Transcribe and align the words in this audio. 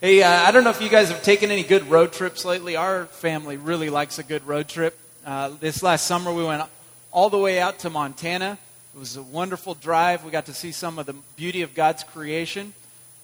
Hey, 0.00 0.22
uh, 0.22 0.30
I 0.30 0.52
don't 0.52 0.62
know 0.62 0.70
if 0.70 0.80
you 0.80 0.88
guys 0.88 1.08
have 1.08 1.24
taken 1.24 1.50
any 1.50 1.64
good 1.64 1.90
road 1.90 2.12
trips 2.12 2.44
lately. 2.44 2.76
Our 2.76 3.06
family 3.06 3.56
really 3.56 3.90
likes 3.90 4.20
a 4.20 4.22
good 4.22 4.46
road 4.46 4.68
trip. 4.68 4.96
Uh, 5.26 5.48
this 5.58 5.82
last 5.82 6.06
summer, 6.06 6.32
we 6.32 6.44
went 6.44 6.62
all 7.10 7.30
the 7.30 7.38
way 7.38 7.58
out 7.58 7.80
to 7.80 7.90
Montana. 7.90 8.58
It 8.94 8.98
was 8.98 9.16
a 9.16 9.24
wonderful 9.24 9.74
drive. 9.74 10.22
We 10.22 10.30
got 10.30 10.46
to 10.46 10.54
see 10.54 10.70
some 10.70 11.00
of 11.00 11.06
the 11.06 11.16
beauty 11.34 11.62
of 11.62 11.74
God's 11.74 12.04
creation, 12.04 12.74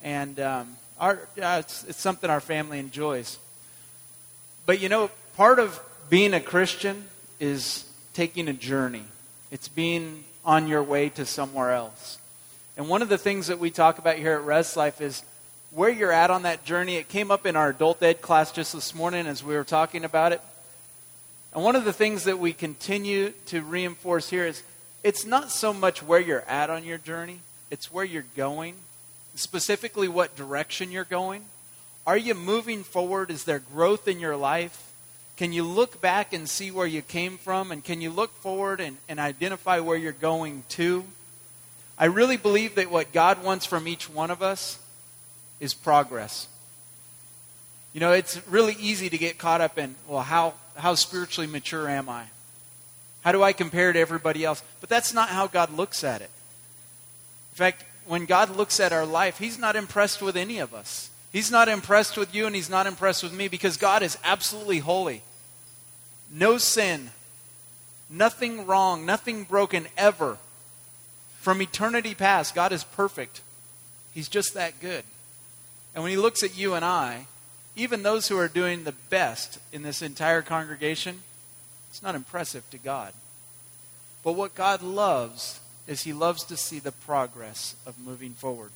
and 0.02 0.40
um, 0.40 0.76
our, 0.98 1.20
uh, 1.40 1.58
it's, 1.60 1.84
it's 1.84 2.00
something 2.00 2.28
our 2.28 2.40
family 2.40 2.80
enjoys. 2.80 3.38
But 4.66 4.80
you 4.80 4.88
know, 4.88 5.12
part 5.36 5.60
of 5.60 5.80
being 6.10 6.34
a 6.34 6.40
Christian 6.40 7.04
is 7.38 7.88
taking 8.14 8.48
a 8.48 8.52
journey. 8.52 9.04
It's 9.52 9.68
being 9.68 10.24
on 10.44 10.66
your 10.66 10.82
way 10.82 11.08
to 11.10 11.24
somewhere 11.24 11.70
else. 11.70 12.18
And 12.76 12.88
one 12.88 13.00
of 13.00 13.08
the 13.08 13.16
things 13.16 13.46
that 13.46 13.60
we 13.60 13.70
talk 13.70 13.98
about 13.98 14.16
here 14.16 14.32
at 14.32 14.42
Rest 14.42 14.76
Life 14.76 15.00
is 15.00 15.22
where 15.74 15.90
you're 15.90 16.12
at 16.12 16.30
on 16.30 16.42
that 16.42 16.64
journey. 16.64 16.96
It 16.96 17.08
came 17.08 17.30
up 17.30 17.46
in 17.46 17.56
our 17.56 17.70
adult 17.70 18.02
ed 18.02 18.20
class 18.20 18.52
just 18.52 18.72
this 18.72 18.94
morning 18.94 19.26
as 19.26 19.42
we 19.42 19.54
were 19.54 19.64
talking 19.64 20.04
about 20.04 20.32
it. 20.32 20.40
And 21.52 21.64
one 21.64 21.74
of 21.74 21.84
the 21.84 21.92
things 21.92 22.24
that 22.24 22.38
we 22.38 22.52
continue 22.52 23.32
to 23.46 23.60
reinforce 23.60 24.30
here 24.30 24.46
is 24.46 24.62
it's 25.02 25.26
not 25.26 25.50
so 25.50 25.72
much 25.72 26.02
where 26.02 26.20
you're 26.20 26.42
at 26.42 26.70
on 26.70 26.84
your 26.84 26.98
journey, 26.98 27.40
it's 27.70 27.92
where 27.92 28.04
you're 28.04 28.24
going, 28.36 28.76
specifically 29.34 30.06
what 30.06 30.36
direction 30.36 30.92
you're 30.92 31.04
going. 31.04 31.44
Are 32.06 32.16
you 32.16 32.34
moving 32.34 32.84
forward? 32.84 33.30
Is 33.30 33.44
there 33.44 33.58
growth 33.58 34.06
in 34.06 34.20
your 34.20 34.36
life? 34.36 34.92
Can 35.36 35.52
you 35.52 35.64
look 35.64 36.00
back 36.00 36.32
and 36.32 36.48
see 36.48 36.70
where 36.70 36.86
you 36.86 37.02
came 37.02 37.38
from? 37.38 37.72
And 37.72 37.82
can 37.82 38.00
you 38.00 38.10
look 38.10 38.32
forward 38.34 38.80
and, 38.80 38.98
and 39.08 39.18
identify 39.18 39.80
where 39.80 39.96
you're 39.96 40.12
going 40.12 40.62
to? 40.70 41.04
I 41.98 42.04
really 42.04 42.36
believe 42.36 42.76
that 42.76 42.90
what 42.90 43.12
God 43.12 43.42
wants 43.42 43.66
from 43.66 43.88
each 43.88 44.08
one 44.08 44.30
of 44.30 44.42
us 44.42 44.78
is 45.60 45.74
progress. 45.74 46.48
You 47.92 48.00
know, 48.00 48.12
it's 48.12 48.44
really 48.48 48.76
easy 48.78 49.08
to 49.08 49.18
get 49.18 49.38
caught 49.38 49.60
up 49.60 49.78
in, 49.78 49.94
well, 50.08 50.22
how, 50.22 50.54
how 50.76 50.94
spiritually 50.94 51.46
mature 51.46 51.88
am 51.88 52.08
I? 52.08 52.24
How 53.22 53.32
do 53.32 53.42
I 53.42 53.52
compare 53.52 53.92
to 53.92 53.98
everybody 53.98 54.44
else? 54.44 54.62
But 54.80 54.90
that's 54.90 55.14
not 55.14 55.28
how 55.28 55.46
God 55.46 55.72
looks 55.72 56.04
at 56.04 56.20
it. 56.20 56.30
In 57.52 57.56
fact, 57.56 57.84
when 58.06 58.26
God 58.26 58.54
looks 58.54 58.80
at 58.80 58.92
our 58.92 59.06
life, 59.06 59.38
He's 59.38 59.58
not 59.58 59.76
impressed 59.76 60.20
with 60.20 60.36
any 60.36 60.58
of 60.58 60.74
us. 60.74 61.10
He's 61.32 61.50
not 61.50 61.68
impressed 61.68 62.16
with 62.16 62.34
you 62.34 62.46
and 62.46 62.54
He's 62.54 62.68
not 62.68 62.86
impressed 62.86 63.22
with 63.22 63.32
me 63.32 63.48
because 63.48 63.76
God 63.76 64.02
is 64.02 64.18
absolutely 64.24 64.80
holy. 64.80 65.22
No 66.30 66.58
sin, 66.58 67.10
nothing 68.10 68.66
wrong, 68.66 69.06
nothing 69.06 69.44
broken 69.44 69.86
ever. 69.96 70.38
From 71.38 71.62
eternity 71.62 72.14
past, 72.14 72.54
God 72.54 72.72
is 72.72 72.84
perfect. 72.84 73.40
He's 74.12 74.28
just 74.28 74.54
that 74.54 74.80
good. 74.80 75.04
And 75.94 76.02
when 76.02 76.10
He 76.10 76.16
looks 76.16 76.42
at 76.42 76.56
you 76.56 76.74
and 76.74 76.84
I, 76.84 77.26
even 77.76 78.02
those 78.02 78.28
who 78.28 78.38
are 78.38 78.48
doing 78.48 78.84
the 78.84 78.94
best 79.10 79.58
in 79.72 79.82
this 79.82 80.02
entire 80.02 80.42
congregation, 80.42 81.22
it's 81.90 82.02
not 82.02 82.14
impressive 82.14 82.68
to 82.70 82.78
God. 82.78 83.12
But 84.22 84.32
what 84.32 84.54
God 84.54 84.82
loves 84.82 85.60
is 85.86 86.02
He 86.02 86.12
loves 86.12 86.44
to 86.44 86.56
see 86.56 86.78
the 86.78 86.92
progress 86.92 87.76
of 87.86 87.98
moving 87.98 88.32
forward. 88.32 88.70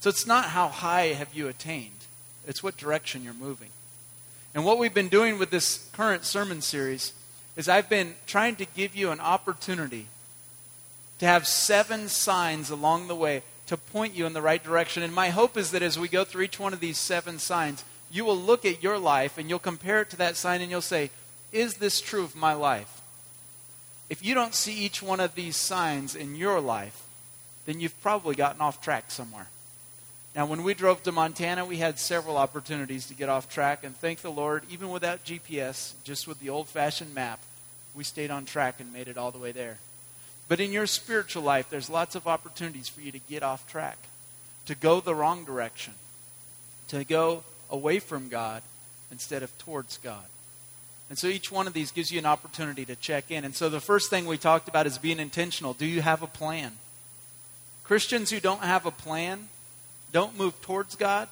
So 0.00 0.10
it's 0.10 0.26
not 0.26 0.46
how 0.46 0.68
high 0.68 1.08
have 1.08 1.34
you 1.34 1.48
attained, 1.48 2.06
it's 2.46 2.62
what 2.62 2.76
direction 2.76 3.24
you're 3.24 3.34
moving. 3.34 3.70
And 4.54 4.64
what 4.64 4.78
we've 4.78 4.94
been 4.94 5.08
doing 5.08 5.38
with 5.38 5.50
this 5.50 5.88
current 5.92 6.24
sermon 6.24 6.62
series 6.62 7.12
is 7.56 7.68
I've 7.68 7.88
been 7.88 8.14
trying 8.26 8.56
to 8.56 8.64
give 8.64 8.96
you 8.96 9.10
an 9.10 9.20
opportunity 9.20 10.06
to 11.18 11.26
have 11.26 11.46
seven 11.46 12.08
signs 12.08 12.70
along 12.70 13.08
the 13.08 13.14
way 13.14 13.42
to 13.66 13.76
point 13.76 14.14
you 14.14 14.26
in 14.26 14.32
the 14.32 14.42
right 14.42 14.62
direction. 14.62 15.02
And 15.02 15.14
my 15.14 15.30
hope 15.30 15.56
is 15.56 15.70
that 15.72 15.82
as 15.82 15.98
we 15.98 16.08
go 16.08 16.24
through 16.24 16.44
each 16.44 16.60
one 16.60 16.72
of 16.72 16.80
these 16.80 16.98
seven 16.98 17.38
signs, 17.38 17.84
you 18.10 18.24
will 18.24 18.36
look 18.36 18.64
at 18.64 18.82
your 18.82 18.98
life 18.98 19.38
and 19.38 19.48
you'll 19.48 19.58
compare 19.58 20.02
it 20.02 20.10
to 20.10 20.16
that 20.16 20.36
sign 20.36 20.60
and 20.60 20.70
you'll 20.70 20.80
say, 20.80 21.10
Is 21.52 21.74
this 21.74 22.00
true 22.00 22.24
of 22.24 22.36
my 22.36 22.54
life? 22.54 23.00
If 24.08 24.24
you 24.24 24.34
don't 24.34 24.54
see 24.54 24.74
each 24.74 25.02
one 25.02 25.20
of 25.20 25.34
these 25.34 25.56
signs 25.56 26.14
in 26.14 26.36
your 26.36 26.60
life, 26.60 27.02
then 27.66 27.80
you've 27.80 28.00
probably 28.02 28.36
gotten 28.36 28.60
off 28.60 28.80
track 28.80 29.10
somewhere. 29.10 29.48
Now, 30.36 30.46
when 30.46 30.62
we 30.62 30.74
drove 30.74 31.02
to 31.02 31.12
Montana, 31.12 31.64
we 31.64 31.78
had 31.78 31.98
several 31.98 32.36
opportunities 32.36 33.06
to 33.06 33.14
get 33.14 33.30
off 33.30 33.48
track, 33.48 33.82
and 33.82 33.96
thank 33.96 34.20
the 34.20 34.30
Lord, 34.30 34.64
even 34.70 34.90
without 34.90 35.24
GPS, 35.24 35.94
just 36.04 36.28
with 36.28 36.40
the 36.40 36.50
old 36.50 36.68
fashioned 36.68 37.14
map, 37.14 37.40
we 37.94 38.04
stayed 38.04 38.30
on 38.30 38.44
track 38.44 38.78
and 38.78 38.92
made 38.92 39.08
it 39.08 39.16
all 39.16 39.30
the 39.30 39.38
way 39.38 39.50
there. 39.50 39.78
But 40.48 40.60
in 40.60 40.72
your 40.72 40.86
spiritual 40.86 41.42
life, 41.42 41.68
there's 41.68 41.90
lots 41.90 42.14
of 42.14 42.26
opportunities 42.28 42.88
for 42.88 43.00
you 43.00 43.10
to 43.12 43.18
get 43.18 43.42
off 43.42 43.68
track, 43.68 43.98
to 44.66 44.74
go 44.74 45.00
the 45.00 45.14
wrong 45.14 45.44
direction, 45.44 45.94
to 46.88 47.04
go 47.04 47.42
away 47.70 47.98
from 47.98 48.28
God 48.28 48.62
instead 49.10 49.42
of 49.42 49.56
towards 49.58 49.98
God. 49.98 50.24
And 51.08 51.18
so 51.18 51.28
each 51.28 51.52
one 51.52 51.66
of 51.66 51.72
these 51.72 51.92
gives 51.92 52.10
you 52.10 52.18
an 52.18 52.26
opportunity 52.26 52.84
to 52.84 52.96
check 52.96 53.30
in. 53.30 53.44
And 53.44 53.54
so 53.54 53.68
the 53.68 53.80
first 53.80 54.10
thing 54.10 54.26
we 54.26 54.38
talked 54.38 54.68
about 54.68 54.86
is 54.86 54.98
being 54.98 55.20
intentional. 55.20 55.72
Do 55.72 55.86
you 55.86 56.02
have 56.02 56.22
a 56.22 56.26
plan? 56.26 56.72
Christians 57.84 58.30
who 58.30 58.40
don't 58.40 58.62
have 58.62 58.86
a 58.86 58.90
plan 58.90 59.48
don't 60.12 60.36
move 60.36 60.60
towards 60.62 60.96
God. 60.96 61.28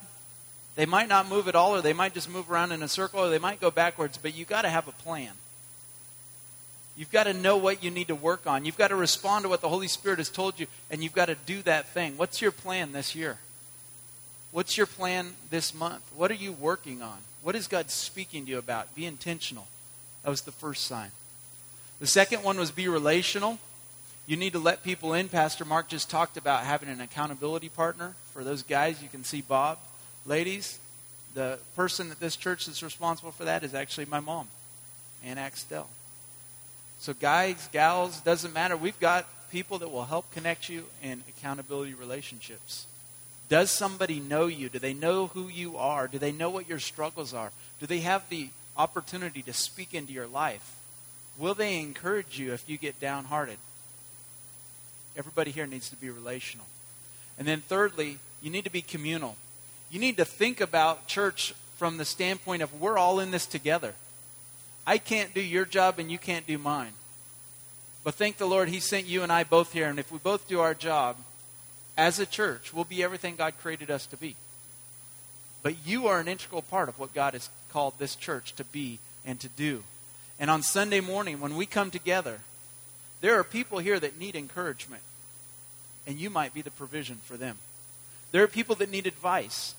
They 0.77 0.87
might 0.87 1.09
not 1.09 1.29
move 1.29 1.49
at 1.49 1.55
all, 1.55 1.75
or 1.75 1.83
they 1.83 1.93
might 1.93 2.15
just 2.15 2.29
move 2.29 2.51
around 2.51 2.73
in 2.73 2.83
a 2.83 2.89
circle, 2.89 3.21
or 3.21 3.29
they 3.29 3.39
might 3.39 3.61
go 3.61 3.71
backwards, 3.71 4.19
but 4.19 4.35
you've 4.35 4.49
got 4.49 4.63
to 4.63 4.69
have 4.69 4.89
a 4.89 4.93
plan. 4.93 5.33
You've 6.97 7.11
got 7.11 7.25
to 7.25 7.33
know 7.33 7.57
what 7.57 7.83
you 7.83 7.91
need 7.91 8.09
to 8.09 8.15
work 8.15 8.47
on. 8.47 8.65
You've 8.65 8.79
got 8.79 8.89
to 8.89 8.97
respond 8.97 9.43
to 9.45 9.49
what 9.49 9.61
the 9.61 9.69
Holy 9.69 9.89
Spirit 9.89 10.19
has 10.19 10.31
told 10.31 10.61
you, 10.61 10.67
and 10.91 11.03
you've 11.03 11.13
got 11.13 11.27
to 11.27 11.35
do 11.35 11.61
that 11.63 11.89
thing. 11.89 12.17
What's 12.17 12.41
your 12.41 12.53
plan 12.53 12.93
this 12.93 13.15
year? 13.15 13.39
What's 14.53 14.77
your 14.77 14.87
plan 14.87 15.33
this 15.51 15.75
month? 15.75 16.03
What 16.15 16.31
are 16.31 16.35
you 16.35 16.53
working 16.53 17.03
on? 17.03 17.19
What 17.43 17.57
is 17.57 17.67
God 17.67 17.91
speaking 17.91 18.45
to 18.45 18.51
you 18.53 18.59
about? 18.59 18.95
Be 18.95 19.07
intentional. 19.07 19.67
That 20.23 20.31
was 20.31 20.43
the 20.43 20.53
first 20.53 20.85
sign. 20.85 21.11
The 21.99 22.07
second 22.07 22.45
one 22.45 22.59
was 22.59 22.71
be 22.71 22.87
relational. 22.87 23.59
You 24.27 24.37
need 24.37 24.53
to 24.53 24.59
let 24.59 24.85
people 24.85 25.13
in. 25.13 25.29
Pastor 25.29 25.65
Mark 25.65 25.89
just 25.89 26.09
talked 26.09 26.37
about 26.37 26.63
having 26.63 26.89
an 26.89 27.01
accountability 27.01 27.69
partner. 27.69 28.15
For 28.33 28.45
those 28.45 28.63
guys, 28.63 29.03
you 29.03 29.09
can 29.09 29.25
see 29.25 29.43
Bob. 29.43 29.79
Ladies, 30.25 30.79
the 31.35 31.59
person 31.75 32.11
at 32.11 32.21
this 32.21 32.37
church 32.37 32.67
that's 32.67 32.83
responsible 32.83 33.33
for 33.33 33.45
that 33.45 33.65
is 33.65 33.75
actually 33.75 34.07
my 34.07 34.21
mom, 34.21 34.49
Ann 35.25 35.37
Axtell. 35.37 35.89
So, 37.05 37.13
guys, 37.13 37.69
gals, 37.71 38.23
doesn't 38.23 38.55
matter. 38.55 38.79
We've 38.79 38.99
got 38.99 39.27
people 39.51 39.77
that 39.81 39.93
will 39.93 40.07
help 40.07 40.33
connect 40.33 40.71
you 40.71 40.87
in 41.03 41.23
accountability 41.29 41.93
relationships. 41.93 42.87
Does 43.51 43.71
somebody 43.71 44.21
know 44.21 44.47
you? 44.47 44.71
Do 44.71 44.79
they 44.79 44.95
know 44.95 45.27
who 45.27 45.49
you 45.49 45.77
are? 45.77 46.09
Do 46.09 46.19
they 46.19 46.33
know 46.33 46.49
what 46.49 46.67
your 46.67 46.79
struggles 46.79 47.35
are? 47.35 47.53
Do 47.79 47.85
they 47.85 47.99
have 47.99 48.27
the 48.31 48.49
opportunity 48.75 49.43
to 49.43 49.53
speak 49.53 49.93
into 49.93 50.15
your 50.15 50.27
life? 50.27 50.79
Will 51.37 51.53
they 51.53 51.79
encourage 51.79 52.39
you 52.39 52.55
if 52.55 52.67
you 52.71 52.79
get 52.79 52.99
downhearted? 53.01 53.59
Everybody 55.15 55.51
here 55.51 55.67
needs 55.67 55.91
to 55.91 55.97
be 55.97 56.09
relational. 56.09 56.65
And 57.39 57.47
then, 57.47 57.61
thirdly, 57.61 58.17
you 58.41 58.49
need 58.49 58.65
to 58.65 58.73
be 58.73 58.81
communal. 58.81 59.37
You 59.91 60.01
need 60.01 60.17
to 60.17 60.25
think 60.25 60.63
about 60.63 61.07
church 61.07 61.55
from 61.77 61.99
the 61.99 62.07
standpoint 62.07 62.63
of 62.63 62.81
we're 62.81 62.97
all 62.97 63.21
in 63.21 63.31
this 63.31 63.45
together. 63.45 63.95
I 64.87 64.99
can't 64.99 65.35
do 65.35 65.41
your 65.41 65.65
job 65.65 65.99
and 65.99 66.11
you 66.11 66.19
can't 66.19 66.47
do 66.47 66.59
mine. 66.59 66.93
But 68.03 68.15
thank 68.15 68.37
the 68.37 68.47
Lord, 68.47 68.69
He 68.69 68.81
sent 68.81 69.07
you 69.07 69.23
and 69.23 69.33
I 69.33 69.45
both 69.45 69.73
here. 69.73 69.89
And 69.89 69.99
if 69.99 70.13
we 70.13 70.19
both 70.19 70.47
do 70.47 70.61
our 70.61 70.75
job, 70.75 71.17
as 71.97 72.19
a 72.19 72.27
church, 72.27 72.75
we'll 72.75 72.85
be 72.85 73.03
everything 73.03 73.37
God 73.37 73.55
created 73.61 73.91
us 73.91 74.07
to 74.07 74.17
be. 74.17 74.37
But 75.63 75.87
you 75.87 76.09
are 76.09 76.21
an 76.21 76.29
integral 76.29 76.63
part 76.63 76.89
of 76.89 76.99
what 76.99 77.15
God 77.15 77.35
has 77.35 77.49
called 77.71 77.95
this 77.99 78.17
church 78.17 78.55
to 78.57 78.65
be 78.65 78.99
and 79.25 79.41
to 79.41 79.49
do. 79.49 79.83
And 80.39 80.51
on 80.51 80.63
Sunday 80.63 81.01
morning, 81.01 81.41
when 81.41 81.57
we 81.57 81.67
come 81.67 81.91
together, 81.91 82.41
there 83.21 83.39
are 83.39 83.45
people 83.45 83.79
here 83.79 83.99
that 83.99 84.19
need 84.19 84.35
encouragement. 84.35 85.03
And 86.07 86.19
you 86.19 86.29
might 86.29 86.53
be 86.53 86.61
the 86.61 86.71
provision 86.71 87.21
for 87.25 87.37
them. 87.37 87.57
There 88.33 88.43
are 88.43 88.49
people 88.49 88.75
that 88.77 88.91
need 88.91 89.07
advice. 89.07 89.75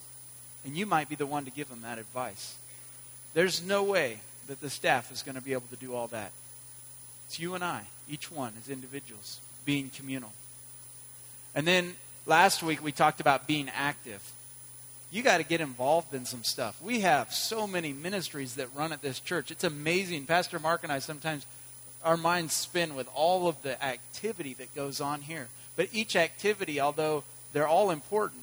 And 0.64 0.76
you 0.76 0.86
might 0.86 1.08
be 1.08 1.14
the 1.14 1.26
one 1.26 1.44
to 1.44 1.50
give 1.52 1.68
them 1.68 1.82
that 1.82 1.98
advice. 1.98 2.56
There's 3.34 3.62
no 3.62 3.84
way 3.84 4.20
that 4.46 4.60
the 4.60 4.70
staff 4.70 5.12
is 5.12 5.22
going 5.22 5.34
to 5.34 5.40
be 5.40 5.52
able 5.52 5.66
to 5.70 5.76
do 5.76 5.94
all 5.94 6.06
that. 6.08 6.32
It's 7.26 7.38
you 7.38 7.54
and 7.54 7.64
I, 7.64 7.82
each 8.08 8.30
one 8.30 8.52
as 8.60 8.68
individuals, 8.68 9.40
being 9.64 9.90
communal. 9.90 10.32
And 11.54 11.66
then 11.66 11.94
last 12.26 12.62
week 12.62 12.82
we 12.82 12.92
talked 12.92 13.20
about 13.20 13.46
being 13.46 13.68
active. 13.74 14.22
You 15.10 15.22
got 15.22 15.38
to 15.38 15.44
get 15.44 15.60
involved 15.60 16.14
in 16.14 16.24
some 16.24 16.44
stuff. 16.44 16.80
We 16.82 17.00
have 17.00 17.32
so 17.32 17.66
many 17.66 17.92
ministries 17.92 18.54
that 18.56 18.68
run 18.74 18.92
at 18.92 19.02
this 19.02 19.20
church. 19.20 19.50
It's 19.50 19.64
amazing. 19.64 20.26
Pastor 20.26 20.58
Mark 20.58 20.82
and 20.82 20.92
I 20.92 20.98
sometimes, 20.98 21.46
our 22.04 22.16
minds 22.16 22.54
spin 22.54 22.94
with 22.94 23.08
all 23.14 23.48
of 23.48 23.60
the 23.62 23.82
activity 23.82 24.54
that 24.54 24.74
goes 24.74 25.00
on 25.00 25.22
here. 25.22 25.48
But 25.76 25.88
each 25.92 26.16
activity, 26.16 26.80
although 26.80 27.24
they're 27.52 27.68
all 27.68 27.90
important, 27.90 28.42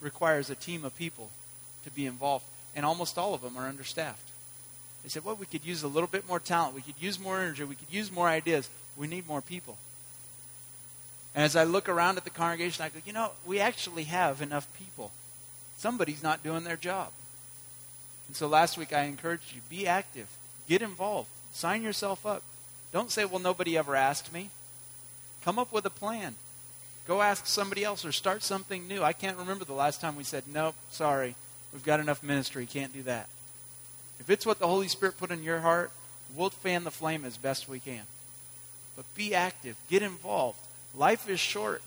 requires 0.00 0.50
a 0.50 0.54
team 0.54 0.84
of 0.84 0.96
people 0.96 1.30
to 1.84 1.90
be 1.90 2.06
involved. 2.06 2.44
And 2.76 2.84
almost 2.84 3.18
all 3.18 3.34
of 3.34 3.42
them 3.42 3.56
are 3.56 3.66
understaffed. 3.66 4.30
They 5.04 5.10
said, 5.10 5.22
well, 5.24 5.36
we 5.36 5.44
could 5.44 5.64
use 5.66 5.82
a 5.82 5.88
little 5.88 6.08
bit 6.08 6.26
more 6.26 6.40
talent. 6.40 6.74
We 6.74 6.80
could 6.80 6.94
use 6.98 7.20
more 7.20 7.38
energy. 7.38 7.62
We 7.62 7.74
could 7.74 7.92
use 7.92 8.10
more 8.10 8.26
ideas. 8.26 8.70
We 8.96 9.06
need 9.06 9.28
more 9.28 9.42
people. 9.42 9.76
And 11.34 11.44
as 11.44 11.56
I 11.56 11.64
look 11.64 11.90
around 11.90 12.16
at 12.16 12.24
the 12.24 12.30
congregation, 12.30 12.84
I 12.84 12.88
go, 12.88 13.00
you 13.04 13.12
know, 13.12 13.32
we 13.44 13.60
actually 13.60 14.04
have 14.04 14.40
enough 14.40 14.66
people. 14.78 15.12
somebody's 15.76 16.22
not 16.22 16.42
doing 16.42 16.64
their 16.64 16.76
job. 16.76 17.10
And 18.28 18.36
so 18.36 18.46
last 18.46 18.78
week 18.78 18.92
I 18.92 19.02
encouraged 19.02 19.54
you 19.54 19.60
be 19.68 19.86
active, 19.86 20.28
get 20.66 20.80
involved, 20.80 21.28
sign 21.52 21.82
yourself 21.82 22.24
up. 22.24 22.42
Don't 22.92 23.10
say, 23.10 23.24
well, 23.24 23.40
nobody 23.40 23.76
ever 23.76 23.94
asked 23.96 24.32
me. 24.32 24.50
Come 25.44 25.58
up 25.58 25.72
with 25.72 25.84
a 25.84 25.90
plan. 25.90 26.36
Go 27.06 27.20
ask 27.20 27.46
somebody 27.46 27.84
else 27.84 28.04
or 28.04 28.12
start 28.12 28.42
something 28.42 28.88
new. 28.88 29.02
I 29.02 29.12
can't 29.12 29.36
remember 29.36 29.66
the 29.66 29.74
last 29.74 30.00
time 30.00 30.16
we 30.16 30.24
said, 30.24 30.44
nope, 30.50 30.76
sorry, 30.90 31.34
we've 31.72 31.84
got 31.84 32.00
enough 32.00 32.22
ministry, 32.22 32.64
can't 32.64 32.94
do 32.94 33.02
that. 33.02 33.28
If 34.24 34.30
it's 34.30 34.46
what 34.46 34.58
the 34.58 34.66
Holy 34.66 34.88
Spirit 34.88 35.18
put 35.18 35.30
in 35.30 35.42
your 35.42 35.60
heart, 35.60 35.90
we'll 36.34 36.48
fan 36.48 36.84
the 36.84 36.90
flame 36.90 37.26
as 37.26 37.36
best 37.36 37.68
we 37.68 37.78
can. 37.78 38.02
But 38.96 39.04
be 39.14 39.34
active, 39.34 39.76
get 39.90 40.02
involved. 40.02 40.58
Life 40.96 41.28
is 41.28 41.40
short. 41.40 41.82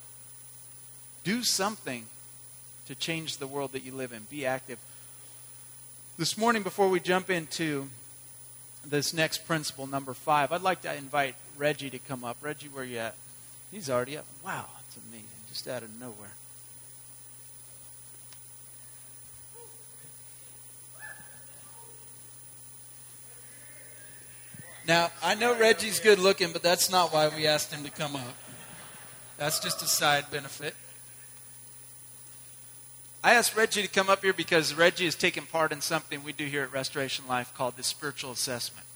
Do 1.23 1.43
something 1.43 2.05
to 2.85 2.93
change 2.95 3.37
the 3.37 3.47
world 3.47 3.71
that 3.71 3.83
you 3.83 3.91
live 3.91 4.13
in. 4.13 4.27
Be 4.29 4.45
active. 4.45 4.77
This 6.17 6.37
morning, 6.37 6.61
before 6.61 6.89
we 6.89 6.99
jump 6.99 7.29
into 7.29 7.89
this 8.85 9.13
next 9.13 9.47
principle, 9.47 9.87
number 9.87 10.13
five, 10.13 10.51
I'd 10.51 10.61
like 10.61 10.81
to 10.83 10.95
invite 10.95 11.35
Reggie 11.57 11.89
to 11.89 11.99
come 11.99 12.23
up. 12.23 12.37
Reggie, 12.41 12.67
where 12.67 12.83
you 12.83 12.99
at? 12.99 13.15
He's 13.71 13.89
already 13.89 14.17
up. 14.17 14.25
Wow, 14.45 14.65
it's 14.85 14.97
amazing. 15.09 15.27
Just 15.49 15.67
out 15.67 15.83
of 15.83 15.99
nowhere. 15.99 16.33
Now, 24.87 25.11
I 25.21 25.35
know 25.35 25.53
Reggie's 25.53 25.99
good 25.99 26.17
looking, 26.17 26.53
but 26.53 26.63
that's 26.63 26.89
not 26.89 27.11
why 27.11 27.27
we 27.27 27.45
asked 27.45 27.73
him 27.73 27.83
to 27.83 27.91
come 27.91 28.15
up. 28.15 28.35
That's 29.37 29.59
just 29.59 29.81
a 29.81 29.85
side 29.85 30.31
benefit. 30.31 30.75
I 33.21 33.33
asked 33.33 33.57
Reggie 33.57 33.81
to 33.81 33.89
come 33.89 34.09
up 34.09 34.23
here 34.23 34.31
because 34.31 34.73
Reggie 34.73 35.05
is 35.05 35.15
taking 35.15 35.43
part 35.43 35.73
in 35.73 35.81
something 35.81 36.23
we 36.23 36.31
do 36.31 36.45
here 36.45 36.63
at 36.63 36.71
Restoration 36.71 37.27
Life 37.27 37.53
called 37.53 37.75
the 37.75 37.83
spiritual 37.83 38.31
assessment. 38.31 38.87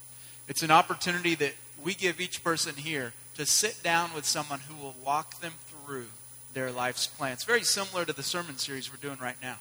It's 0.47 0.63
an 0.63 0.71
opportunity 0.71 1.35
that 1.35 1.55
we 1.83 1.93
give 1.93 2.21
each 2.21 2.41
person 2.41 2.75
here 2.75 3.11
to 3.35 3.45
sit 3.45 3.83
down 3.83 4.13
with 4.15 4.23
someone 4.23 4.59
who 4.59 4.81
will 4.81 4.95
walk 5.03 5.41
them 5.41 5.53
through 5.67 6.05
their 6.53 6.71
life's 6.71 7.07
plan. 7.07 7.33
It's 7.33 7.43
very 7.43 7.63
similar 7.63 8.05
to 8.05 8.13
the 8.13 8.23
sermon 8.23 8.57
series 8.57 8.89
we're 8.89 9.05
doing 9.05 9.19
right 9.21 9.35
now. 9.41 9.57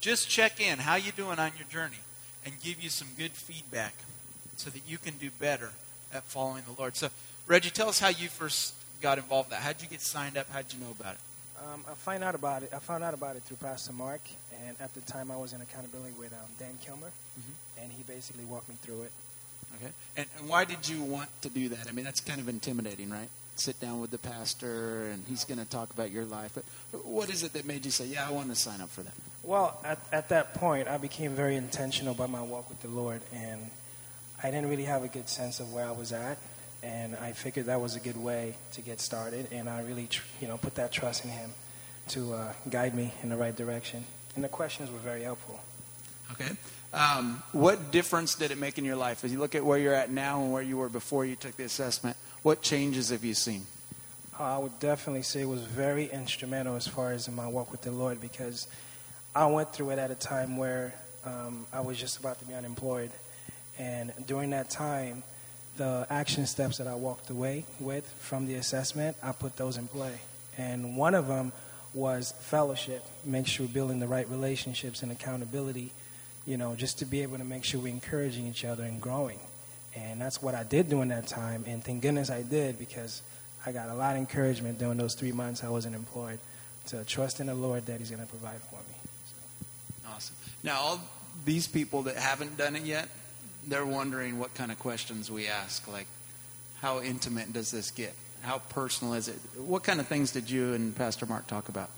Just 0.00 0.28
check 0.28 0.60
in, 0.60 0.80
how 0.80 0.96
you 0.96 1.12
doing 1.12 1.38
on 1.38 1.52
your 1.56 1.68
journey, 1.68 2.00
and 2.44 2.60
give 2.60 2.82
you 2.82 2.88
some 2.88 3.08
good 3.16 3.32
feedback 3.32 3.94
so 4.62 4.70
that 4.70 4.82
you 4.86 4.96
can 4.96 5.14
do 5.18 5.28
better 5.40 5.70
at 6.14 6.22
following 6.22 6.62
the 6.64 6.80
Lord. 6.80 6.94
So, 6.94 7.08
Reggie, 7.48 7.70
tell 7.70 7.88
us 7.88 7.98
how 7.98 8.08
you 8.08 8.28
first 8.28 8.74
got 9.00 9.18
involved 9.18 9.48
in 9.48 9.50
that. 9.50 9.62
How 9.62 9.72
did 9.72 9.82
you 9.82 9.88
get 9.88 10.00
signed 10.00 10.36
up? 10.36 10.48
How 10.50 10.62
did 10.62 10.72
you 10.72 10.78
know 10.78 10.94
about 10.98 11.14
it? 11.14 11.20
Um, 11.58 11.84
I 11.90 11.94
find 11.94 12.22
out 12.22 12.36
about 12.36 12.62
it. 12.62 12.70
I 12.72 12.78
found 12.78 13.02
out 13.02 13.12
about 13.12 13.34
it 13.34 13.42
through 13.42 13.56
Pastor 13.56 13.92
Mark, 13.92 14.20
and 14.64 14.76
at 14.80 14.94
the 14.94 15.00
time 15.00 15.30
I 15.30 15.36
was 15.36 15.52
in 15.52 15.60
accountability 15.60 16.14
with 16.16 16.32
um, 16.32 16.48
Dan 16.60 16.78
Kilmer, 16.84 17.08
mm-hmm. 17.08 17.82
and 17.82 17.92
he 17.92 18.04
basically 18.04 18.44
walked 18.44 18.68
me 18.68 18.76
through 18.82 19.02
it. 19.02 19.12
Okay. 19.76 19.92
And, 20.16 20.26
and 20.38 20.48
why 20.48 20.64
did 20.64 20.88
you 20.88 21.02
want 21.02 21.28
to 21.42 21.48
do 21.48 21.68
that? 21.70 21.86
I 21.88 21.92
mean, 21.92 22.04
that's 22.04 22.20
kind 22.20 22.40
of 22.40 22.48
intimidating, 22.48 23.10
right? 23.10 23.28
Sit 23.56 23.80
down 23.80 24.00
with 24.00 24.10
the 24.10 24.18
pastor, 24.18 25.08
and 25.08 25.24
he's 25.28 25.44
going 25.44 25.58
to 25.58 25.68
talk 25.68 25.90
about 25.90 26.10
your 26.10 26.24
life. 26.24 26.52
But 26.54 27.04
what 27.04 27.30
is 27.30 27.42
it 27.42 27.52
that 27.54 27.64
made 27.64 27.84
you 27.84 27.90
say, 27.90 28.06
"Yeah, 28.06 28.28
I 28.28 28.32
want 28.32 28.48
to 28.48 28.56
sign 28.56 28.80
up 28.80 28.88
for 28.88 29.02
that"? 29.02 29.14
Well, 29.42 29.78
at, 29.84 29.98
at 30.12 30.28
that 30.30 30.54
point, 30.54 30.88
I 30.88 30.96
became 30.98 31.32
very 31.32 31.56
intentional 31.56 32.14
about 32.14 32.30
my 32.30 32.42
walk 32.42 32.68
with 32.68 32.80
the 32.80 32.88
Lord, 32.88 33.20
and 33.32 33.70
I 34.42 34.50
didn't 34.50 34.68
really 34.68 34.84
have 34.84 35.04
a 35.04 35.08
good 35.08 35.28
sense 35.28 35.60
of 35.60 35.72
where 35.72 35.86
I 35.86 35.92
was 35.92 36.12
at, 36.12 36.38
and 36.82 37.14
I 37.16 37.32
figured 37.32 37.66
that 37.66 37.80
was 37.80 37.94
a 37.94 38.00
good 38.00 38.16
way 38.16 38.56
to 38.72 38.80
get 38.80 39.00
started, 39.00 39.46
and 39.52 39.68
I 39.68 39.82
really, 39.82 40.08
tr- 40.08 40.24
you 40.40 40.48
know, 40.48 40.56
put 40.56 40.74
that 40.74 40.90
trust 40.90 41.24
in 41.24 41.30
Him 41.30 41.50
to 42.08 42.34
uh, 42.34 42.52
guide 42.68 42.94
me 42.94 43.12
in 43.22 43.28
the 43.28 43.36
right 43.36 43.54
direction. 43.54 44.04
And 44.34 44.42
the 44.42 44.48
questions 44.48 44.90
were 44.90 44.98
very 44.98 45.22
helpful. 45.22 45.60
Okay. 46.32 46.50
Um, 46.92 47.42
what 47.52 47.92
difference 47.92 48.34
did 48.34 48.50
it 48.50 48.58
make 48.58 48.78
in 48.78 48.84
your 48.84 48.96
life? 48.96 49.24
As 49.24 49.32
you 49.32 49.38
look 49.38 49.54
at 49.54 49.64
where 49.64 49.78
you're 49.78 49.94
at 49.94 50.10
now 50.10 50.42
and 50.42 50.52
where 50.52 50.62
you 50.62 50.76
were 50.76 50.88
before 50.88 51.24
you 51.24 51.36
took 51.36 51.56
the 51.56 51.64
assessment, 51.64 52.16
what 52.42 52.62
changes 52.62 53.10
have 53.10 53.24
you 53.24 53.34
seen? 53.34 53.62
Uh, 54.38 54.56
I 54.56 54.58
would 54.58 54.78
definitely 54.80 55.22
say 55.22 55.42
it 55.42 55.48
was 55.48 55.62
very 55.62 56.06
instrumental 56.06 56.74
as 56.74 56.88
far 56.88 57.12
as 57.12 57.28
in 57.28 57.34
my 57.34 57.46
walk 57.46 57.70
with 57.70 57.82
the 57.82 57.92
Lord 57.92 58.20
because 58.20 58.66
I 59.34 59.46
went 59.46 59.72
through 59.72 59.90
it 59.90 59.98
at 59.98 60.10
a 60.10 60.14
time 60.14 60.56
where 60.56 60.94
um, 61.24 61.66
I 61.72 61.80
was 61.80 61.98
just 61.98 62.18
about 62.18 62.40
to 62.40 62.44
be 62.44 62.54
unemployed 62.54 63.10
and 63.82 64.12
during 64.28 64.50
that 64.50 64.70
time, 64.70 65.24
the 65.76 66.06
action 66.08 66.46
steps 66.46 66.78
that 66.78 66.86
I 66.86 66.94
walked 66.94 67.30
away 67.30 67.64
with 67.80 68.08
from 68.20 68.46
the 68.46 68.54
assessment, 68.54 69.16
I 69.20 69.32
put 69.32 69.56
those 69.56 69.76
in 69.76 69.88
play. 69.88 70.20
And 70.56 70.96
one 70.96 71.16
of 71.16 71.26
them 71.26 71.50
was 71.92 72.32
fellowship, 72.42 73.04
make 73.24 73.48
sure 73.48 73.66
building 73.66 73.98
the 73.98 74.06
right 74.06 74.28
relationships 74.30 75.02
and 75.02 75.10
accountability, 75.10 75.90
you 76.46 76.56
know, 76.56 76.76
just 76.76 77.00
to 77.00 77.04
be 77.04 77.22
able 77.22 77.38
to 77.38 77.44
make 77.44 77.64
sure 77.64 77.80
we're 77.80 77.88
encouraging 77.88 78.46
each 78.46 78.64
other 78.64 78.84
and 78.84 79.00
growing. 79.00 79.40
And 79.96 80.20
that's 80.20 80.40
what 80.40 80.54
I 80.54 80.62
did 80.62 80.88
during 80.88 81.08
that 81.08 81.26
time. 81.26 81.64
And 81.66 81.82
thank 81.82 82.02
goodness 82.02 82.30
I 82.30 82.42
did 82.42 82.78
because 82.78 83.20
I 83.66 83.72
got 83.72 83.88
a 83.88 83.94
lot 83.94 84.12
of 84.12 84.18
encouragement 84.18 84.78
during 84.78 84.96
those 84.96 85.14
three 85.14 85.32
months 85.32 85.64
I 85.64 85.70
wasn't 85.70 85.96
employed 85.96 86.38
to 86.86 87.02
trust 87.04 87.40
in 87.40 87.46
the 87.46 87.54
Lord 87.54 87.86
that 87.86 87.98
He's 87.98 88.10
going 88.10 88.22
to 88.22 88.28
provide 88.28 88.60
for 88.70 88.76
me. 88.76 88.96
So. 89.26 90.12
Awesome. 90.14 90.36
Now, 90.62 90.76
all 90.76 91.00
these 91.44 91.66
people 91.66 92.02
that 92.02 92.16
haven't 92.16 92.56
done 92.56 92.76
it 92.76 92.84
yet, 92.84 93.08
they're 93.66 93.86
wondering 93.86 94.38
what 94.38 94.54
kind 94.54 94.72
of 94.72 94.78
questions 94.78 95.30
we 95.30 95.48
ask, 95.48 95.86
like 95.88 96.06
how 96.80 97.00
intimate 97.00 97.52
does 97.52 97.70
this 97.70 97.90
get? 97.90 98.14
How 98.42 98.58
personal 98.58 99.14
is 99.14 99.28
it? 99.28 99.36
What 99.56 99.84
kind 99.84 100.00
of 100.00 100.08
things 100.08 100.32
did 100.32 100.50
you 100.50 100.74
and 100.74 100.94
Pastor 100.96 101.26
Mark 101.26 101.46
talk 101.46 101.68
about? 101.68 101.90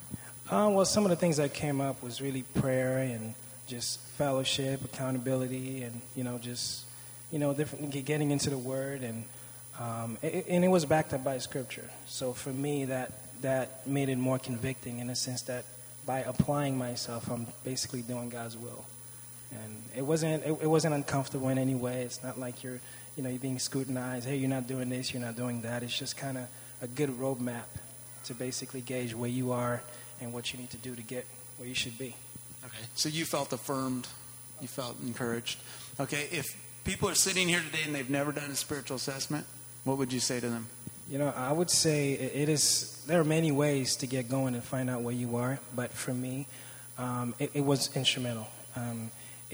Uh, 0.51 0.69
well, 0.71 0.85
some 0.85 1.05
of 1.05 1.11
the 1.11 1.17
things 1.17 1.39
that 1.39 1.55
came 1.55 1.81
up 1.81 2.03
was 2.03 2.21
really 2.21 2.43
prayer 2.43 2.99
and 2.99 3.35
just 3.67 3.99
fellowship, 4.19 4.85
accountability, 4.85 5.83
and 5.83 6.03
you 6.15 6.23
know, 6.23 6.37
just 6.37 6.85
you 7.33 7.39
know, 7.39 7.55
getting 7.55 8.31
into 8.31 8.51
the 8.51 8.59
Word, 8.59 9.03
and 9.03 9.25
um, 9.81 10.19
it, 10.21 10.47
and 10.51 10.65
it 10.65 10.69
was 10.69 10.85
backed 10.85 11.15
up 11.15 11.25
by 11.25 11.39
Scripture. 11.39 11.89
So 12.07 12.35
for 12.35 12.51
me, 12.51 12.85
that 12.85 13.41
that 13.41 13.87
made 13.87 14.11
it 14.11 14.19
more 14.19 14.39
convicting 14.39 14.99
in 14.99 15.07
the 15.07 15.17
sense 15.17 15.41
that 15.43 15.65
by 16.05 16.21
applying 16.21 16.77
myself, 16.77 17.31
I'm 17.31 17.47
basically 17.65 18.03
doing 18.03 18.29
God's 18.29 18.59
will 18.59 18.85
and 19.51 19.83
it 19.97 20.03
wasn't 20.03 20.45
it, 20.45 20.59
it, 20.63 20.67
wasn't 20.67 20.95
uncomfortable 20.95 21.49
in 21.49 21.59
any 21.59 21.75
way. 21.75 22.03
It's 22.03 22.23
not 22.23 22.39
like 22.39 22.63
you're 22.63 22.81
you 23.17 23.23
know 23.23 23.29
you're 23.29 23.39
being 23.39 23.59
scrutinized. 23.59 24.27
Hey, 24.27 24.37
you're 24.37 24.49
not 24.49 24.67
doing 24.67 24.89
this, 24.89 25.13
you're 25.13 25.23
not 25.23 25.37
doing 25.37 25.63
that. 25.63 25.83
It's 25.83 25.97
just 25.97 26.17
kind 26.17 26.39
of 26.39 26.47
a 26.83 26.87
good 26.87 27.11
roadmap 27.11 27.65
to 28.25 28.35
basically 28.35 28.81
gauge 28.81 29.15
where 29.15 29.31
you 29.31 29.53
are 29.53 29.83
and 30.21 30.33
what 30.33 30.53
you 30.53 30.59
need 30.59 30.71
to 30.71 30.77
do 30.79 30.95
to 30.95 31.03
get 31.03 31.27
where 31.59 31.69
you 31.69 31.75
should 31.75 31.99
be. 31.99 32.15
Okay, 32.65 32.85
so 32.95 33.09
you 33.09 33.25
felt 33.25 33.53
affirmed, 33.53 34.09
you 34.61 34.69
felt 34.69 34.97
encouraged. 35.03 35.59
Okay, 36.01 36.29
if 36.33 36.47
people 36.85 37.09
are 37.09 37.15
sitting 37.15 37.49
here 37.49 37.61
today 37.61 37.83
and 37.85 37.95
they've 37.95 38.11
never 38.11 38.33
done 38.33 38.51
a 38.51 38.55
spiritual 38.55 38.97
assessment, 38.97 39.47
what 39.85 39.99
would 39.99 40.13
you 40.13 40.21
say 40.21 40.41
to 40.41 40.49
them? 40.49 40.67
You 41.09 41.19
know, 41.19 41.33
I 41.37 41.53
would 41.53 41.71
say 41.71 42.13
it 42.13 42.49
is. 42.49 43.05
There 43.07 43.21
are 43.21 43.25
many 43.25 43.53
ways 43.53 43.97
to 43.97 44.07
get 44.07 44.31
going 44.31 44.55
and 44.55 44.65
find 44.65 44.89
out 44.89 45.03
where 45.03 45.15
you 45.15 45.37
are, 45.37 45.61
but 45.77 45.93
for 45.93 46.15
me, 46.15 46.47
um, 46.97 47.35
it, 47.39 47.51
it, 47.53 47.61
was 47.61 47.95
instrumental. 47.95 48.49
Um, 48.75 49.11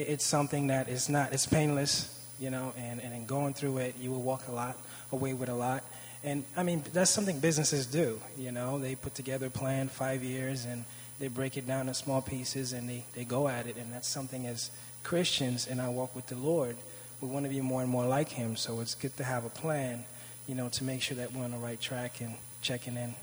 it's 0.08 0.24
something 0.24 0.68
that 0.68 0.88
is 0.88 1.08
not, 1.08 1.32
it's 1.32 1.46
painless, 1.46 2.16
you 2.38 2.50
know, 2.50 2.72
and, 2.76 3.00
and 3.00 3.14
in 3.14 3.26
going 3.26 3.54
through 3.54 3.78
it, 3.78 3.94
you 4.00 4.10
will 4.10 4.22
walk 4.22 4.48
a 4.48 4.52
lot, 4.52 4.76
away 5.12 5.34
with 5.34 5.48
a 5.48 5.54
lot. 5.54 5.82
And 6.22 6.44
I 6.56 6.62
mean, 6.62 6.84
that's 6.92 7.10
something 7.10 7.40
businesses 7.40 7.86
do, 7.86 8.20
you 8.36 8.52
know, 8.52 8.78
they 8.78 8.94
put 8.94 9.14
together 9.14 9.46
a 9.46 9.50
plan 9.50 9.88
five 9.88 10.22
years 10.22 10.64
and 10.64 10.84
they 11.18 11.28
break 11.28 11.56
it 11.56 11.66
down 11.66 11.88
in 11.88 11.94
small 11.94 12.20
pieces 12.20 12.72
and 12.72 12.88
they, 12.88 13.04
they 13.14 13.24
go 13.24 13.48
at 13.48 13.66
it. 13.66 13.76
And 13.76 13.92
that's 13.92 14.08
something 14.08 14.46
as 14.46 14.70
Christians 15.02 15.66
in 15.66 15.80
our 15.80 15.90
walk 15.90 16.14
with 16.14 16.26
the 16.26 16.36
Lord, 16.36 16.76
we 17.20 17.28
want 17.28 17.44
to 17.44 17.50
be 17.50 17.60
more 17.60 17.82
and 17.82 17.90
more 17.90 18.06
like 18.06 18.28
Him. 18.28 18.56
So 18.56 18.80
it's 18.80 18.94
good 18.94 19.16
to 19.18 19.24
have 19.24 19.44
a 19.44 19.50
plan, 19.50 20.04
you 20.46 20.54
know, 20.54 20.68
to 20.70 20.84
make 20.84 21.02
sure 21.02 21.16
that 21.16 21.32
we're 21.32 21.44
on 21.44 21.52
the 21.52 21.58
right 21.58 21.80
track 21.80 22.20
and 22.20 22.34
checking 22.62 22.96
in, 22.96 23.14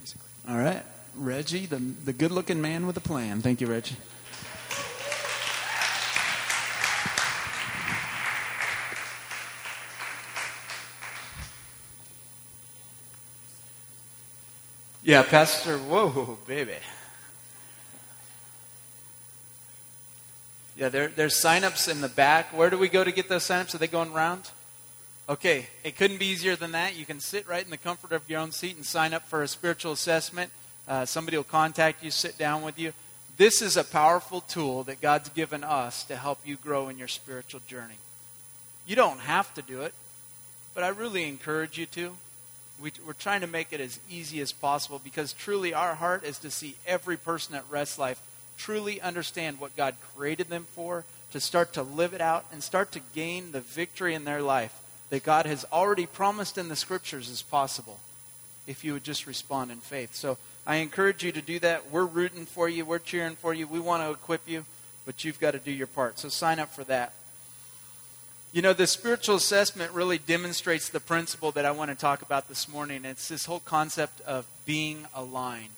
basically. 0.00 0.28
All 0.48 0.58
right. 0.58 0.82
Reggie, 1.16 1.66
the, 1.66 1.76
the 1.76 2.12
good 2.12 2.30
looking 2.32 2.60
man 2.60 2.86
with 2.86 2.96
a 2.96 3.00
plan. 3.00 3.40
Thank 3.40 3.60
you, 3.60 3.66
Reggie. 3.66 3.96
Yeah, 15.04 15.22
Pastor. 15.22 15.76
Whoa, 15.76 16.38
baby. 16.46 16.72
Yeah, 20.78 20.88
there, 20.88 21.08
there's 21.08 21.34
signups 21.34 21.90
in 21.90 22.00
the 22.00 22.08
back. 22.08 22.56
Where 22.56 22.70
do 22.70 22.78
we 22.78 22.88
go 22.88 23.04
to 23.04 23.12
get 23.12 23.28
those 23.28 23.44
signups? 23.44 23.74
Are 23.74 23.78
they 23.78 23.86
going 23.86 24.14
around? 24.14 24.50
Okay, 25.28 25.66
it 25.84 25.98
couldn't 25.98 26.16
be 26.16 26.24
easier 26.24 26.56
than 26.56 26.72
that. 26.72 26.96
You 26.96 27.04
can 27.04 27.20
sit 27.20 27.46
right 27.46 27.62
in 27.62 27.70
the 27.70 27.76
comfort 27.76 28.12
of 28.12 28.22
your 28.30 28.40
own 28.40 28.50
seat 28.50 28.76
and 28.76 28.86
sign 28.86 29.12
up 29.12 29.28
for 29.28 29.42
a 29.42 29.48
spiritual 29.48 29.92
assessment. 29.92 30.50
Uh, 30.88 31.04
somebody 31.04 31.36
will 31.36 31.44
contact 31.44 32.02
you, 32.02 32.10
sit 32.10 32.38
down 32.38 32.62
with 32.62 32.78
you. 32.78 32.94
This 33.36 33.60
is 33.60 33.76
a 33.76 33.84
powerful 33.84 34.40
tool 34.40 34.84
that 34.84 35.02
God's 35.02 35.28
given 35.28 35.64
us 35.64 36.04
to 36.04 36.16
help 36.16 36.38
you 36.46 36.56
grow 36.56 36.88
in 36.88 36.96
your 36.96 37.08
spiritual 37.08 37.60
journey. 37.66 37.98
You 38.86 38.96
don't 38.96 39.20
have 39.20 39.52
to 39.52 39.60
do 39.60 39.82
it, 39.82 39.92
but 40.72 40.82
I 40.82 40.88
really 40.88 41.28
encourage 41.28 41.76
you 41.76 41.84
to 41.86 42.16
we, 42.80 42.92
are 43.08 43.14
trying 43.14 43.40
to 43.42 43.46
make 43.46 43.72
it 43.72 43.80
as 43.80 44.00
easy 44.10 44.40
as 44.40 44.52
possible 44.52 45.00
because 45.02 45.32
truly 45.32 45.72
our 45.72 45.94
heart 45.94 46.24
is 46.24 46.38
to 46.38 46.50
see 46.50 46.76
every 46.86 47.16
person 47.16 47.54
at 47.54 47.64
Rest 47.70 47.98
Life 47.98 48.20
truly 48.56 49.00
understand 49.00 49.60
what 49.60 49.76
God 49.76 49.96
created 50.16 50.48
them 50.48 50.66
for, 50.74 51.04
to 51.32 51.40
start 51.40 51.72
to 51.74 51.82
live 51.82 52.14
it 52.14 52.20
out, 52.20 52.46
and 52.52 52.62
start 52.62 52.92
to 52.92 53.00
gain 53.14 53.52
the 53.52 53.60
victory 53.60 54.14
in 54.14 54.24
their 54.24 54.42
life 54.42 54.80
that 55.10 55.22
God 55.22 55.46
has 55.46 55.64
already 55.72 56.06
promised 56.06 56.58
in 56.58 56.68
the 56.68 56.76
scriptures 56.76 57.28
is 57.28 57.42
possible 57.42 58.00
if 58.66 58.84
you 58.84 58.92
would 58.94 59.04
just 59.04 59.26
respond 59.26 59.70
in 59.70 59.78
faith. 59.78 60.14
So 60.14 60.38
I 60.66 60.76
encourage 60.76 61.22
you 61.22 61.32
to 61.32 61.42
do 61.42 61.58
that. 61.60 61.90
We're 61.90 62.06
rooting 62.06 62.46
for 62.46 62.68
you, 62.68 62.84
we're 62.84 62.98
cheering 62.98 63.36
for 63.36 63.52
you, 63.52 63.66
we 63.66 63.80
want 63.80 64.02
to 64.02 64.10
equip 64.10 64.48
you, 64.48 64.64
but 65.04 65.24
you've 65.24 65.40
got 65.40 65.52
to 65.52 65.58
do 65.58 65.70
your 65.70 65.86
part. 65.86 66.18
So 66.18 66.28
sign 66.28 66.58
up 66.58 66.74
for 66.74 66.84
that. 66.84 67.12
You 68.54 68.62
know, 68.62 68.72
the 68.72 68.86
spiritual 68.86 69.34
assessment 69.34 69.90
really 69.90 70.16
demonstrates 70.16 70.88
the 70.88 71.00
principle 71.00 71.50
that 71.50 71.64
I 71.64 71.72
want 71.72 71.90
to 71.90 71.96
talk 71.96 72.22
about 72.22 72.46
this 72.48 72.68
morning. 72.68 73.04
It's 73.04 73.26
this 73.26 73.46
whole 73.46 73.58
concept 73.58 74.20
of 74.20 74.46
being 74.64 75.06
aligned. 75.12 75.74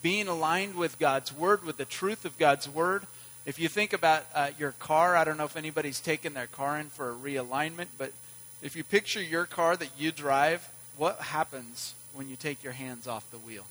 Being 0.00 0.26
aligned 0.26 0.74
with 0.74 0.98
God's 0.98 1.34
Word, 1.34 1.66
with 1.66 1.76
the 1.76 1.84
truth 1.84 2.24
of 2.24 2.38
God's 2.38 2.66
Word. 2.66 3.02
If 3.44 3.58
you 3.58 3.68
think 3.68 3.92
about 3.92 4.24
uh, 4.34 4.52
your 4.58 4.72
car, 4.72 5.16
I 5.16 5.24
don't 5.24 5.36
know 5.36 5.44
if 5.44 5.54
anybody's 5.54 6.00
taken 6.00 6.32
their 6.32 6.46
car 6.46 6.78
in 6.80 6.86
for 6.86 7.10
a 7.10 7.14
realignment, 7.14 7.88
but 7.98 8.14
if 8.62 8.74
you 8.74 8.84
picture 8.84 9.22
your 9.22 9.44
car 9.44 9.76
that 9.76 9.90
you 9.98 10.10
drive, 10.10 10.66
what 10.96 11.20
happens 11.20 11.92
when 12.14 12.30
you 12.30 12.36
take 12.36 12.64
your 12.64 12.72
hands 12.72 13.06
off 13.06 13.30
the 13.30 13.36
wheel? 13.36 13.66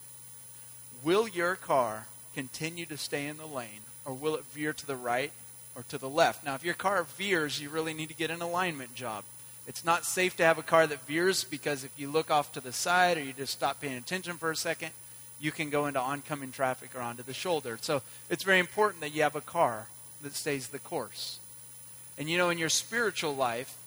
Will 1.03 1.27
your 1.27 1.55
car 1.55 2.05
continue 2.35 2.85
to 2.85 2.97
stay 2.97 3.25
in 3.25 3.37
the 3.37 3.47
lane, 3.47 3.81
or 4.05 4.13
will 4.13 4.35
it 4.35 4.45
veer 4.45 4.73
to 4.73 4.85
the 4.85 4.95
right 4.95 5.31
or 5.77 5.83
to 5.89 5.99
the 5.99 6.09
left. 6.09 6.43
Now, 6.43 6.55
if 6.55 6.65
your 6.65 6.73
car 6.73 7.03
veers, 7.03 7.61
you 7.61 7.69
really 7.69 7.93
need 7.93 8.09
to 8.09 8.15
get 8.15 8.31
an 8.31 8.41
alignment 8.41 8.95
job. 8.95 9.23
It's 9.67 9.85
not 9.85 10.05
safe 10.05 10.35
to 10.37 10.43
have 10.43 10.57
a 10.57 10.63
car 10.63 10.87
that 10.87 11.05
veers 11.05 11.43
because 11.43 11.83
if 11.83 11.91
you 11.97 12.09
look 12.09 12.31
off 12.31 12.51
to 12.53 12.59
the 12.59 12.73
side 12.73 13.17
or 13.17 13.21
you 13.21 13.31
just 13.31 13.53
stop 13.53 13.79
paying 13.79 13.97
attention 13.97 14.37
for 14.37 14.49
a 14.49 14.55
second, 14.55 14.91
you 15.39 15.51
can 15.51 15.69
go 15.69 15.85
into 15.85 15.99
oncoming 15.99 16.51
traffic 16.51 16.95
or 16.95 17.01
onto 17.01 17.21
the 17.21 17.33
shoulder. 17.33 17.77
So 17.79 18.01
it's 18.29 18.43
very 18.43 18.57
important 18.59 19.01
that 19.01 19.13
you 19.13 19.21
have 19.21 19.35
a 19.35 19.41
car 19.41 19.87
that 20.23 20.35
stays 20.35 20.69
the 20.69 20.79
course. 20.79 21.39
And 22.17 22.27
you 22.27 22.39
know, 22.39 22.49
in 22.49 22.57
your 22.57 22.69
spiritual 22.69 23.35
life, 23.35 23.77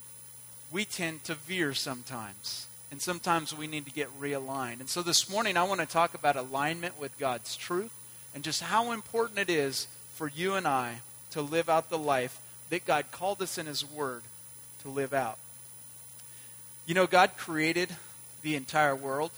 we 0.70 0.85
tend 0.85 1.25
to 1.25 1.35
veer 1.35 1.75
sometimes. 1.75 2.68
And 2.92 3.02
sometimes 3.02 3.56
we 3.56 3.66
need 3.66 3.87
to 3.87 3.92
get 3.92 4.20
realigned. 4.20 4.78
And 4.78 4.88
so 4.88 5.02
this 5.02 5.28
morning, 5.28 5.56
I 5.56 5.64
want 5.64 5.80
to 5.80 5.87
talk 5.87 6.14
about 6.14 6.37
alignment 6.37 7.00
with 7.00 7.18
God's 7.18 7.56
truth 7.56 7.92
and 8.32 8.44
just 8.44 8.62
how 8.62 8.92
important 8.92 9.40
it 9.40 9.50
is 9.50 9.88
for 10.14 10.28
you 10.28 10.54
and 10.54 10.68
I 10.68 11.00
to 11.30 11.42
live 11.42 11.68
out 11.68 11.90
the 11.90 11.99
life 11.99 12.40
that 12.70 12.87
God 12.87 13.06
called 13.10 13.42
us 13.42 13.58
in 13.58 13.66
His 13.66 13.84
Word 13.84 14.22
to 14.82 14.88
live 14.88 15.12
out. 15.12 15.38
You 16.87 16.94
know, 16.94 17.06
God 17.06 17.32
created 17.37 17.90
the 18.42 18.56
entire 18.56 18.96
world. 18.96 19.30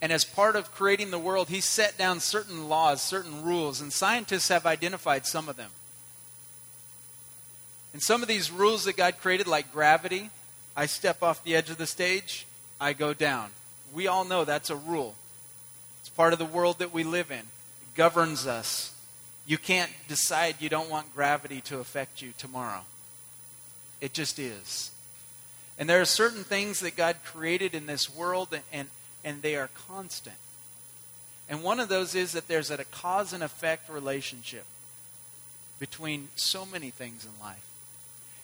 And 0.00 0.10
as 0.10 0.24
part 0.24 0.56
of 0.56 0.72
creating 0.72 1.10
the 1.10 1.18
world, 1.18 1.48
He 1.48 1.60
set 1.60 1.96
down 1.96 2.20
certain 2.20 2.68
laws, 2.68 3.00
certain 3.02 3.44
rules, 3.44 3.80
and 3.80 3.92
scientists 3.92 4.48
have 4.48 4.66
identified 4.66 5.26
some 5.26 5.48
of 5.48 5.56
them. 5.56 5.70
And 7.92 8.02
some 8.02 8.22
of 8.22 8.28
these 8.28 8.50
rules 8.50 8.84
that 8.84 8.96
God 8.96 9.18
created, 9.20 9.46
like 9.46 9.72
gravity, 9.72 10.30
I 10.76 10.86
step 10.86 11.22
off 11.22 11.44
the 11.44 11.54
edge 11.54 11.70
of 11.70 11.76
the 11.76 11.86
stage, 11.86 12.46
I 12.80 12.94
go 12.94 13.12
down. 13.12 13.50
We 13.92 14.06
all 14.06 14.24
know 14.24 14.44
that's 14.44 14.70
a 14.70 14.76
rule. 14.76 15.14
It's 16.00 16.08
part 16.08 16.32
of 16.32 16.38
the 16.38 16.44
world 16.46 16.78
that 16.78 16.92
we 16.92 17.04
live 17.04 17.30
in, 17.30 17.38
it 17.38 17.94
governs 17.94 18.46
us. 18.46 18.91
You 19.46 19.58
can't 19.58 19.90
decide 20.08 20.56
you 20.60 20.68
don't 20.68 20.90
want 20.90 21.14
gravity 21.14 21.60
to 21.62 21.78
affect 21.78 22.22
you 22.22 22.32
tomorrow. 22.38 22.82
It 24.00 24.12
just 24.12 24.38
is. 24.38 24.90
And 25.78 25.88
there 25.88 26.00
are 26.00 26.06
certain 26.06 26.44
things 26.44 26.80
that 26.80 26.96
God 26.96 27.16
created 27.24 27.74
in 27.74 27.86
this 27.86 28.14
world, 28.14 28.56
and, 28.72 28.88
and 29.24 29.42
they 29.42 29.56
are 29.56 29.70
constant. 29.88 30.36
And 31.48 31.62
one 31.62 31.80
of 31.80 31.88
those 31.88 32.14
is 32.14 32.32
that 32.32 32.48
there's 32.48 32.70
a 32.70 32.84
cause 32.84 33.32
and 33.32 33.42
effect 33.42 33.88
relationship 33.88 34.64
between 35.78 36.28
so 36.36 36.64
many 36.64 36.90
things 36.90 37.24
in 37.24 37.44
life. 37.44 37.66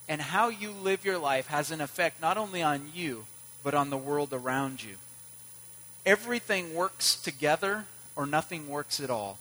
And 0.09 0.21
how 0.21 0.49
you 0.49 0.71
live 0.71 1.05
your 1.05 1.19
life 1.19 1.47
has 1.49 1.71
an 1.71 1.81
effect 1.81 2.21
not 2.21 2.37
only 2.37 2.63
on 2.63 2.91
you, 2.95 3.27
but 3.63 3.75
on 3.75 3.91
the 3.91 3.97
world 3.97 4.33
around 4.33 4.83
you. 4.83 4.97
Everything 6.05 6.75
works 6.75 7.15
together, 7.15 7.85
or 8.17 8.27
nothing 8.27 8.69
works 8.69 8.99
at 9.01 9.11
all. 9.11 9.39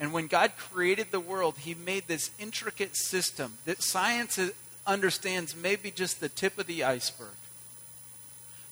And 0.00 0.14
when 0.14 0.28
God 0.28 0.52
created 0.56 1.10
the 1.10 1.20
world, 1.20 1.56
He 1.58 1.74
made 1.74 2.08
this 2.08 2.30
intricate 2.38 2.96
system 2.96 3.58
that 3.66 3.82
science 3.82 4.40
understands 4.86 5.54
maybe 5.54 5.90
just 5.90 6.20
the 6.20 6.30
tip 6.30 6.58
of 6.58 6.66
the 6.66 6.82
iceberg. 6.82 7.28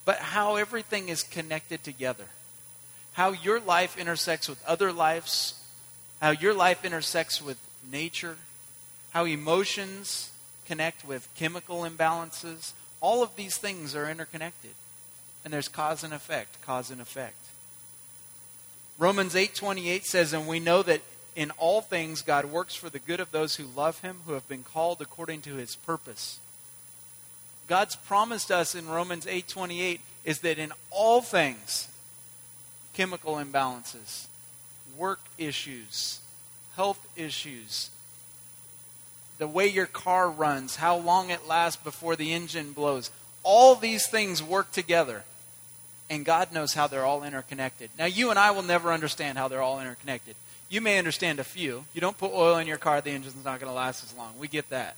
But 0.06 0.16
how 0.16 0.56
everything 0.56 1.10
is 1.10 1.22
connected 1.22 1.84
together. 1.84 2.24
How 3.12 3.32
your 3.32 3.60
life 3.60 3.98
intersects 3.98 4.48
with 4.48 4.64
other 4.66 4.90
lives. 4.90 5.62
How 6.22 6.30
your 6.30 6.54
life 6.54 6.82
intersects 6.82 7.42
with 7.42 7.58
nature. 7.92 8.38
How 9.10 9.26
emotions 9.26 10.30
connect 10.66 11.04
with 11.06 11.28
chemical 11.36 11.80
imbalances. 11.80 12.72
All 13.02 13.22
of 13.22 13.36
these 13.36 13.58
things 13.58 13.94
are 13.94 14.08
interconnected. 14.08 14.70
And 15.44 15.52
there's 15.52 15.68
cause 15.68 16.02
and 16.02 16.14
effect, 16.14 16.62
cause 16.62 16.90
and 16.90 17.02
effect. 17.02 17.36
Romans 18.98 19.34
8:28 19.34 20.04
says 20.04 20.32
and 20.32 20.48
we 20.48 20.58
know 20.58 20.82
that 20.82 21.02
in 21.36 21.50
all 21.52 21.80
things, 21.80 22.22
God 22.22 22.46
works 22.46 22.74
for 22.74 22.90
the 22.90 22.98
good 22.98 23.20
of 23.20 23.30
those 23.30 23.56
who 23.56 23.64
love 23.64 24.00
him, 24.00 24.20
who 24.26 24.32
have 24.32 24.48
been 24.48 24.64
called 24.64 25.00
according 25.00 25.42
to 25.42 25.54
his 25.54 25.76
purpose. 25.76 26.40
God's 27.68 27.96
promised 27.96 28.50
us 28.50 28.74
in 28.74 28.88
Romans 28.88 29.26
8:28 29.26 30.00
is 30.24 30.40
that 30.40 30.58
in 30.58 30.72
all 30.90 31.20
things, 31.22 31.88
chemical 32.94 33.34
imbalances, 33.34 34.26
work 34.96 35.20
issues, 35.36 36.20
health 36.76 37.06
issues, 37.14 37.90
the 39.38 39.46
way 39.46 39.66
your 39.66 39.86
car 39.86 40.30
runs, 40.30 40.76
how 40.76 40.96
long 40.96 41.30
it 41.30 41.46
lasts 41.46 41.80
before 41.82 42.16
the 42.16 42.32
engine 42.32 42.72
blows, 42.72 43.10
all 43.42 43.76
these 43.76 44.08
things 44.08 44.42
work 44.42 44.72
together. 44.72 45.24
And 46.10 46.24
God 46.24 46.52
knows 46.52 46.74
how 46.74 46.86
they're 46.86 47.04
all 47.04 47.22
interconnected. 47.22 47.90
Now, 47.98 48.06
you 48.06 48.30
and 48.30 48.38
I 48.38 48.50
will 48.50 48.62
never 48.62 48.92
understand 48.92 49.36
how 49.36 49.46
they're 49.48 49.62
all 49.62 49.78
interconnected. 49.78 50.36
You 50.68 50.80
may 50.80 50.98
understand 50.98 51.40
a 51.40 51.44
few. 51.44 51.84
You 51.94 52.00
don't 52.00 52.18
put 52.18 52.32
oil 52.32 52.58
in 52.58 52.66
your 52.66 52.76
car, 52.76 53.00
the 53.00 53.10
engine's 53.10 53.44
not 53.44 53.60
going 53.60 53.70
to 53.70 53.76
last 53.76 54.04
as 54.04 54.16
long. 54.16 54.34
We 54.38 54.48
get 54.48 54.68
that. 54.70 54.96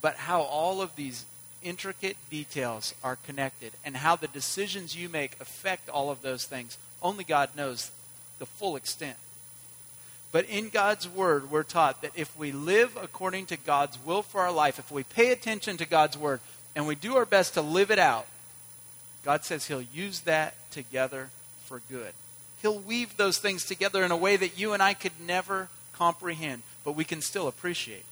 But 0.00 0.16
how 0.16 0.42
all 0.42 0.82
of 0.82 0.94
these 0.96 1.24
intricate 1.62 2.16
details 2.30 2.94
are 3.02 3.16
connected 3.16 3.72
and 3.84 3.96
how 3.96 4.16
the 4.16 4.28
decisions 4.28 4.96
you 4.96 5.08
make 5.08 5.40
affect 5.40 5.88
all 5.88 6.10
of 6.10 6.22
those 6.22 6.44
things, 6.44 6.78
only 7.02 7.24
God 7.24 7.50
knows 7.56 7.90
the 8.38 8.46
full 8.46 8.76
extent. 8.76 9.16
But 10.30 10.44
in 10.44 10.68
God's 10.68 11.08
Word, 11.08 11.50
we're 11.50 11.62
taught 11.62 12.02
that 12.02 12.12
if 12.14 12.36
we 12.38 12.52
live 12.52 12.96
according 13.00 13.46
to 13.46 13.56
God's 13.56 13.98
will 14.04 14.22
for 14.22 14.42
our 14.42 14.52
life, 14.52 14.78
if 14.78 14.90
we 14.90 15.02
pay 15.02 15.32
attention 15.32 15.78
to 15.78 15.86
God's 15.86 16.18
Word, 16.18 16.40
and 16.76 16.86
we 16.86 16.94
do 16.94 17.16
our 17.16 17.24
best 17.24 17.54
to 17.54 17.62
live 17.62 17.90
it 17.90 17.98
out, 17.98 18.26
God 19.24 19.44
says 19.44 19.66
He'll 19.66 19.82
use 19.82 20.20
that 20.20 20.54
together 20.70 21.30
for 21.64 21.80
good. 21.90 22.12
He'll 22.62 22.78
weave 22.78 23.16
those 23.16 23.38
things 23.38 23.64
together 23.64 24.04
in 24.04 24.10
a 24.10 24.16
way 24.16 24.36
that 24.36 24.58
you 24.58 24.72
and 24.72 24.82
I 24.82 24.94
could 24.94 25.12
never 25.24 25.68
comprehend, 25.92 26.62
but 26.84 26.92
we 26.92 27.04
can 27.04 27.20
still 27.20 27.48
appreciate 27.48 28.04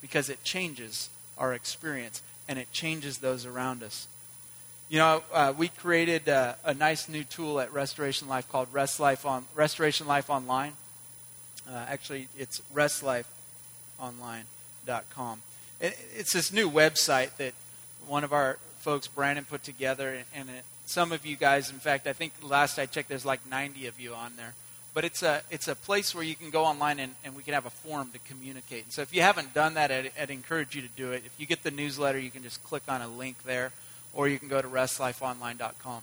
because 0.00 0.28
it 0.28 0.42
changes 0.44 1.08
our 1.38 1.54
experience 1.54 2.22
and 2.48 2.58
it 2.58 2.70
changes 2.72 3.18
those 3.18 3.46
around 3.46 3.82
us. 3.82 4.06
You 4.88 4.98
know, 4.98 5.22
uh, 5.32 5.52
we 5.56 5.68
created 5.68 6.28
uh, 6.28 6.54
a 6.64 6.72
nice 6.72 7.08
new 7.08 7.24
tool 7.24 7.58
at 7.58 7.72
Restoration 7.72 8.28
Life 8.28 8.48
called 8.48 8.68
Rest 8.72 9.00
Life 9.00 9.26
on 9.26 9.44
Restoration 9.54 10.06
Life 10.06 10.30
Online. 10.30 10.74
Uh, 11.68 11.84
actually, 11.88 12.28
it's 12.38 12.62
restlifeonline.com. 12.72 15.42
It, 15.80 15.98
it's 16.16 16.32
this 16.32 16.52
new 16.52 16.70
website 16.70 17.36
that 17.38 17.54
one 18.06 18.22
of 18.22 18.32
our 18.32 18.58
folks, 18.78 19.08
Brandon, 19.08 19.44
put 19.44 19.64
together, 19.64 20.22
and 20.32 20.48
it 20.48 20.62
some 20.86 21.12
of 21.12 21.26
you 21.26 21.36
guys, 21.36 21.70
in 21.70 21.78
fact, 21.78 22.06
I 22.06 22.12
think 22.12 22.32
last 22.42 22.78
I 22.78 22.86
checked, 22.86 23.08
there's 23.08 23.26
like 23.26 23.46
90 23.48 23.86
of 23.86 24.00
you 24.00 24.14
on 24.14 24.32
there. 24.36 24.54
But 24.94 25.04
it's 25.04 25.22
a, 25.22 25.42
it's 25.50 25.68
a 25.68 25.74
place 25.74 26.14
where 26.14 26.24
you 26.24 26.34
can 26.34 26.48
go 26.48 26.64
online 26.64 27.00
and, 27.00 27.14
and 27.22 27.36
we 27.36 27.42
can 27.42 27.52
have 27.52 27.66
a 27.66 27.70
forum 27.70 28.10
to 28.12 28.18
communicate. 28.20 28.84
And 28.84 28.92
so 28.92 29.02
if 29.02 29.14
you 29.14 29.20
haven't 29.20 29.52
done 29.52 29.74
that, 29.74 29.92
I'd, 29.92 30.12
I'd 30.18 30.30
encourage 30.30 30.74
you 30.74 30.80
to 30.80 30.88
do 30.88 31.12
it. 31.12 31.22
If 31.26 31.38
you 31.38 31.46
get 31.46 31.62
the 31.62 31.70
newsletter, 31.70 32.18
you 32.18 32.30
can 32.30 32.42
just 32.42 32.64
click 32.64 32.84
on 32.88 33.02
a 33.02 33.08
link 33.08 33.42
there, 33.44 33.72
or 34.14 34.26
you 34.26 34.38
can 34.38 34.48
go 34.48 34.62
to 34.62 34.68
restlifeonline.com. 34.68 36.02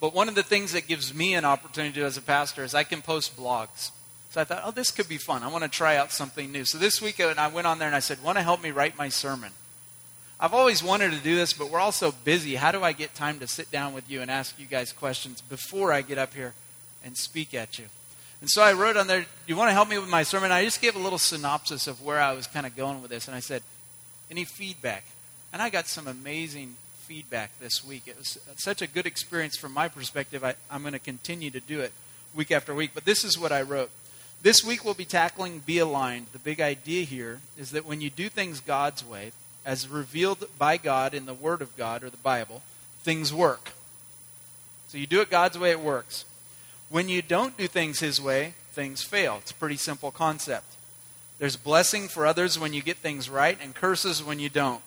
But 0.00 0.14
one 0.14 0.28
of 0.28 0.34
the 0.34 0.42
things 0.42 0.72
that 0.72 0.86
gives 0.86 1.12
me 1.12 1.34
an 1.34 1.44
opportunity 1.44 2.00
as 2.00 2.16
a 2.16 2.22
pastor 2.22 2.64
is 2.64 2.74
I 2.74 2.84
can 2.84 3.02
post 3.02 3.36
blogs. 3.36 3.90
So 4.30 4.40
I 4.40 4.44
thought, 4.44 4.62
oh, 4.64 4.70
this 4.70 4.90
could 4.90 5.08
be 5.08 5.18
fun. 5.18 5.42
I 5.42 5.48
want 5.48 5.64
to 5.64 5.68
try 5.68 5.96
out 5.96 6.12
something 6.12 6.50
new. 6.50 6.64
So 6.64 6.78
this 6.78 7.02
week, 7.02 7.20
uh, 7.20 7.34
I 7.36 7.48
went 7.48 7.66
on 7.66 7.78
there 7.78 7.88
and 7.88 7.96
I 7.96 8.00
said, 8.00 8.22
want 8.22 8.38
to 8.38 8.42
help 8.42 8.62
me 8.62 8.70
write 8.70 8.96
my 8.96 9.08
sermon? 9.08 9.50
I've 10.42 10.54
always 10.54 10.82
wanted 10.82 11.10
to 11.10 11.18
do 11.18 11.36
this, 11.36 11.52
but 11.52 11.68
we're 11.68 11.80
all 11.80 11.92
so 11.92 12.12
busy. 12.24 12.54
How 12.54 12.72
do 12.72 12.82
I 12.82 12.92
get 12.92 13.14
time 13.14 13.40
to 13.40 13.46
sit 13.46 13.70
down 13.70 13.92
with 13.92 14.10
you 14.10 14.22
and 14.22 14.30
ask 14.30 14.58
you 14.58 14.64
guys 14.64 14.90
questions 14.90 15.42
before 15.42 15.92
I 15.92 16.00
get 16.00 16.16
up 16.16 16.32
here 16.32 16.54
and 17.04 17.14
speak 17.14 17.52
at 17.52 17.78
you? 17.78 17.84
And 18.40 18.48
so 18.48 18.62
I 18.62 18.72
wrote 18.72 18.96
on 18.96 19.06
there, 19.06 19.26
You 19.46 19.54
want 19.54 19.68
to 19.68 19.74
help 19.74 19.90
me 19.90 19.98
with 19.98 20.08
my 20.08 20.22
sermon? 20.22 20.50
I 20.50 20.64
just 20.64 20.80
gave 20.80 20.96
a 20.96 20.98
little 20.98 21.18
synopsis 21.18 21.86
of 21.86 22.02
where 22.02 22.18
I 22.18 22.32
was 22.32 22.46
kind 22.46 22.64
of 22.64 22.74
going 22.74 23.02
with 23.02 23.10
this. 23.10 23.28
And 23.28 23.36
I 23.36 23.40
said, 23.40 23.62
Any 24.30 24.44
feedback? 24.44 25.04
And 25.52 25.60
I 25.60 25.68
got 25.68 25.86
some 25.88 26.06
amazing 26.06 26.76
feedback 27.00 27.50
this 27.60 27.84
week. 27.84 28.04
It 28.06 28.16
was 28.16 28.38
such 28.56 28.80
a 28.80 28.86
good 28.86 29.04
experience 29.04 29.58
from 29.58 29.74
my 29.74 29.88
perspective. 29.88 30.42
I, 30.42 30.54
I'm 30.70 30.80
going 30.80 30.94
to 30.94 30.98
continue 30.98 31.50
to 31.50 31.60
do 31.60 31.80
it 31.80 31.92
week 32.34 32.50
after 32.50 32.74
week. 32.74 32.92
But 32.94 33.04
this 33.04 33.24
is 33.24 33.38
what 33.38 33.52
I 33.52 33.60
wrote 33.60 33.90
This 34.40 34.64
week 34.64 34.86
we'll 34.86 34.94
be 34.94 35.04
tackling 35.04 35.58
Be 35.66 35.76
Aligned. 35.76 36.28
The 36.32 36.38
big 36.38 36.62
idea 36.62 37.04
here 37.04 37.40
is 37.58 37.72
that 37.72 37.84
when 37.84 38.00
you 38.00 38.08
do 38.08 38.30
things 38.30 38.60
God's 38.60 39.04
way, 39.04 39.32
as 39.64 39.88
revealed 39.88 40.48
by 40.58 40.76
God 40.76 41.14
in 41.14 41.26
the 41.26 41.34
Word 41.34 41.62
of 41.62 41.76
God 41.76 42.02
or 42.02 42.10
the 42.10 42.16
Bible, 42.16 42.62
things 43.00 43.32
work. 43.32 43.72
So 44.88 44.98
you 44.98 45.06
do 45.06 45.20
it 45.20 45.30
God's 45.30 45.58
way, 45.58 45.70
it 45.70 45.80
works. 45.80 46.24
When 46.88 47.08
you 47.08 47.22
don't 47.22 47.56
do 47.56 47.68
things 47.68 48.00
His 48.00 48.20
way, 48.20 48.54
things 48.72 49.02
fail. 49.02 49.36
It's 49.38 49.50
a 49.50 49.54
pretty 49.54 49.76
simple 49.76 50.10
concept. 50.10 50.76
There's 51.38 51.56
blessing 51.56 52.08
for 52.08 52.26
others 52.26 52.58
when 52.58 52.74
you 52.74 52.82
get 52.82 52.98
things 52.98 53.30
right, 53.30 53.58
and 53.62 53.74
curses 53.74 54.22
when 54.22 54.38
you 54.38 54.48
don't. 54.48 54.82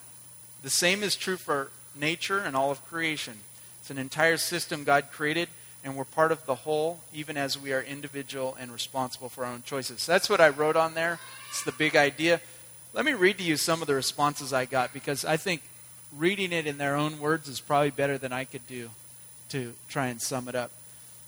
The 0.62 0.70
same 0.70 1.04
is 1.04 1.16
true 1.16 1.38
for 1.38 1.72
nature 1.96 2.40
and 2.40 2.56
all 2.56 2.72
of 2.72 2.86
creation. 2.86 3.40
It's 3.80 3.90
an 3.90 3.98
entire 3.98 4.38
system 4.38 4.84
God 4.84 5.06
created 5.12 5.50
and 5.84 5.98
we're 5.98 6.06
part 6.06 6.32
of 6.32 6.46
the 6.46 6.56
whole, 6.56 7.02
even 7.14 7.36
as 7.36 7.60
we 7.60 7.74
are 7.74 7.82
individual 7.82 8.56
and 8.60 8.72
responsible 8.72 9.28
for 9.28 9.46
our 9.46 9.52
own 9.52 9.64
choices. 9.64 10.06
that's 10.06 10.30
what 10.30 10.40
I 10.40 10.50
wrote 10.50 10.78
on 10.78 10.94
there. 10.94 11.20
It's 11.50 11.64
the 11.64 11.74
big 11.74 11.96
idea. 11.96 12.40
Let 12.94 13.06
me 13.06 13.14
read 13.14 13.38
to 13.40 13.44
you 13.44 13.58
some 13.58 13.82
of 13.82 13.88
the 13.88 13.96
responses 13.96 14.54
I 14.54 14.66
got 14.66 14.94
because 14.94 15.26
I 15.26 15.38
think 15.38 15.62
reading 16.16 16.52
it 16.52 16.68
in 16.68 16.78
their 16.78 16.96
own 16.96 17.20
words 17.20 17.50
is 17.50 17.60
probably 17.60 17.90
better 17.90 18.18
than 18.18 18.32
I 18.32 18.46
could 18.46 18.68
do 18.68 18.90
to 19.50 19.74
try 19.90 20.08
and 20.08 20.22
sum 20.22 20.48
it 20.48 20.56
up. 20.56 20.72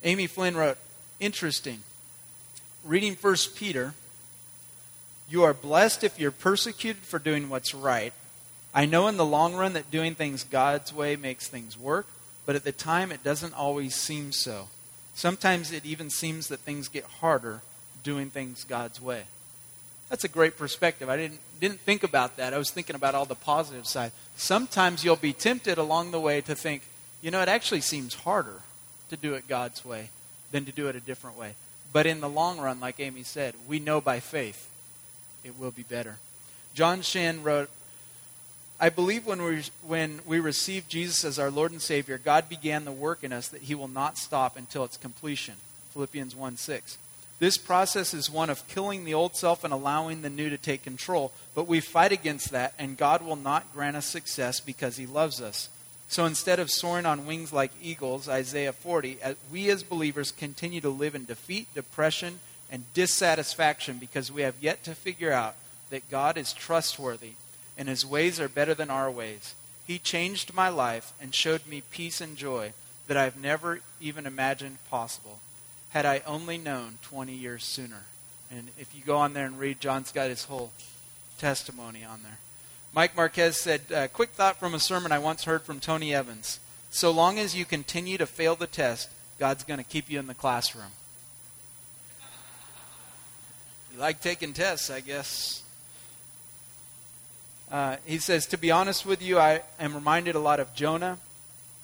Amy 0.03 0.27
Flynn 0.27 0.55
wrote, 0.55 0.77
Interesting. 1.19 1.79
Reading 2.83 3.15
First 3.15 3.55
Peter, 3.55 3.95
you 5.29 5.43
are 5.43 5.53
blessed 5.53 6.03
if 6.03 6.19
you're 6.19 6.31
persecuted 6.31 7.01
for 7.01 7.17
doing 7.17 7.49
what's 7.49 7.73
right. 7.73 8.13
I 8.73 8.85
know 8.85 9.07
in 9.07 9.17
the 9.17 9.25
long 9.25 9.55
run 9.55 9.73
that 9.73 9.89
doing 9.89 10.13
things 10.13 10.43
God's 10.43 10.93
way 10.93 11.15
makes 11.15 11.47
things 11.47 11.77
work 11.77 12.05
but 12.45 12.55
at 12.55 12.63
the 12.63 12.71
time 12.71 13.11
it 13.11 13.23
doesn't 13.23 13.53
always 13.53 13.95
seem 13.95 14.31
so. 14.31 14.69
Sometimes 15.13 15.71
it 15.71 15.85
even 15.85 16.09
seems 16.09 16.47
that 16.47 16.59
things 16.59 16.87
get 16.87 17.05
harder 17.05 17.61
doing 18.03 18.29
things 18.29 18.63
God's 18.63 19.01
way. 19.01 19.23
That's 20.09 20.23
a 20.23 20.29
great 20.29 20.57
perspective. 20.57 21.09
I 21.09 21.17
didn't, 21.17 21.39
didn't 21.59 21.79
think 21.79 22.03
about 22.03 22.37
that. 22.37 22.53
I 22.53 22.57
was 22.57 22.71
thinking 22.71 22.95
about 22.95 23.15
all 23.15 23.25
the 23.25 23.35
positive 23.35 23.87
side. 23.87 24.11
Sometimes 24.35 25.03
you'll 25.03 25.15
be 25.15 25.33
tempted 25.33 25.77
along 25.77 26.11
the 26.11 26.19
way 26.19 26.41
to 26.41 26.55
think, 26.55 26.83
you 27.21 27.31
know, 27.31 27.41
it 27.41 27.49
actually 27.49 27.81
seems 27.81 28.13
harder 28.13 28.61
to 29.09 29.17
do 29.17 29.33
it 29.33 29.47
God's 29.47 29.83
way 29.83 30.09
than 30.51 30.65
to 30.65 30.71
do 30.71 30.87
it 30.87 30.95
a 30.95 30.99
different 30.99 31.37
way. 31.37 31.55
But 31.91 32.05
in 32.05 32.21
the 32.21 32.29
long 32.29 32.59
run, 32.59 32.79
like 32.79 32.99
Amy 32.99 33.23
said, 33.23 33.55
we 33.67 33.79
know 33.79 33.99
by 33.99 34.19
faith 34.19 34.69
it 35.43 35.57
will 35.57 35.71
be 35.71 35.83
better. 35.83 36.17
John 36.73 37.01
Shan 37.01 37.41
wrote 37.43 37.69
I 38.79 38.89
believe 38.89 39.25
when 39.25 39.41
we, 39.41 39.63
when 39.87 40.19
we 40.25 40.39
receive 40.39 40.89
Jesus 40.89 41.23
as 41.23 41.39
our 41.39 41.49
Lord 41.49 41.71
and 41.71 41.81
Savior, 41.81 42.17
God 42.17 42.49
began 42.49 42.83
the 42.83 42.91
work 42.91 43.23
in 43.23 43.31
us 43.31 43.47
that 43.47 43.63
He 43.63 43.75
will 43.75 43.87
not 43.87 44.17
stop 44.17 44.57
until 44.57 44.83
its 44.83 44.97
completion. 44.97 45.55
Philippians 45.91 46.35
1 46.35 46.57
6. 46.57 46.97
This 47.37 47.57
process 47.57 48.13
is 48.13 48.29
one 48.29 48.49
of 48.49 48.67
killing 48.67 49.03
the 49.03 49.13
old 49.13 49.35
self 49.35 49.63
and 49.63 49.73
allowing 49.73 50.21
the 50.21 50.29
new 50.29 50.49
to 50.49 50.57
take 50.57 50.83
control. 50.83 51.33
But 51.53 51.67
we 51.67 51.81
fight 51.81 52.11
against 52.11 52.51
that, 52.51 52.73
and 52.79 52.97
God 52.97 53.21
will 53.21 53.35
not 53.35 53.73
grant 53.73 53.97
us 53.97 54.05
success 54.05 54.59
because 54.59 54.95
He 54.95 55.05
loves 55.05 55.41
us. 55.41 55.69
So 56.07 56.25
instead 56.25 56.59
of 56.59 56.71
soaring 56.71 57.05
on 57.05 57.25
wings 57.25 57.51
like 57.51 57.71
eagles, 57.81 58.29
Isaiah 58.29 58.73
40, 58.73 59.17
uh, 59.23 59.33
we 59.51 59.69
as 59.69 59.83
believers 59.83 60.31
continue 60.31 60.79
to 60.81 60.89
live 60.89 61.15
in 61.15 61.25
defeat, 61.25 61.67
depression, 61.73 62.39
and 62.71 62.85
dissatisfaction 62.93 63.97
because 63.97 64.31
we 64.31 64.43
have 64.43 64.55
yet 64.61 64.83
to 64.83 64.95
figure 64.95 65.31
out 65.31 65.55
that 65.89 66.09
God 66.09 66.37
is 66.37 66.53
trustworthy 66.53 67.33
and 67.77 67.89
his 67.89 68.05
ways 68.05 68.39
are 68.39 68.47
better 68.47 68.73
than 68.73 68.89
our 68.89 69.09
ways. 69.11 69.55
He 69.85 69.99
changed 69.99 70.53
my 70.53 70.69
life 70.69 71.13
and 71.19 71.33
showed 71.33 71.67
me 71.67 71.83
peace 71.91 72.21
and 72.21 72.37
joy 72.37 72.73
that 73.07 73.17
I've 73.17 73.39
never 73.39 73.81
even 73.99 74.25
imagined 74.25 74.77
possible 74.89 75.39
had 75.95 76.05
I 76.05 76.21
only 76.27 76.57
known 76.57 76.97
20 77.03 77.31
years 77.31 77.63
sooner. 77.63 78.03
And 78.51 78.67
if 78.77 78.93
you 78.93 79.01
go 79.01 79.15
on 79.15 79.31
there 79.31 79.45
and 79.45 79.57
read, 79.57 79.79
John's 79.79 80.11
got 80.11 80.27
his 80.27 80.43
whole 80.43 80.73
testimony 81.37 82.03
on 82.03 82.21
there. 82.21 82.37
Mike 82.93 83.15
Marquez 83.15 83.55
said, 83.55 83.79
uh, 83.95 84.09
Quick 84.09 84.31
thought 84.31 84.57
from 84.57 84.73
a 84.73 84.79
sermon 84.81 85.13
I 85.13 85.19
once 85.19 85.45
heard 85.45 85.61
from 85.61 85.79
Tony 85.79 86.13
Evans. 86.13 86.59
So 86.89 87.11
long 87.11 87.39
as 87.39 87.55
you 87.55 87.63
continue 87.63 88.17
to 88.17 88.25
fail 88.25 88.57
the 88.57 88.67
test, 88.67 89.09
God's 89.39 89.63
going 89.63 89.77
to 89.77 89.85
keep 89.85 90.09
you 90.09 90.19
in 90.19 90.27
the 90.27 90.33
classroom. 90.33 90.91
You 93.93 93.99
like 94.01 94.19
taking 94.19 94.51
tests, 94.51 94.89
I 94.89 94.99
guess. 94.99 95.63
Uh, 97.71 97.95
he 98.05 98.17
says, 98.17 98.47
To 98.47 98.57
be 98.57 98.69
honest 98.69 99.05
with 99.05 99.21
you, 99.21 99.39
I 99.39 99.61
am 99.79 99.93
reminded 99.93 100.35
a 100.35 100.39
lot 100.39 100.59
of 100.59 100.75
Jonah. 100.75 101.19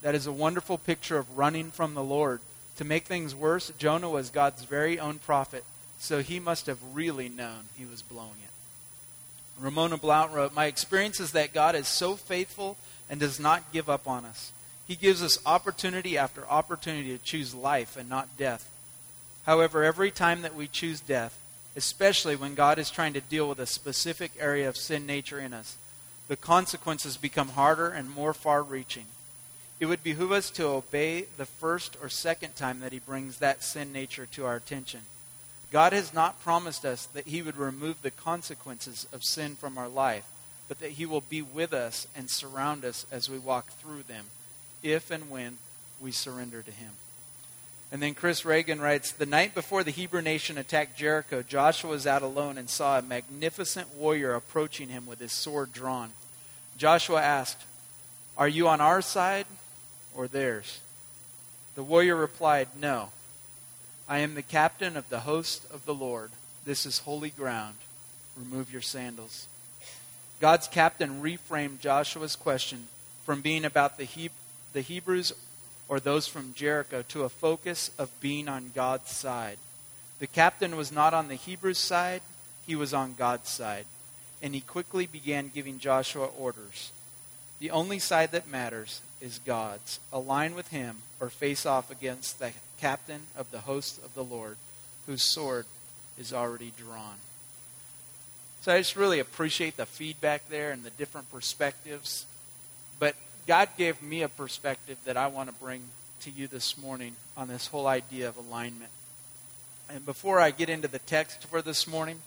That 0.01 0.15
is 0.15 0.27
a 0.27 0.33
wonderful 0.33 0.77
picture 0.77 1.17
of 1.17 1.37
running 1.37 1.71
from 1.71 1.93
the 1.93 2.03
Lord. 2.03 2.41
To 2.81 2.87
make 2.87 3.05
things 3.05 3.35
worse, 3.35 3.71
Jonah 3.77 4.09
was 4.09 4.31
God's 4.31 4.63
very 4.63 4.99
own 4.99 5.19
prophet, 5.19 5.65
so 5.99 6.23
he 6.23 6.39
must 6.39 6.65
have 6.65 6.79
really 6.95 7.29
known 7.29 7.65
he 7.77 7.85
was 7.85 8.01
blowing 8.01 8.41
it. 8.43 9.61
Ramona 9.63 9.97
Blount 9.97 10.31
wrote, 10.31 10.55
My 10.55 10.65
experience 10.65 11.19
is 11.19 11.31
that 11.33 11.53
God 11.53 11.75
is 11.75 11.87
so 11.87 12.15
faithful 12.15 12.77
and 13.07 13.19
does 13.19 13.39
not 13.39 13.71
give 13.71 13.87
up 13.87 14.07
on 14.07 14.25
us. 14.25 14.51
He 14.87 14.95
gives 14.95 15.21
us 15.21 15.37
opportunity 15.45 16.17
after 16.17 16.43
opportunity 16.47 17.15
to 17.15 17.23
choose 17.23 17.53
life 17.53 17.95
and 17.97 18.09
not 18.09 18.35
death. 18.35 18.67
However, 19.45 19.83
every 19.83 20.09
time 20.09 20.41
that 20.41 20.55
we 20.55 20.67
choose 20.67 21.01
death, 21.01 21.39
especially 21.75 22.35
when 22.35 22.55
God 22.55 22.79
is 22.79 22.89
trying 22.89 23.13
to 23.13 23.21
deal 23.21 23.47
with 23.47 23.59
a 23.59 23.67
specific 23.67 24.31
area 24.39 24.67
of 24.67 24.75
sin 24.75 25.05
nature 25.05 25.39
in 25.39 25.53
us, 25.53 25.77
the 26.27 26.35
consequences 26.35 27.15
become 27.15 27.49
harder 27.49 27.89
and 27.89 28.09
more 28.09 28.33
far 28.33 28.63
reaching. 28.63 29.05
It 29.81 29.87
would 29.87 30.03
behoove 30.03 30.31
us 30.31 30.51
to 30.51 30.67
obey 30.67 31.25
the 31.37 31.45
first 31.47 31.97
or 32.03 32.07
second 32.07 32.55
time 32.55 32.81
that 32.81 32.93
He 32.93 32.99
brings 32.99 33.39
that 33.39 33.63
sin 33.63 33.91
nature 33.91 34.27
to 34.27 34.45
our 34.45 34.55
attention. 34.55 34.99
God 35.71 35.91
has 35.91 36.13
not 36.13 36.39
promised 36.43 36.85
us 36.85 37.07
that 37.07 37.25
He 37.25 37.41
would 37.41 37.57
remove 37.57 37.99
the 38.03 38.11
consequences 38.11 39.07
of 39.11 39.23
sin 39.23 39.55
from 39.55 39.79
our 39.79 39.87
life, 39.89 40.25
but 40.67 40.79
that 40.81 40.91
He 40.91 41.07
will 41.07 41.21
be 41.21 41.41
with 41.41 41.73
us 41.73 42.05
and 42.15 42.29
surround 42.29 42.85
us 42.85 43.07
as 43.11 43.27
we 43.27 43.39
walk 43.39 43.71
through 43.71 44.03
them, 44.03 44.25
if 44.83 45.09
and 45.09 45.31
when 45.31 45.57
we 45.99 46.11
surrender 46.11 46.61
to 46.61 46.71
Him. 46.71 46.91
And 47.91 48.03
then 48.03 48.13
Chris 48.13 48.45
Reagan 48.45 48.79
writes 48.79 49.11
The 49.11 49.25
night 49.25 49.55
before 49.55 49.83
the 49.83 49.89
Hebrew 49.89 50.21
nation 50.21 50.59
attacked 50.59 50.95
Jericho, 50.95 51.41
Joshua 51.41 51.89
was 51.89 52.05
out 52.05 52.21
alone 52.21 52.59
and 52.59 52.69
saw 52.69 52.99
a 52.99 53.01
magnificent 53.01 53.95
warrior 53.95 54.35
approaching 54.35 54.89
him 54.89 55.07
with 55.07 55.19
his 55.19 55.31
sword 55.31 55.73
drawn. 55.73 56.11
Joshua 56.77 57.19
asked, 57.19 57.63
Are 58.37 58.47
you 58.47 58.67
on 58.67 58.79
our 58.79 59.01
side 59.01 59.47
or 60.15 60.27
theirs? 60.27 60.81
The 61.75 61.83
warrior 61.83 62.15
replied, 62.15 62.69
No. 62.79 63.11
I 64.07 64.19
am 64.19 64.35
the 64.35 64.41
captain 64.41 64.97
of 64.97 65.09
the 65.09 65.21
host 65.21 65.65
of 65.71 65.85
the 65.85 65.93
Lord. 65.93 66.31
This 66.65 66.85
is 66.85 66.99
holy 66.99 67.29
ground. 67.29 67.75
Remove 68.35 68.71
your 68.71 68.81
sandals. 68.81 69.47
God's 70.39 70.67
captain 70.67 71.21
reframed 71.21 71.79
Joshua's 71.79 72.35
question 72.35 72.87
from 73.25 73.41
being 73.41 73.63
about 73.63 73.97
the, 73.97 74.03
he- 74.03 74.31
the 74.73 74.81
Hebrews 74.81 75.33
or 75.87 75.99
those 75.99 76.27
from 76.27 76.53
Jericho 76.53 77.03
to 77.09 77.23
a 77.23 77.29
focus 77.29 77.91
of 77.97 78.19
being 78.19 78.47
on 78.47 78.71
God's 78.73 79.11
side. 79.11 79.57
The 80.19 80.27
captain 80.27 80.75
was 80.75 80.91
not 80.91 81.13
on 81.13 81.27
the 81.27 81.35
Hebrews' 81.35 81.77
side, 81.77 82.21
he 82.65 82.75
was 82.75 82.93
on 82.93 83.13
God's 83.13 83.49
side. 83.49 83.85
And 84.41 84.55
he 84.55 84.61
quickly 84.61 85.05
began 85.05 85.51
giving 85.53 85.79
Joshua 85.79 86.25
orders. 86.25 86.91
The 87.59 87.71
only 87.71 87.99
side 87.99 88.31
that 88.31 88.47
matters 88.47 89.01
is 89.21 89.39
God's. 89.45 89.99
Align 90.11 90.55
with 90.55 90.69
him 90.69 91.03
or 91.19 91.29
face 91.29 91.65
off 91.65 91.91
against 91.91 92.39
the 92.39 92.51
captain 92.79 93.21
of 93.37 93.51
the 93.51 93.59
host 93.59 94.03
of 94.03 94.13
the 94.15 94.23
Lord, 94.23 94.57
whose 95.05 95.23
sword 95.23 95.65
is 96.19 96.33
already 96.33 96.73
drawn. 96.77 97.15
So 98.61 98.73
I 98.73 98.77
just 98.77 98.95
really 98.95 99.19
appreciate 99.19 99.77
the 99.77 99.85
feedback 99.85 100.49
there 100.49 100.71
and 100.71 100.83
the 100.83 100.91
different 100.91 101.31
perspectives. 101.31 102.25
But 102.99 103.15
God 103.47 103.69
gave 103.77 104.01
me 104.01 104.21
a 104.21 104.29
perspective 104.29 104.97
that 105.05 105.17
I 105.17 105.27
want 105.27 105.49
to 105.49 105.55
bring 105.55 105.81
to 106.21 106.29
you 106.29 106.47
this 106.47 106.77
morning 106.77 107.15
on 107.35 107.47
this 107.47 107.67
whole 107.67 107.87
idea 107.87 108.29
of 108.29 108.37
alignment. 108.37 108.91
And 109.89 110.05
before 110.05 110.39
I 110.39 110.51
get 110.51 110.69
into 110.69 110.87
the 110.87 110.99
text 110.99 111.43
for 111.47 111.61
this 111.61 111.87
morning, 111.87 112.21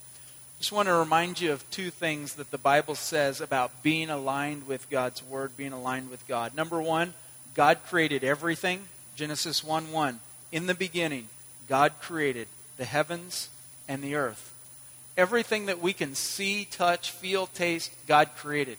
just 0.58 0.72
want 0.72 0.88
to 0.88 0.94
remind 0.94 1.40
you 1.40 1.52
of 1.52 1.68
two 1.70 1.90
things 1.90 2.34
that 2.34 2.50
the 2.50 2.58
Bible 2.58 2.94
says 2.94 3.40
about 3.40 3.82
being 3.82 4.10
aligned 4.10 4.66
with 4.66 4.88
God's 4.88 5.22
Word, 5.22 5.56
being 5.56 5.72
aligned 5.72 6.10
with 6.10 6.26
God. 6.26 6.54
Number 6.54 6.80
one, 6.80 7.14
God 7.54 7.78
created 7.86 8.24
everything. 8.24 8.86
Genesis 9.16 9.62
1 9.62 9.92
1. 9.92 10.20
In 10.52 10.66
the 10.66 10.74
beginning, 10.74 11.28
God 11.68 11.94
created 12.00 12.48
the 12.76 12.84
heavens 12.84 13.48
and 13.88 14.02
the 14.02 14.14
earth. 14.14 14.52
Everything 15.16 15.66
that 15.66 15.80
we 15.80 15.92
can 15.92 16.14
see, 16.14 16.64
touch, 16.64 17.10
feel, 17.10 17.46
taste, 17.46 17.92
God 18.06 18.30
created 18.36 18.78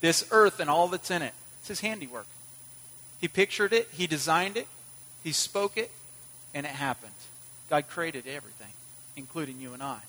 this 0.00 0.26
earth 0.30 0.60
and 0.60 0.68
all 0.68 0.88
that's 0.88 1.10
in 1.10 1.22
it. 1.22 1.32
It's 1.60 1.68
his 1.68 1.80
handiwork. 1.80 2.26
He 3.20 3.28
pictured 3.28 3.72
it, 3.72 3.88
he 3.92 4.06
designed 4.06 4.56
it, 4.56 4.66
he 5.22 5.32
spoke 5.32 5.78
it, 5.78 5.90
and 6.52 6.66
it 6.66 6.72
happened. 6.72 7.12
God 7.70 7.88
created 7.88 8.26
everything, 8.26 8.72
including 9.16 9.60
you 9.60 9.72
and 9.72 9.82
I. 9.82 10.00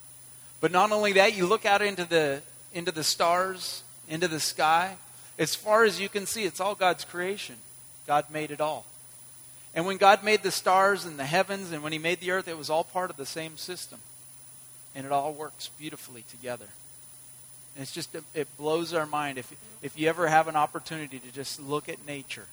But 0.66 0.72
not 0.72 0.92
only 0.92 1.12
that, 1.12 1.38
you 1.38 1.46
look 1.46 1.64
out 1.68 1.84
into 1.84 2.06
the 2.06 2.42
into 2.74 2.92
the 2.92 3.04
stars, 3.04 3.84
into 4.10 4.28
the 4.28 4.40
sky. 4.40 4.98
As 5.38 5.54
far 5.54 5.84
as 5.84 6.02
you 6.02 6.10
can 6.10 6.26
see, 6.26 6.44
it's 6.44 6.60
all 6.60 6.74
God's 6.74 7.06
creation. 7.06 7.58
God 8.08 8.26
made 8.32 8.50
it 8.50 8.60
all. 8.60 8.88
And 9.76 9.86
when 9.86 9.98
God 9.98 10.24
made 10.24 10.42
the 10.42 10.50
stars 10.50 11.06
and 11.06 11.20
the 11.20 11.24
heavens 11.24 11.72
and 11.72 11.84
when 11.84 11.92
He 11.92 12.00
made 12.00 12.20
the 12.20 12.32
earth, 12.32 12.48
it 12.48 12.58
was 12.58 12.72
all 12.72 12.84
part 12.84 13.12
of 13.12 13.16
the 13.16 13.28
same 13.28 13.58
system. 13.58 14.00
And 14.96 15.06
it 15.06 15.12
all 15.12 15.34
works 15.34 15.70
beautifully 15.78 16.24
together. 16.32 16.70
And 17.76 17.84
it's 17.84 17.92
just, 17.92 18.10
it 18.34 18.48
blows 18.58 18.92
our 18.92 19.06
mind. 19.06 19.38
If, 19.38 19.54
if 19.84 20.00
you 20.00 20.10
ever 20.10 20.28
have 20.28 20.48
an 20.48 20.56
opportunity 20.56 21.20
to 21.20 21.32
just 21.32 21.62
look 21.62 21.90
at 21.90 22.08
nature, 22.08 22.48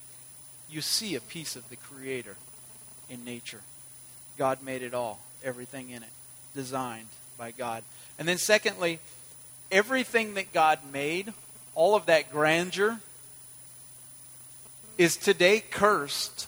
you 0.68 0.82
see 0.82 1.14
a 1.14 1.20
piece 1.22 1.56
of 1.56 1.66
the 1.70 1.76
Creator 1.76 2.36
in 3.08 3.24
nature. 3.24 3.62
God 4.36 4.62
made 4.62 4.82
it 4.82 4.92
all, 4.92 5.18
everything 5.42 5.88
in 5.88 6.02
it, 6.02 6.10
designed 6.54 7.08
by 7.36 7.50
God. 7.50 7.84
And 8.18 8.28
then, 8.28 8.38
secondly, 8.38 8.98
everything 9.70 10.34
that 10.34 10.52
God 10.52 10.80
made, 10.92 11.32
all 11.74 11.94
of 11.94 12.06
that 12.06 12.30
grandeur, 12.30 13.00
is 14.98 15.16
today 15.16 15.60
cursed 15.60 16.46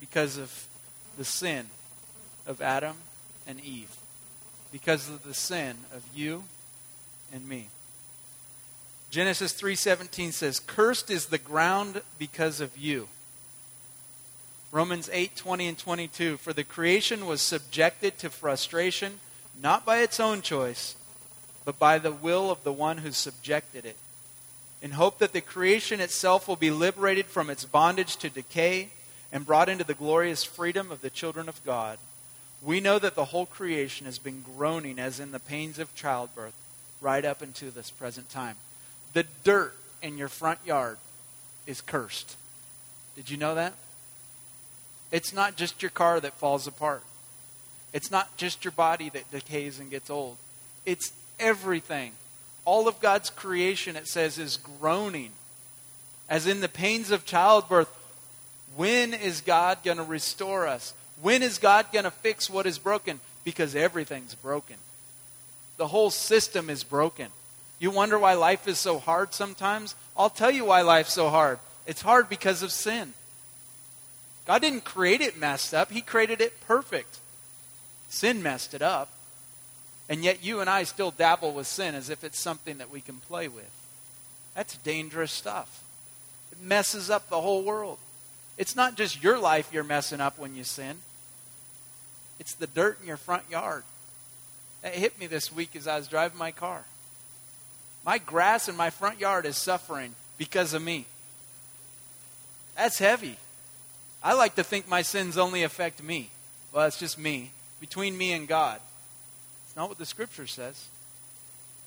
because 0.00 0.36
of 0.36 0.68
the 1.16 1.24
sin 1.24 1.66
of 2.46 2.60
Adam 2.60 2.96
and 3.46 3.64
Eve, 3.64 3.96
because 4.70 5.08
of 5.08 5.22
the 5.22 5.34
sin 5.34 5.76
of 5.94 6.02
you 6.14 6.44
and 7.32 7.48
me. 7.48 7.68
Genesis 9.10 9.52
3:17 9.52 10.32
says, 10.32 10.58
"Cursed 10.58 11.10
is 11.10 11.26
the 11.26 11.38
ground 11.38 12.02
because 12.18 12.60
of 12.60 12.76
you." 12.76 13.08
Romans 14.70 15.10
8:20 15.12 15.68
and 15.68 15.78
22, 15.78 16.38
"For 16.38 16.52
the 16.52 16.64
creation 16.64 17.26
was 17.26 17.42
subjected 17.42 18.18
to 18.18 18.30
frustration 18.30 19.20
not 19.60 19.84
by 19.84 19.98
its 19.98 20.20
own 20.20 20.42
choice, 20.42 20.96
but 21.64 21.78
by 21.78 21.98
the 21.98 22.12
will 22.12 22.50
of 22.50 22.62
the 22.64 22.72
one 22.72 22.98
who 22.98 23.12
subjected 23.12 23.84
it, 23.86 23.96
in 24.80 24.92
hope 24.92 25.18
that 25.18 25.32
the 25.32 25.40
creation 25.40 26.00
itself 26.00 26.48
will 26.48 26.56
be 26.56 26.70
liberated 26.70 27.26
from 27.26 27.48
its 27.50 27.64
bondage 27.64 28.16
to 28.16 28.28
decay 28.28 28.90
and 29.30 29.46
brought 29.46 29.68
into 29.68 29.84
the 29.84 29.94
glorious 29.94 30.44
freedom 30.44 30.90
of 30.90 31.00
the 31.00 31.10
children 31.10 31.48
of 31.48 31.64
God. 31.64 31.98
We 32.60 32.80
know 32.80 32.98
that 32.98 33.14
the 33.14 33.26
whole 33.26 33.46
creation 33.46 34.06
has 34.06 34.18
been 34.18 34.44
groaning 34.56 34.98
as 34.98 35.20
in 35.20 35.32
the 35.32 35.40
pains 35.40 35.78
of 35.78 35.94
childbirth 35.94 36.54
right 37.00 37.24
up 37.24 37.42
into 37.42 37.70
this 37.70 37.90
present 37.90 38.28
time. 38.28 38.56
The 39.12 39.26
dirt 39.44 39.74
in 40.02 40.18
your 40.18 40.28
front 40.28 40.58
yard 40.64 40.98
is 41.66 41.80
cursed. 41.80 42.36
Did 43.16 43.30
you 43.30 43.36
know 43.36 43.54
that? 43.54 43.74
It's 45.10 45.32
not 45.32 45.56
just 45.56 45.82
your 45.82 45.90
car 45.90 46.20
that 46.20 46.34
falls 46.34 46.66
apart. 46.66 47.02
It's 47.92 48.10
not 48.10 48.36
just 48.36 48.64
your 48.64 48.72
body 48.72 49.08
that 49.10 49.30
decays 49.30 49.78
and 49.78 49.90
gets 49.90 50.10
old. 50.10 50.36
It's 50.86 51.12
everything. 51.38 52.12
All 52.64 52.88
of 52.88 53.00
God's 53.00 53.30
creation, 53.30 53.96
it 53.96 54.08
says, 54.08 54.38
is 54.38 54.56
groaning. 54.56 55.32
As 56.28 56.46
in 56.46 56.60
the 56.60 56.68
pains 56.68 57.10
of 57.10 57.26
childbirth, 57.26 57.90
when 58.76 59.12
is 59.12 59.40
God 59.40 59.78
going 59.84 59.98
to 59.98 60.02
restore 60.02 60.66
us? 60.66 60.94
When 61.20 61.42
is 61.42 61.58
God 61.58 61.86
going 61.92 62.04
to 62.04 62.10
fix 62.10 62.48
what 62.48 62.66
is 62.66 62.78
broken? 62.78 63.20
Because 63.44 63.74
everything's 63.74 64.34
broken. 64.34 64.76
The 65.76 65.88
whole 65.88 66.10
system 66.10 66.70
is 66.70 66.84
broken. 66.84 67.28
You 67.78 67.90
wonder 67.90 68.18
why 68.18 68.34
life 68.34 68.68
is 68.68 68.78
so 68.78 68.98
hard 68.98 69.34
sometimes? 69.34 69.94
I'll 70.16 70.30
tell 70.30 70.50
you 70.50 70.64
why 70.66 70.82
life's 70.82 71.12
so 71.12 71.28
hard. 71.28 71.58
It's 71.86 72.02
hard 72.02 72.28
because 72.28 72.62
of 72.62 72.70
sin. 72.70 73.12
God 74.46 74.62
didn't 74.62 74.84
create 74.84 75.20
it 75.20 75.36
messed 75.36 75.74
up, 75.74 75.90
He 75.90 76.00
created 76.00 76.40
it 76.40 76.60
perfect. 76.66 77.18
Sin 78.12 78.42
messed 78.42 78.74
it 78.74 78.82
up. 78.82 79.08
And 80.06 80.22
yet 80.22 80.44
you 80.44 80.60
and 80.60 80.68
I 80.68 80.82
still 80.82 81.10
dabble 81.10 81.54
with 81.54 81.66
sin 81.66 81.94
as 81.94 82.10
if 82.10 82.22
it's 82.22 82.38
something 82.38 82.76
that 82.76 82.90
we 82.90 83.00
can 83.00 83.16
play 83.16 83.48
with. 83.48 83.70
That's 84.54 84.76
dangerous 84.76 85.32
stuff. 85.32 85.82
It 86.52 86.60
messes 86.60 87.08
up 87.08 87.30
the 87.30 87.40
whole 87.40 87.62
world. 87.62 87.96
It's 88.58 88.76
not 88.76 88.96
just 88.96 89.22
your 89.22 89.38
life 89.38 89.70
you're 89.72 89.82
messing 89.82 90.20
up 90.20 90.38
when 90.38 90.54
you 90.54 90.62
sin, 90.62 90.98
it's 92.38 92.54
the 92.54 92.66
dirt 92.66 92.98
in 93.00 93.08
your 93.08 93.16
front 93.16 93.44
yard. 93.50 93.82
That 94.82 94.92
hit 94.94 95.18
me 95.18 95.26
this 95.26 95.50
week 95.50 95.74
as 95.74 95.88
I 95.88 95.96
was 95.96 96.06
driving 96.06 96.36
my 96.36 96.50
car. 96.50 96.84
My 98.04 98.18
grass 98.18 98.68
in 98.68 98.76
my 98.76 98.90
front 98.90 99.20
yard 99.20 99.46
is 99.46 99.56
suffering 99.56 100.14
because 100.36 100.74
of 100.74 100.82
me. 100.82 101.06
That's 102.76 102.98
heavy. 102.98 103.38
I 104.22 104.34
like 104.34 104.54
to 104.56 104.64
think 104.64 104.86
my 104.86 105.00
sins 105.00 105.38
only 105.38 105.62
affect 105.62 106.02
me. 106.02 106.28
Well, 106.72 106.86
it's 106.86 106.98
just 106.98 107.18
me, 107.18 107.52
between 107.82 108.16
me 108.16 108.32
and 108.32 108.46
God. 108.46 108.80
It's 109.66 109.74
not 109.74 109.88
what 109.88 109.98
the 109.98 110.06
scripture 110.06 110.46
says. 110.46 110.86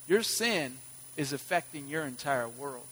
Your 0.10 0.23
sin 0.23 0.73
is 1.15 1.31
affecting 1.31 1.88
your 1.88 2.03
entire 2.03 2.49
world. 2.49 2.84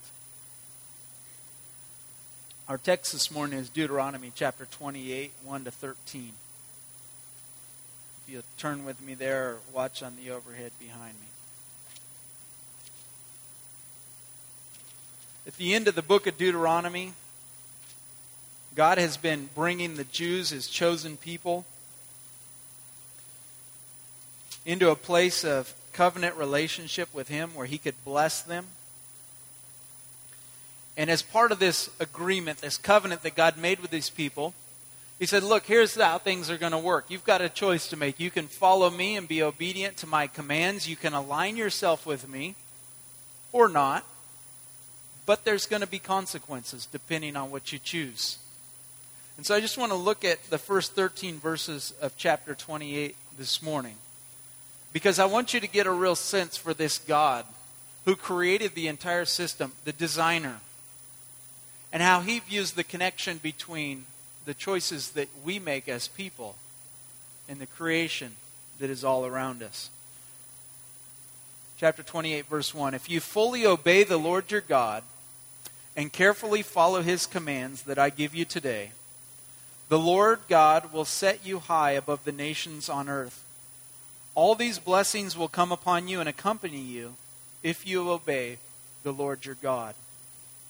Our 2.66 2.78
text 2.78 3.12
this 3.12 3.30
morning 3.30 3.58
is 3.58 3.68
Deuteronomy 3.68 4.32
chapter 4.34 4.64
28, 4.64 5.32
1 5.44 5.64
to 5.64 5.70
13. 5.70 6.32
If 8.26 8.32
you'll 8.32 8.42
turn 8.56 8.86
with 8.86 9.02
me 9.02 9.12
there 9.12 9.50
or 9.50 9.58
watch 9.74 10.02
on 10.02 10.14
the 10.16 10.30
overhead 10.30 10.72
behind 10.80 11.12
me. 11.20 11.26
At 15.46 15.58
the 15.58 15.74
end 15.74 15.88
of 15.88 15.94
the 15.94 16.00
book 16.00 16.26
of 16.26 16.38
Deuteronomy, 16.38 17.12
God 18.74 18.96
has 18.96 19.18
been 19.18 19.50
bringing 19.54 19.96
the 19.96 20.04
Jews, 20.04 20.48
his 20.48 20.68
chosen 20.68 21.18
people, 21.18 21.66
into 24.64 24.90
a 24.90 24.96
place 24.96 25.44
of 25.44 25.74
covenant 25.92 26.36
relationship 26.36 27.12
with 27.14 27.28
him 27.28 27.50
where 27.54 27.66
he 27.66 27.78
could 27.78 27.94
bless 28.04 28.42
them. 28.42 28.66
And 30.96 31.10
as 31.10 31.22
part 31.22 31.52
of 31.52 31.58
this 31.58 31.90
agreement, 31.98 32.58
this 32.58 32.76
covenant 32.76 33.22
that 33.22 33.34
God 33.34 33.56
made 33.56 33.80
with 33.80 33.90
these 33.90 34.10
people, 34.10 34.54
he 35.18 35.26
said, 35.26 35.42
Look, 35.42 35.66
here's 35.66 35.94
how 35.94 36.18
things 36.18 36.50
are 36.50 36.58
going 36.58 36.72
to 36.72 36.78
work. 36.78 37.06
You've 37.08 37.24
got 37.24 37.40
a 37.40 37.48
choice 37.48 37.88
to 37.88 37.96
make. 37.96 38.20
You 38.20 38.30
can 38.30 38.46
follow 38.46 38.90
me 38.90 39.16
and 39.16 39.26
be 39.26 39.42
obedient 39.42 39.96
to 39.98 40.06
my 40.06 40.26
commands. 40.26 40.88
You 40.88 40.96
can 40.96 41.14
align 41.14 41.56
yourself 41.56 42.06
with 42.06 42.28
me 42.28 42.54
or 43.52 43.68
not. 43.68 44.04
But 45.26 45.44
there's 45.44 45.66
going 45.66 45.80
to 45.80 45.88
be 45.88 45.98
consequences 45.98 46.86
depending 46.86 47.36
on 47.36 47.50
what 47.50 47.72
you 47.72 47.78
choose. 47.78 48.38
And 49.36 49.46
so 49.46 49.54
I 49.54 49.60
just 49.60 49.78
want 49.78 49.90
to 49.90 49.98
look 49.98 50.24
at 50.24 50.44
the 50.50 50.58
first 50.58 50.92
13 50.92 51.38
verses 51.38 51.94
of 52.00 52.16
chapter 52.16 52.54
28 52.54 53.16
this 53.36 53.62
morning. 53.62 53.96
Because 54.94 55.18
I 55.18 55.24
want 55.24 55.52
you 55.52 55.58
to 55.58 55.66
get 55.66 55.88
a 55.88 55.92
real 55.92 56.14
sense 56.14 56.56
for 56.56 56.72
this 56.72 56.98
God 56.98 57.44
who 58.04 58.14
created 58.14 58.74
the 58.74 58.86
entire 58.86 59.24
system, 59.24 59.72
the 59.84 59.92
designer, 59.92 60.60
and 61.92 62.00
how 62.00 62.20
he 62.20 62.38
views 62.38 62.72
the 62.72 62.84
connection 62.84 63.38
between 63.38 64.06
the 64.44 64.54
choices 64.54 65.10
that 65.10 65.28
we 65.44 65.58
make 65.58 65.88
as 65.88 66.06
people 66.06 66.54
and 67.48 67.58
the 67.58 67.66
creation 67.66 68.36
that 68.78 68.88
is 68.88 69.04
all 69.04 69.26
around 69.26 69.64
us. 69.64 69.90
Chapter 71.76 72.04
28, 72.04 72.46
verse 72.46 72.72
1 72.72 72.94
If 72.94 73.10
you 73.10 73.18
fully 73.18 73.66
obey 73.66 74.04
the 74.04 74.16
Lord 74.16 74.48
your 74.52 74.60
God 74.60 75.02
and 75.96 76.12
carefully 76.12 76.62
follow 76.62 77.02
his 77.02 77.26
commands 77.26 77.82
that 77.82 77.98
I 77.98 78.10
give 78.10 78.32
you 78.32 78.44
today, 78.44 78.92
the 79.88 79.98
Lord 79.98 80.38
God 80.48 80.92
will 80.92 81.04
set 81.04 81.44
you 81.44 81.58
high 81.58 81.92
above 81.92 82.24
the 82.24 82.32
nations 82.32 82.88
on 82.88 83.08
earth. 83.08 83.44
All 84.34 84.54
these 84.54 84.78
blessings 84.78 85.36
will 85.36 85.48
come 85.48 85.70
upon 85.70 86.08
you 86.08 86.20
and 86.20 86.28
accompany 86.28 86.80
you 86.80 87.14
if 87.62 87.86
you 87.86 88.10
obey 88.10 88.58
the 89.02 89.12
Lord 89.12 89.44
your 89.44 89.54
God. 89.54 89.94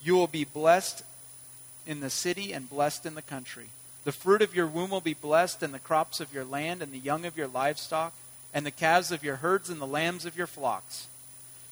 You 0.02 0.14
will 0.14 0.26
be 0.26 0.44
blessed 0.44 1.02
in 1.86 2.00
the 2.00 2.10
city 2.10 2.52
and 2.52 2.68
blessed 2.68 3.06
in 3.06 3.14
the 3.14 3.22
country. 3.22 3.68
The 4.04 4.12
fruit 4.12 4.42
of 4.42 4.54
your 4.54 4.66
womb 4.66 4.90
will 4.90 5.00
be 5.00 5.14
blessed, 5.14 5.62
and 5.62 5.72
the 5.72 5.78
crops 5.78 6.20
of 6.20 6.32
your 6.34 6.44
land, 6.44 6.82
and 6.82 6.92
the 6.92 6.98
young 6.98 7.24
of 7.24 7.38
your 7.38 7.48
livestock, 7.48 8.12
and 8.52 8.66
the 8.66 8.70
calves 8.70 9.10
of 9.10 9.24
your 9.24 9.36
herds, 9.36 9.70
and 9.70 9.80
the 9.80 9.86
lambs 9.86 10.26
of 10.26 10.36
your 10.36 10.46
flocks. 10.46 11.08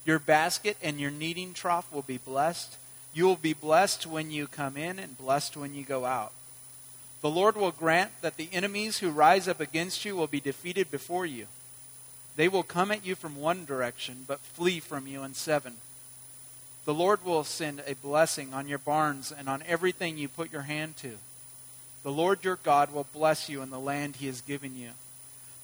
Your 0.07 0.19
basket 0.19 0.79
and 0.83 0.99
your 0.99 1.11
kneading 1.11 1.53
trough 1.53 1.93
will 1.93 2.03
be 2.03 2.17
blessed. 2.17 2.79
You 3.13 3.27
will 3.27 3.37
be 3.37 3.53
blessed 3.53 4.07
when 4.07 4.31
you 4.31 4.47
come 4.47 4.79
in, 4.79 4.99
and 4.99 5.19
blessed 5.19 5.59
when 5.59 5.75
you 5.75 5.85
go 5.85 6.07
out. 6.07 6.33
The 7.21 7.31
Lord 7.31 7.55
will 7.55 7.71
grant 7.71 8.13
that 8.23 8.37
the 8.37 8.49
enemies 8.51 8.99
who 8.99 9.11
rise 9.11 9.47
up 9.47 9.61
against 9.61 10.07
you 10.07 10.17
will 10.17 10.27
be 10.27 10.41
defeated 10.41 10.91
before 10.91 11.27
you. 11.27 11.47
They 12.37 12.49
will 12.49 12.63
come 12.63 12.91
at 12.91 13.05
you 13.05 13.15
from 13.15 13.37
one 13.37 13.65
direction, 13.65 14.25
but 14.27 14.41
flee 14.41 14.81
from 14.81 15.07
you 15.07 15.23
in 15.23 15.35
seven. 15.35 15.75
The 16.85 16.95
Lord 16.95 17.25
will 17.25 17.45
send 17.45 17.83
a 17.87 17.95
blessing 17.95 18.55
on 18.55 18.67
your 18.67 18.79
barns 18.79 19.33
and 19.33 19.49
on 19.49 19.63
everything 19.67 20.19
you 20.19 20.29
put 20.29 20.51
your 20.51 20.63
hand 20.63 20.97
to. 20.99 21.19
The 22.03 22.11
Lord 22.11 22.43
your 22.43 22.57
God 22.57 22.93
will 22.93 23.07
bless 23.13 23.49
you 23.49 23.63
in 23.63 23.71
the 23.71 23.79
land 23.79 24.17
he 24.17 24.27
has 24.27 24.41
given 24.41 24.77
you. 24.77 24.91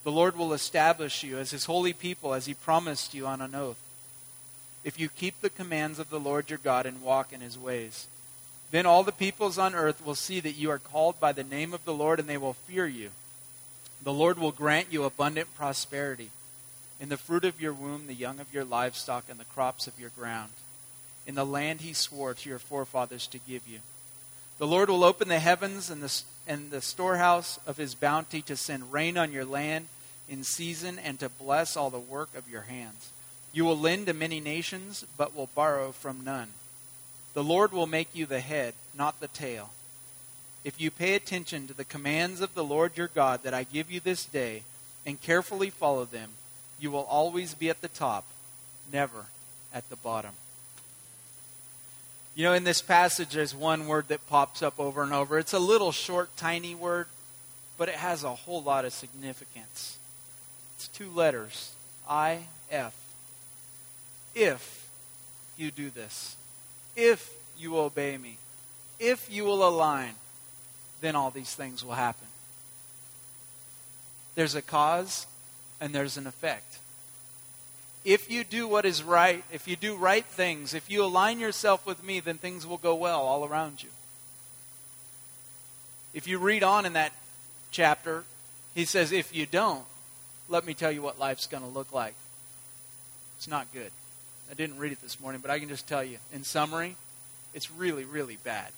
The 0.04 0.12
Lord 0.12 0.36
will 0.36 0.52
establish 0.52 1.24
you 1.24 1.38
as 1.38 1.50
his 1.50 1.64
holy 1.64 1.92
people 1.92 2.34
as 2.34 2.46
he 2.46 2.54
promised 2.54 3.14
you 3.14 3.26
on 3.26 3.40
an 3.40 3.54
oath. 3.54 3.80
If 4.84 5.00
you 5.00 5.08
keep 5.08 5.40
the 5.40 5.50
commands 5.50 5.98
of 5.98 6.08
the 6.08 6.20
Lord 6.20 6.50
your 6.50 6.60
God 6.62 6.86
and 6.86 7.02
walk 7.02 7.32
in 7.32 7.40
his 7.40 7.58
ways, 7.58 8.06
then 8.70 8.86
all 8.86 9.02
the 9.02 9.10
peoples 9.10 9.58
on 9.58 9.74
earth 9.74 10.04
will 10.04 10.14
see 10.14 10.38
that 10.40 10.52
you 10.52 10.70
are 10.70 10.78
called 10.78 11.18
by 11.18 11.32
the 11.32 11.42
name 11.42 11.74
of 11.74 11.84
the 11.84 11.94
Lord 11.94 12.20
and 12.20 12.28
they 12.28 12.36
will 12.36 12.52
fear 12.52 12.86
you. 12.86 13.10
The 14.02 14.12
Lord 14.12 14.38
will 14.38 14.52
grant 14.52 14.92
you 14.92 15.02
abundant 15.02 15.52
prosperity 15.56 16.30
in 17.00 17.08
the 17.08 17.16
fruit 17.16 17.44
of 17.44 17.60
your 17.60 17.72
womb, 17.72 18.06
the 18.06 18.14
young 18.14 18.40
of 18.40 18.52
your 18.52 18.64
livestock, 18.64 19.24
and 19.28 19.38
the 19.38 19.44
crops 19.44 19.86
of 19.86 19.98
your 19.98 20.10
ground 20.10 20.50
in 21.28 21.34
the 21.34 21.44
land 21.44 21.82
he 21.82 21.92
swore 21.92 22.32
to 22.32 22.48
your 22.48 22.58
forefathers 22.58 23.26
to 23.26 23.38
give 23.38 23.68
you. 23.68 23.80
The 24.56 24.66
Lord 24.66 24.88
will 24.88 25.04
open 25.04 25.28
the 25.28 25.38
heavens 25.38 25.90
and, 25.90 26.02
the, 26.02 26.22
and 26.46 26.70
the 26.70 26.80
storehouse 26.80 27.60
of 27.66 27.76
his 27.76 27.94
bounty 27.94 28.40
to 28.42 28.56
send 28.56 28.92
rain 28.92 29.18
on 29.18 29.30
your 29.30 29.44
land 29.44 29.88
in 30.26 30.42
season 30.42 30.98
and 30.98 31.20
to 31.20 31.28
bless 31.28 31.76
all 31.76 31.90
the 31.90 31.98
work 31.98 32.34
of 32.34 32.48
your 32.50 32.62
hands. 32.62 33.10
You 33.52 33.66
will 33.66 33.78
lend 33.78 34.06
to 34.06 34.14
many 34.14 34.40
nations, 34.40 35.04
but 35.18 35.36
will 35.36 35.50
borrow 35.54 35.92
from 35.92 36.24
none. 36.24 36.48
The 37.34 37.44
Lord 37.44 37.72
will 37.72 37.86
make 37.86 38.08
you 38.14 38.24
the 38.24 38.40
head, 38.40 38.72
not 38.96 39.20
the 39.20 39.28
tail. 39.28 39.70
If 40.64 40.80
you 40.80 40.90
pay 40.90 41.14
attention 41.14 41.66
to 41.66 41.74
the 41.74 41.84
commands 41.84 42.40
of 42.40 42.54
the 42.54 42.64
Lord 42.64 42.96
your 42.96 43.08
God 43.08 43.42
that 43.42 43.54
I 43.54 43.64
give 43.64 43.90
you 43.90 44.00
this 44.00 44.24
day 44.24 44.62
and 45.04 45.20
carefully 45.20 45.68
follow 45.68 46.06
them, 46.06 46.30
you 46.80 46.90
will 46.90 47.04
always 47.04 47.54
be 47.54 47.70
at 47.70 47.80
the 47.80 47.88
top, 47.88 48.24
never 48.92 49.26
at 49.72 49.88
the 49.90 49.96
bottom. 49.96 50.32
You 52.34 52.44
know, 52.44 52.52
in 52.52 52.64
this 52.64 52.80
passage, 52.80 53.30
there's 53.30 53.54
one 53.54 53.88
word 53.88 54.08
that 54.08 54.28
pops 54.28 54.62
up 54.62 54.78
over 54.78 55.02
and 55.02 55.12
over. 55.12 55.38
It's 55.38 55.52
a 55.52 55.58
little 55.58 55.90
short, 55.90 56.36
tiny 56.36 56.74
word, 56.74 57.06
but 57.76 57.88
it 57.88 57.96
has 57.96 58.22
a 58.22 58.34
whole 58.34 58.62
lot 58.62 58.84
of 58.84 58.92
significance. 58.92 59.98
It's 60.76 60.86
two 60.88 61.10
letters 61.10 61.72
I 62.08 62.40
F. 62.70 62.94
If 64.34 64.88
you 65.56 65.72
do 65.72 65.90
this, 65.90 66.36
if 66.94 67.32
you 67.58 67.76
obey 67.76 68.16
me, 68.16 68.36
if 69.00 69.28
you 69.30 69.44
will 69.44 69.66
align, 69.66 70.14
then 71.00 71.16
all 71.16 71.30
these 71.30 71.54
things 71.54 71.84
will 71.84 71.94
happen. 71.94 72.28
There's 74.36 74.54
a 74.54 74.62
cause 74.62 75.26
and 75.80 75.94
there's 75.94 76.16
an 76.16 76.26
effect. 76.26 76.78
If 78.04 78.30
you 78.30 78.44
do 78.44 78.66
what 78.66 78.84
is 78.84 79.02
right, 79.02 79.44
if 79.52 79.68
you 79.68 79.76
do 79.76 79.96
right 79.96 80.24
things, 80.24 80.72
if 80.72 80.90
you 80.90 81.04
align 81.04 81.40
yourself 81.40 81.84
with 81.86 82.02
me, 82.02 82.20
then 82.20 82.38
things 82.38 82.66
will 82.66 82.78
go 82.78 82.94
well 82.94 83.20
all 83.20 83.44
around 83.44 83.82
you. 83.82 83.90
If 86.14 86.26
you 86.26 86.38
read 86.38 86.62
on 86.62 86.86
in 86.86 86.94
that 86.94 87.12
chapter, 87.70 88.24
he 88.74 88.84
says, 88.84 89.12
if 89.12 89.34
you 89.34 89.46
don't, 89.46 89.84
let 90.48 90.64
me 90.64 90.74
tell 90.74 90.90
you 90.90 91.02
what 91.02 91.18
life's 91.18 91.46
going 91.46 91.62
to 91.62 91.68
look 91.68 91.92
like. 91.92 92.14
It's 93.36 93.48
not 93.48 93.72
good. 93.72 93.90
I 94.50 94.54
didn't 94.54 94.78
read 94.78 94.92
it 94.92 95.02
this 95.02 95.20
morning, 95.20 95.40
but 95.42 95.50
I 95.50 95.58
can 95.58 95.68
just 95.68 95.86
tell 95.86 96.02
you, 96.02 96.18
in 96.32 96.44
summary, 96.44 96.96
it's 97.52 97.70
really, 97.70 98.04
really 98.04 98.38
bad. 98.42 98.70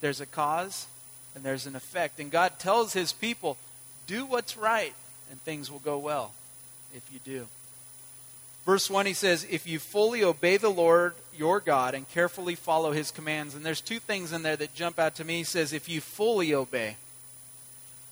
There's 0.00 0.20
a 0.20 0.26
cause 0.26 0.86
and 1.34 1.44
there's 1.44 1.66
an 1.66 1.76
effect. 1.76 2.18
And 2.18 2.30
God 2.30 2.58
tells 2.58 2.92
his 2.92 3.12
people, 3.12 3.56
do 4.06 4.26
what's 4.26 4.56
right, 4.56 4.94
and 5.30 5.40
things 5.40 5.70
will 5.70 5.80
go 5.80 5.98
well 5.98 6.32
if 6.94 7.02
you 7.12 7.18
do. 7.24 7.46
Verse 8.64 8.90
1, 8.90 9.06
he 9.06 9.14
says, 9.14 9.46
If 9.48 9.66
you 9.66 9.78
fully 9.78 10.24
obey 10.24 10.56
the 10.56 10.68
Lord 10.68 11.14
your 11.36 11.60
God 11.60 11.94
and 11.94 12.08
carefully 12.08 12.56
follow 12.56 12.92
his 12.92 13.12
commands. 13.12 13.54
And 13.54 13.64
there's 13.64 13.80
two 13.80 14.00
things 14.00 14.32
in 14.32 14.42
there 14.42 14.56
that 14.56 14.74
jump 14.74 14.98
out 14.98 15.14
to 15.16 15.24
me. 15.24 15.38
He 15.38 15.44
says, 15.44 15.72
If 15.72 15.88
you 15.88 16.00
fully 16.00 16.52
obey. 16.52 16.96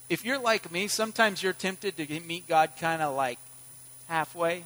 If 0.08 0.24
you're 0.24 0.38
like 0.38 0.70
me, 0.70 0.86
sometimes 0.86 1.42
you're 1.42 1.52
tempted 1.52 1.96
to 1.96 2.20
meet 2.20 2.46
God 2.46 2.72
kind 2.78 3.02
of 3.02 3.16
like 3.16 3.38
halfway. 4.06 4.64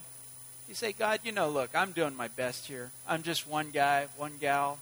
You 0.67 0.75
say, 0.75 0.91
God, 0.91 1.21
you 1.23 1.31
know, 1.31 1.49
look, 1.49 1.71
I'm 1.73 1.93
doing 1.93 2.15
my 2.15 2.27
best 2.27 2.67
here. 2.67 2.91
I'm 3.07 3.23
just 3.23 3.47
one 3.47 3.71
guy, 3.71 4.07
one 4.17 4.33
gal, 4.39 4.77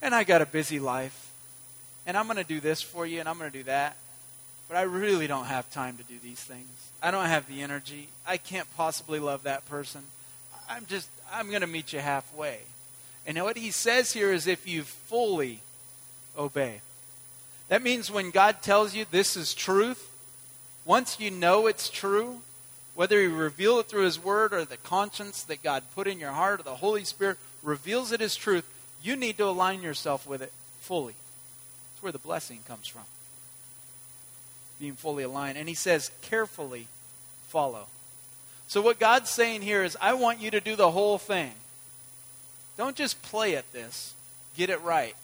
and 0.00 0.14
I 0.14 0.24
got 0.24 0.40
a 0.40 0.46
busy 0.46 0.78
life. 0.78 1.30
And 2.06 2.16
I'm 2.16 2.24
going 2.24 2.38
to 2.38 2.44
do 2.44 2.60
this 2.60 2.80
for 2.80 3.04
you, 3.04 3.20
and 3.20 3.28
I'm 3.28 3.36
going 3.36 3.50
to 3.50 3.58
do 3.58 3.64
that. 3.64 3.98
But 4.68 4.76
I 4.76 4.82
really 4.82 5.26
don't 5.26 5.46
have 5.46 5.70
time 5.70 5.96
to 5.96 6.02
do 6.04 6.18
these 6.22 6.40
things. 6.40 6.68
I 7.02 7.10
don't 7.10 7.26
have 7.26 7.48
the 7.48 7.62
energy. 7.62 8.08
I 8.26 8.36
can't 8.36 8.68
possibly 8.76 9.18
love 9.18 9.44
that 9.44 9.66
person. 9.68 10.02
I'm 10.68 10.84
just, 10.86 11.08
I'm 11.32 11.48
going 11.48 11.62
to 11.62 11.66
meet 11.66 11.92
you 11.92 12.00
halfway. 12.00 12.58
And 13.26 13.38
what 13.38 13.56
he 13.56 13.70
says 13.70 14.12
here 14.12 14.32
is 14.32 14.46
if 14.46 14.68
you 14.68 14.82
fully 14.82 15.60
obey. 16.36 16.80
That 17.68 17.82
means 17.82 18.10
when 18.10 18.30
God 18.30 18.62
tells 18.62 18.94
you 18.94 19.04
this 19.10 19.36
is 19.36 19.54
truth, 19.54 20.10
once 20.84 21.20
you 21.20 21.30
know 21.30 21.66
it's 21.66 21.90
true, 21.90 22.40
whether 22.94 23.20
He 23.20 23.26
revealed 23.26 23.80
it 23.80 23.86
through 23.86 24.04
His 24.04 24.22
Word 24.22 24.52
or 24.52 24.64
the 24.64 24.78
conscience 24.78 25.42
that 25.44 25.62
God 25.62 25.82
put 25.94 26.08
in 26.08 26.18
your 26.18 26.32
heart 26.32 26.60
or 26.60 26.62
the 26.62 26.76
Holy 26.76 27.04
Spirit 27.04 27.36
reveals 27.62 28.10
it 28.10 28.20
as 28.20 28.34
truth, 28.34 28.66
you 29.02 29.14
need 29.14 29.36
to 29.38 29.44
align 29.44 29.82
yourself 29.82 30.26
with 30.26 30.42
it 30.42 30.52
fully. 30.80 31.14
That's 31.92 32.02
where 32.02 32.12
the 32.12 32.18
blessing 32.18 32.60
comes 32.66 32.88
from. 32.88 33.02
Being 34.78 34.94
fully 34.94 35.24
aligned. 35.24 35.58
And 35.58 35.68
He 35.68 35.74
says, 35.74 36.10
carefully 36.22 36.88
follow. 37.48 37.86
So, 38.68 38.82
what 38.82 38.98
God's 38.98 39.30
saying 39.30 39.62
here 39.62 39.82
is, 39.82 39.96
I 40.00 40.12
want 40.14 40.40
you 40.40 40.50
to 40.50 40.60
do 40.60 40.76
the 40.76 40.90
whole 40.90 41.18
thing. 41.18 41.52
Don't 42.76 42.94
just 42.94 43.20
play 43.22 43.56
at 43.56 43.72
this, 43.72 44.14
get 44.56 44.70
it 44.70 44.80
right. 44.82 45.16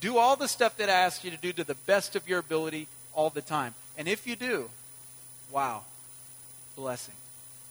Do 0.00 0.18
all 0.18 0.36
the 0.36 0.48
stuff 0.48 0.76
that 0.78 0.88
I 0.88 0.94
ask 0.94 1.24
you 1.24 1.30
to 1.30 1.36
do 1.36 1.52
to 1.52 1.64
the 1.64 1.74
best 1.74 2.16
of 2.16 2.28
your 2.28 2.38
ability 2.38 2.88
all 3.14 3.30
the 3.30 3.42
time. 3.42 3.74
And 3.96 4.08
if 4.08 4.26
you 4.26 4.34
do, 4.34 4.70
wow, 5.50 5.82
blessing. 6.74 7.14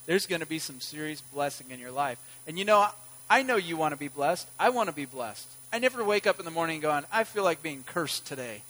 There's 0.06 0.26
going 0.26 0.40
to 0.40 0.46
be 0.46 0.58
some 0.58 0.80
serious 0.80 1.20
blessing 1.20 1.66
in 1.70 1.78
your 1.80 1.90
life. 1.90 2.18
And 2.46 2.58
you 2.58 2.64
know, 2.64 2.86
I 3.28 3.42
know 3.42 3.56
you 3.56 3.76
want 3.76 3.92
to 3.92 3.98
be 3.98 4.08
blessed. 4.08 4.48
I 4.58 4.70
want 4.70 4.88
to 4.88 4.94
be 4.94 5.04
blessed. 5.04 5.46
I 5.72 5.78
never 5.78 6.02
wake 6.02 6.26
up 6.26 6.38
in 6.38 6.44
the 6.44 6.50
morning 6.50 6.80
going, 6.80 7.04
I 7.12 7.24
feel 7.24 7.44
like 7.44 7.62
being 7.62 7.84
cursed 7.84 8.26
today. 8.26 8.62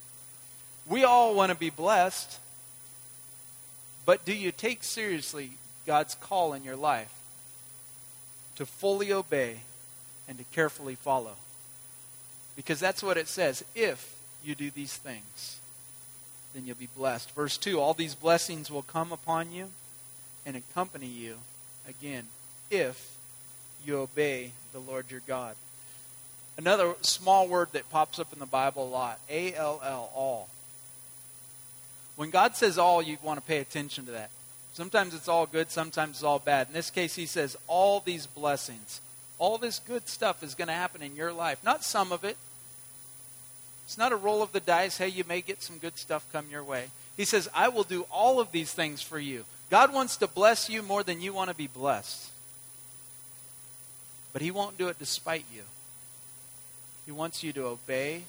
We 0.87 1.05
all 1.05 1.35
want 1.35 1.51
to 1.51 1.57
be 1.57 1.71
blessed. 1.71 2.39
But 4.05 4.25
do 4.25 4.35
you 4.35 4.53
take 4.53 4.83
seriously 4.83 5.53
God's 5.87 6.15
call 6.15 6.53
in 6.53 6.65
your 6.65 6.77
life 6.77 7.13
to 8.57 8.67
fully 8.67 9.13
obey 9.13 9.61
and 10.29 10.39
to 10.39 10.45
carefully 10.53 10.95
follow? 10.95 11.35
Because 12.57 12.81
that's 12.81 13.03
what 13.03 13.17
it 13.17 13.29
says. 13.29 13.65
If 13.75 14.17
you 14.45 14.55
do 14.55 14.71
these 14.71 14.97
things, 14.97 15.61
then 16.55 16.67
you'll 16.67 16.77
be 16.77 16.89
blessed. 16.97 17.31
Verse 17.35 17.57
2 17.57 17.81
All 17.81 17.95
these 17.95 18.15
blessings 18.15 18.71
will 18.71 18.83
come 18.83 19.13
upon 19.13 19.53
you 19.53 19.71
and 20.45 20.57
accompany 20.57 21.07
you 21.07 21.37
again 21.89 22.27
if 22.71 23.17
you 23.85 23.99
obey 23.99 24.53
the 24.73 24.79
Lord 24.79 25.11
your 25.11 25.23
God. 25.27 25.57
Another 26.57 26.95
small 27.01 27.49
word 27.49 27.69
that 27.73 27.89
pops 27.91 28.19
up 28.19 28.33
in 28.33 28.39
the 28.39 28.47
Bible 28.47 28.87
a 28.87 28.91
lot 28.91 29.21
A 29.29 29.55
L 29.55 29.81
L, 29.85 30.11
all. 30.15 30.49
When 32.21 32.29
God 32.29 32.55
says 32.55 32.77
all, 32.77 33.01
you 33.01 33.17
want 33.23 33.41
to 33.41 33.47
pay 33.47 33.61
attention 33.61 34.05
to 34.05 34.11
that. 34.11 34.29
Sometimes 34.75 35.15
it's 35.15 35.27
all 35.27 35.47
good, 35.47 35.71
sometimes 35.71 36.17
it's 36.17 36.23
all 36.23 36.39
bad. 36.39 36.67
In 36.67 36.75
this 36.75 36.91
case, 36.91 37.15
he 37.15 37.25
says 37.25 37.57
all 37.67 38.01
these 38.01 38.27
blessings, 38.27 39.01
all 39.39 39.57
this 39.57 39.79
good 39.79 40.07
stuff 40.07 40.43
is 40.43 40.55
going 40.55 40.69
to 40.69 40.75
happen 40.75 41.01
in 41.01 41.17
your 41.17 41.33
life. 41.33 41.65
Not 41.65 41.83
some 41.83 42.13
of 42.13 42.23
it. 42.23 42.37
It's 43.87 43.97
not 43.97 44.13
a 44.13 44.17
roll 44.17 44.43
of 44.43 44.53
the 44.53 44.61
dice. 44.61 44.99
Hey, 44.99 45.09
you 45.09 45.25
may 45.27 45.41
get 45.41 45.63
some 45.63 45.79
good 45.79 45.97
stuff 45.97 46.31
come 46.31 46.45
your 46.51 46.63
way. 46.63 46.89
He 47.17 47.25
says, 47.25 47.49
I 47.55 47.69
will 47.69 47.85
do 47.85 48.05
all 48.11 48.39
of 48.39 48.53
these 48.53 48.71
things 48.71 49.01
for 49.01 49.19
you. 49.19 49.47
God 49.71 49.91
wants 49.91 50.19
to 50.19 50.27
bless 50.27 50.69
you 50.69 50.83
more 50.83 51.03
than 51.03 51.23
you 51.23 51.33
want 51.33 51.49
to 51.49 51.57
be 51.57 51.69
blessed. 51.69 52.31
But 54.35 54.43
He 54.43 54.51
won't 54.51 54.77
do 54.77 54.89
it 54.89 54.99
despite 54.99 55.47
you. 55.51 55.63
He 57.07 57.13
wants 57.13 57.43
you 57.43 57.55
to 57.55 57.65
obey 57.65 58.25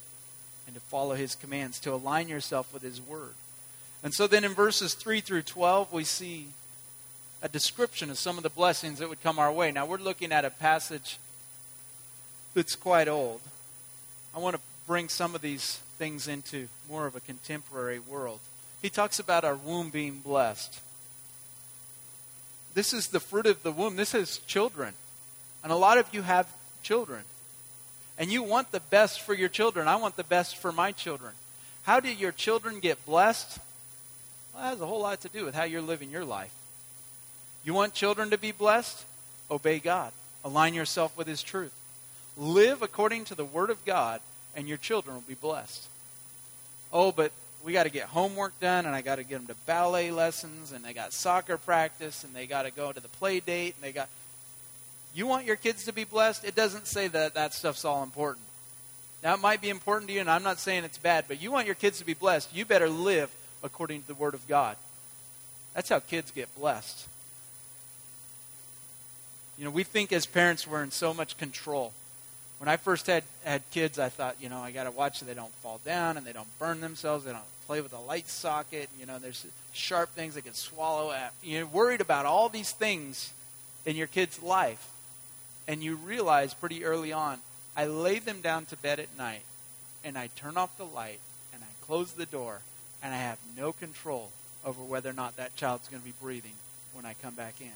and 0.65 0.75
to 0.75 0.82
follow 0.82 1.15
His 1.15 1.36
commands, 1.36 1.77
to 1.82 1.93
align 1.93 2.30
yourself 2.30 2.73
with 2.73 2.84
His 2.84 3.01
Word. 3.01 3.34
And 4.03 4.13
so 4.13 4.27
then 4.27 4.43
in 4.43 4.53
verses 4.53 4.93
3 4.93 5.21
through 5.21 5.43
12, 5.43 5.93
we 5.93 6.03
see 6.03 6.47
a 7.41 7.49
description 7.49 8.09
of 8.09 8.17
some 8.17 8.37
of 8.37 8.43
the 8.43 8.49
blessings 8.49 8.99
that 8.99 9.09
would 9.09 9.21
come 9.21 9.39
our 9.39 9.51
way. 9.51 9.71
Now, 9.71 9.85
we're 9.85 9.97
looking 9.97 10.31
at 10.31 10.45
a 10.45 10.49
passage 10.49 11.17
that's 12.53 12.75
quite 12.75 13.07
old. 13.07 13.41
I 14.35 14.39
want 14.39 14.55
to 14.55 14.61
bring 14.87 15.09
some 15.09 15.35
of 15.35 15.41
these 15.41 15.79
things 15.97 16.27
into 16.27 16.67
more 16.89 17.05
of 17.05 17.15
a 17.15 17.19
contemporary 17.19 17.99
world. 17.99 18.39
He 18.81 18.89
talks 18.89 19.19
about 19.19 19.43
our 19.43 19.55
womb 19.55 19.89
being 19.89 20.19
blessed. 20.19 20.79
This 22.73 22.93
is 22.93 23.07
the 23.07 23.19
fruit 23.19 23.45
of 23.45 23.61
the 23.63 23.71
womb. 23.71 23.95
This 23.95 24.15
is 24.15 24.39
children. 24.47 24.93
And 25.63 25.71
a 25.71 25.75
lot 25.75 25.97
of 25.97 26.07
you 26.13 26.23
have 26.23 26.51
children. 26.81 27.23
And 28.17 28.31
you 28.31 28.43
want 28.43 28.71
the 28.71 28.79
best 28.79 29.21
for 29.21 29.33
your 29.33 29.49
children. 29.49 29.87
I 29.87 29.95
want 29.95 30.15
the 30.15 30.23
best 30.23 30.57
for 30.57 30.71
my 30.71 30.91
children. 30.91 31.33
How 31.83 31.99
do 31.99 32.11
your 32.11 32.31
children 32.31 32.79
get 32.79 33.05
blessed? 33.05 33.59
Well, 34.53 34.63
that 34.63 34.69
has 34.69 34.81
a 34.81 34.85
whole 34.85 35.01
lot 35.01 35.21
to 35.21 35.29
do 35.29 35.45
with 35.45 35.55
how 35.55 35.63
you're 35.63 35.81
living 35.81 36.11
your 36.11 36.25
life. 36.25 36.53
You 37.63 37.73
want 37.73 37.93
children 37.93 38.31
to 38.31 38.37
be 38.37 38.51
blessed? 38.51 39.05
Obey 39.49 39.79
God. 39.79 40.11
Align 40.43 40.73
yourself 40.73 41.15
with 41.17 41.27
His 41.27 41.43
truth. 41.43 41.73
Live 42.37 42.81
according 42.81 43.25
to 43.25 43.35
the 43.35 43.45
Word 43.45 43.69
of 43.69 43.83
God, 43.85 44.21
and 44.55 44.67
your 44.67 44.77
children 44.77 45.15
will 45.15 45.23
be 45.27 45.35
blessed. 45.35 45.87
Oh, 46.91 47.11
but 47.11 47.31
we 47.63 47.73
got 47.73 47.83
to 47.83 47.89
get 47.89 48.05
homework 48.05 48.59
done, 48.59 48.85
and 48.85 48.95
I 48.95 49.01
got 49.01 49.17
to 49.17 49.23
get 49.23 49.37
them 49.37 49.47
to 49.47 49.55
ballet 49.65 50.11
lessons, 50.11 50.71
and 50.71 50.83
they 50.83 50.93
got 50.93 51.13
soccer 51.13 51.57
practice, 51.57 52.23
and 52.23 52.33
they 52.33 52.47
got 52.47 52.63
to 52.63 52.71
go 52.71 52.91
to 52.91 52.99
the 52.99 53.07
play 53.07 53.39
date, 53.39 53.75
and 53.75 53.83
they 53.83 53.91
got. 53.91 54.09
You 55.13 55.27
want 55.27 55.45
your 55.45 55.57
kids 55.57 55.85
to 55.85 55.93
be 55.93 56.05
blessed? 56.05 56.45
It 56.45 56.55
doesn't 56.55 56.87
say 56.87 57.07
that 57.09 57.33
that 57.33 57.53
stuff's 57.53 57.85
all 57.85 58.01
important. 58.01 58.45
Now, 59.21 59.35
it 59.35 59.41
might 59.41 59.61
be 59.61 59.69
important 59.69 60.07
to 60.07 60.13
you, 60.13 60.21
and 60.21 60.31
I'm 60.31 60.41
not 60.41 60.57
saying 60.57 60.83
it's 60.83 60.97
bad, 60.97 61.25
but 61.27 61.41
you 61.41 61.51
want 61.51 61.67
your 61.67 61.75
kids 61.75 61.99
to 61.99 62.05
be 62.05 62.13
blessed. 62.13 62.55
You 62.55 62.65
better 62.65 62.89
live 62.89 63.29
according 63.63 64.02
to 64.02 64.08
the 64.08 64.13
Word 64.13 64.34
of 64.34 64.47
God. 64.47 64.78
That's 65.74 65.89
how 65.89 66.00
kids 66.00 66.32
get 66.32 66.54
blessed. 66.56 67.08
You 69.58 69.65
know, 69.65 69.71
we 69.71 69.84
think 69.84 70.12
as 70.12 70.26
parents 70.26 70.67
we're 70.67 70.84
in 70.84 70.91
so 70.91 71.13
much 71.13 71.38
control. 71.38 71.93
When 72.58 72.67
I 72.67 72.78
first 72.78 73.08
had, 73.08 73.24
had 73.43 73.63
kids, 73.71 74.00
I 74.00 74.10
thought, 74.10 74.36
you 74.39 74.50
know, 74.50 74.60
I 74.60 74.71
got 74.71 74.84
to 74.84 74.91
watch 74.91 75.19
so 75.19 75.26
they 75.26 75.34
don't 75.34 75.54
fall 75.63 75.80
down 75.86 76.17
and 76.17 76.26
they 76.26 76.34
don't 76.34 76.47
burn 76.60 76.82
themselves. 76.82 77.26
They 77.26 77.32
don't 77.32 77.43
play 77.67 77.82
with 77.82 77.93
a 77.93 78.00
light 78.00 78.28
socket. 78.28 78.89
You 79.00 79.06
know, 79.06 79.19
there's 79.19 79.45
sharp 79.74 80.10
things 80.13 80.36
they 80.36 80.41
can 80.41 80.54
swallow. 80.54 81.12
At. 81.12 81.34
You're 81.43 81.65
worried 81.65 82.02
about 82.02 82.26
all 82.26 82.50
these 82.50 82.71
things 82.71 83.34
in 83.86 83.95
your 83.95 84.08
kid's 84.08 84.41
life. 84.41 84.89
And 85.67 85.84
you 85.84 85.95
realize 85.95 86.54
pretty 86.54 86.84
early 86.84 87.13
on, 87.13 87.39
I 87.76 87.86
lay 87.86 88.19
them 88.19 88.41
down 88.41 88.65
to 88.65 88.76
bed 88.76 89.00
at 89.00 89.17
night 89.17 89.43
and 90.04 90.17
I 90.17 90.28
turn 90.36 90.58
off 90.58 90.78
the 90.78 90.86
light 90.86 91.19
and 91.54 91.63
I 91.63 91.86
close 91.86 92.13
the 92.13 92.26
door 92.26 92.62
and 93.03 93.13
I 93.13 93.17
have 93.17 93.39
no 93.57 93.71
control 93.71 94.29
over 94.65 94.83
whether 94.83 95.09
or 95.09 95.13
not 95.13 95.37
that 95.37 95.55
child's 95.55 95.87
going 95.87 96.01
to 96.01 96.05
be 96.05 96.13
breathing 96.21 96.55
when 96.93 97.05
I 97.05 97.15
come 97.21 97.33
back 97.33 97.55
in. 97.61 97.71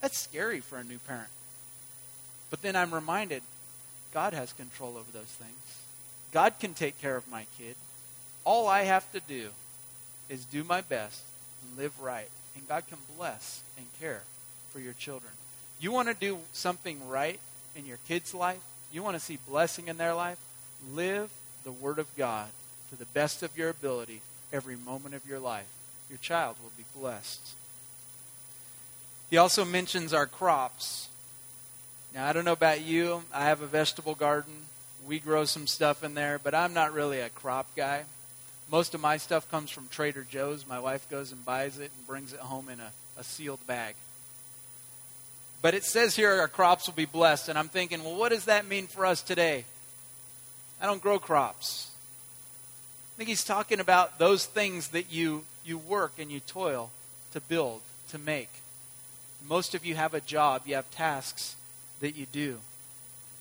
That's 0.00 0.18
scary 0.18 0.60
for 0.60 0.78
a 0.78 0.84
new 0.84 0.98
parent. 0.98 1.28
But 2.50 2.62
then 2.62 2.76
I'm 2.76 2.94
reminded 2.94 3.42
God 4.12 4.32
has 4.32 4.52
control 4.52 4.96
over 4.96 5.10
those 5.12 5.24
things. 5.24 5.80
God 6.32 6.54
can 6.60 6.74
take 6.74 7.00
care 7.00 7.16
of 7.16 7.28
my 7.28 7.46
kid. 7.58 7.74
All 8.44 8.68
I 8.68 8.82
have 8.82 9.10
to 9.12 9.20
do 9.20 9.48
is 10.28 10.44
do 10.44 10.64
my 10.64 10.80
best 10.80 11.22
and 11.62 11.78
live 11.78 12.00
right. 12.00 12.28
And 12.56 12.66
God 12.68 12.84
can 12.88 12.98
bless 13.16 13.62
and 13.76 13.86
care 14.00 14.22
for 14.70 14.80
your 14.80 14.94
children. 14.94 15.32
You 15.80 15.92
want 15.92 16.08
to 16.08 16.14
do 16.14 16.38
something 16.52 17.08
right 17.08 17.38
in 17.74 17.86
your 17.86 17.98
kid's 18.08 18.34
life? 18.34 18.60
You 18.92 19.02
want 19.02 19.16
to 19.16 19.20
see 19.20 19.38
blessing 19.48 19.88
in 19.88 19.96
their 19.96 20.14
life? 20.14 20.38
Live 20.92 21.30
the 21.64 21.72
Word 21.72 21.98
of 21.98 22.14
God 22.16 22.48
to 22.90 22.96
the 22.96 23.06
best 23.06 23.42
of 23.42 23.56
your 23.56 23.68
ability 23.68 24.20
every 24.52 24.76
moment 24.76 25.14
of 25.14 25.26
your 25.26 25.38
life. 25.38 25.68
Your 26.08 26.18
child 26.18 26.56
will 26.62 26.72
be 26.76 26.84
blessed. 26.98 27.54
He 29.30 29.36
also 29.36 29.64
mentions 29.64 30.12
our 30.12 30.26
crops. 30.26 31.08
Now, 32.14 32.26
I 32.26 32.32
don't 32.32 32.44
know 32.44 32.52
about 32.52 32.80
you. 32.80 33.22
I 33.32 33.44
have 33.44 33.62
a 33.62 33.66
vegetable 33.66 34.16
garden. 34.16 34.52
We 35.06 35.20
grow 35.20 35.44
some 35.44 35.66
stuff 35.66 36.02
in 36.02 36.14
there, 36.14 36.40
but 36.42 36.54
I'm 36.54 36.74
not 36.74 36.92
really 36.92 37.20
a 37.20 37.28
crop 37.28 37.68
guy. 37.76 38.04
Most 38.70 38.94
of 38.94 39.00
my 39.00 39.16
stuff 39.16 39.50
comes 39.50 39.70
from 39.70 39.88
Trader 39.88 40.26
Joe's. 40.28 40.66
My 40.66 40.80
wife 40.80 41.08
goes 41.08 41.32
and 41.32 41.44
buys 41.44 41.78
it 41.78 41.90
and 41.96 42.06
brings 42.06 42.32
it 42.32 42.40
home 42.40 42.68
in 42.68 42.80
a, 42.80 42.90
a 43.18 43.24
sealed 43.24 43.64
bag. 43.66 43.94
But 45.62 45.74
it 45.74 45.84
says 45.84 46.16
here 46.16 46.40
our 46.40 46.48
crops 46.48 46.86
will 46.86 46.94
be 46.94 47.04
blessed, 47.04 47.48
and 47.48 47.58
I'm 47.58 47.68
thinking, 47.68 48.02
well, 48.02 48.16
what 48.16 48.30
does 48.30 48.46
that 48.46 48.66
mean 48.66 48.86
for 48.86 49.04
us 49.04 49.22
today? 49.22 49.64
I 50.80 50.86
don't 50.86 51.02
grow 51.02 51.18
crops. 51.18 51.89
Think 53.20 53.28
he's 53.28 53.44
talking 53.44 53.80
about 53.80 54.18
those 54.18 54.46
things 54.46 54.88
that 54.88 55.12
you, 55.12 55.44
you 55.62 55.76
work 55.76 56.12
and 56.18 56.32
you 56.32 56.40
toil 56.40 56.90
to 57.34 57.40
build, 57.42 57.82
to 58.08 58.18
make. 58.18 58.48
Most 59.46 59.74
of 59.74 59.84
you 59.84 59.94
have 59.94 60.14
a 60.14 60.22
job, 60.22 60.62
you 60.64 60.74
have 60.76 60.90
tasks 60.90 61.54
that 62.00 62.16
you 62.16 62.24
do, 62.24 62.60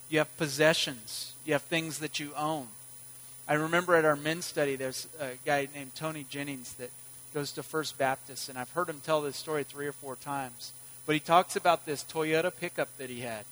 you 0.09 0.17
have 0.17 0.35
possessions, 0.35 1.31
you 1.45 1.53
have 1.53 1.61
things 1.61 1.99
that 1.99 2.19
you 2.19 2.31
own. 2.35 2.67
I 3.47 3.53
remember 3.53 3.95
at 3.95 4.03
our 4.03 4.17
men's 4.17 4.43
study, 4.43 4.75
there's 4.75 5.07
a 5.17 5.29
guy 5.45 5.69
named 5.73 5.95
Tony 5.95 6.25
Jennings 6.29 6.73
that 6.73 6.91
goes 7.33 7.53
to 7.53 7.63
First 7.63 7.97
Baptist, 7.97 8.49
and 8.49 8.57
I've 8.57 8.71
heard 8.71 8.89
him 8.89 8.99
tell 9.05 9.21
this 9.21 9.37
story 9.37 9.63
three 9.63 9.87
or 9.87 9.93
four 9.93 10.17
times. 10.17 10.73
But 11.05 11.13
he 11.13 11.21
talks 11.21 11.55
about 11.55 11.85
this 11.85 12.03
Toyota 12.03 12.51
pickup 12.53 12.89
that 12.97 13.09
he 13.09 13.21
had. 13.21 13.45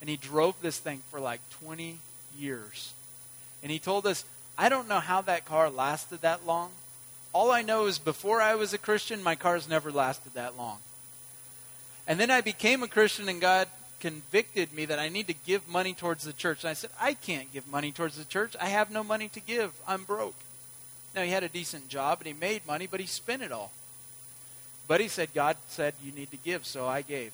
And 0.00 0.08
he 0.08 0.16
drove 0.16 0.54
this 0.62 0.78
thing 0.78 1.02
for 1.10 1.18
like 1.18 1.40
20 1.64 1.98
years. 2.38 2.92
And 3.60 3.72
he 3.72 3.80
told 3.80 4.06
us, 4.06 4.24
I 4.58 4.68
don't 4.68 4.88
know 4.88 5.00
how 5.00 5.20
that 5.22 5.44
car 5.44 5.70
lasted 5.70 6.22
that 6.22 6.46
long. 6.46 6.70
All 7.32 7.50
I 7.50 7.62
know 7.62 7.86
is 7.86 7.98
before 7.98 8.40
I 8.40 8.54
was 8.54 8.72
a 8.72 8.78
Christian, 8.78 9.22
my 9.22 9.34
cars 9.34 9.68
never 9.68 9.90
lasted 9.90 10.34
that 10.34 10.56
long. 10.56 10.78
And 12.06 12.18
then 12.18 12.30
I 12.30 12.40
became 12.40 12.82
a 12.82 12.88
Christian, 12.88 13.28
and 13.28 13.40
God 13.40 13.68
convicted 14.00 14.72
me 14.72 14.84
that 14.86 14.98
I 14.98 15.08
need 15.08 15.26
to 15.26 15.34
give 15.34 15.68
money 15.68 15.92
towards 15.92 16.24
the 16.24 16.32
church. 16.32 16.62
And 16.62 16.70
I 16.70 16.74
said, 16.74 16.90
I 17.00 17.14
can't 17.14 17.52
give 17.52 17.66
money 17.66 17.92
towards 17.92 18.16
the 18.16 18.24
church. 18.24 18.54
I 18.60 18.66
have 18.66 18.90
no 18.90 19.02
money 19.02 19.28
to 19.28 19.40
give. 19.40 19.72
I'm 19.86 20.04
broke. 20.04 20.34
Now, 21.14 21.22
he 21.22 21.30
had 21.30 21.42
a 21.42 21.48
decent 21.48 21.88
job 21.88 22.18
and 22.20 22.26
he 22.26 22.32
made 22.32 22.66
money, 22.66 22.86
but 22.86 23.00
he 23.00 23.06
spent 23.06 23.42
it 23.42 23.52
all. 23.52 23.72
But 24.86 25.00
he 25.00 25.08
said, 25.08 25.34
God 25.34 25.56
said, 25.68 25.94
you 26.02 26.12
need 26.12 26.30
to 26.30 26.36
give, 26.36 26.66
so 26.66 26.86
I 26.86 27.02
gave. 27.02 27.32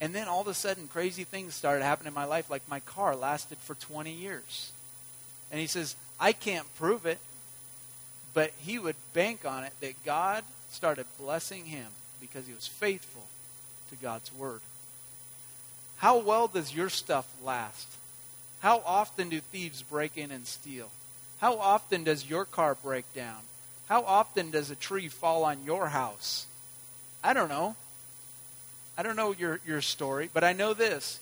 And 0.00 0.14
then 0.14 0.26
all 0.26 0.40
of 0.40 0.48
a 0.48 0.54
sudden, 0.54 0.88
crazy 0.88 1.24
things 1.24 1.54
started 1.54 1.84
happening 1.84 2.08
in 2.08 2.14
my 2.14 2.24
life, 2.24 2.50
like 2.50 2.68
my 2.68 2.80
car 2.80 3.14
lasted 3.14 3.58
for 3.58 3.74
20 3.74 4.12
years. 4.12 4.72
And 5.54 5.60
he 5.60 5.68
says, 5.68 5.94
I 6.18 6.32
can't 6.32 6.66
prove 6.74 7.06
it, 7.06 7.20
but 8.34 8.50
he 8.58 8.76
would 8.76 8.96
bank 9.12 9.44
on 9.46 9.62
it 9.62 9.72
that 9.82 10.04
God 10.04 10.42
started 10.72 11.06
blessing 11.16 11.66
him 11.66 11.86
because 12.20 12.48
he 12.48 12.52
was 12.52 12.66
faithful 12.66 13.22
to 13.90 13.94
God's 13.94 14.34
word. 14.34 14.62
How 15.98 16.18
well 16.18 16.48
does 16.48 16.74
your 16.74 16.88
stuff 16.88 17.32
last? 17.40 17.86
How 18.62 18.82
often 18.84 19.28
do 19.28 19.38
thieves 19.38 19.82
break 19.82 20.18
in 20.18 20.32
and 20.32 20.44
steal? 20.44 20.90
How 21.38 21.56
often 21.56 22.02
does 22.02 22.28
your 22.28 22.44
car 22.44 22.74
break 22.74 23.04
down? 23.14 23.38
How 23.88 24.02
often 24.02 24.50
does 24.50 24.72
a 24.72 24.74
tree 24.74 25.06
fall 25.06 25.44
on 25.44 25.62
your 25.64 25.86
house? 25.86 26.46
I 27.22 27.32
don't 27.32 27.48
know. 27.48 27.76
I 28.98 29.04
don't 29.04 29.14
know 29.14 29.30
your, 29.30 29.60
your 29.64 29.82
story, 29.82 30.28
but 30.34 30.42
I 30.42 30.52
know 30.52 30.74
this. 30.74 31.20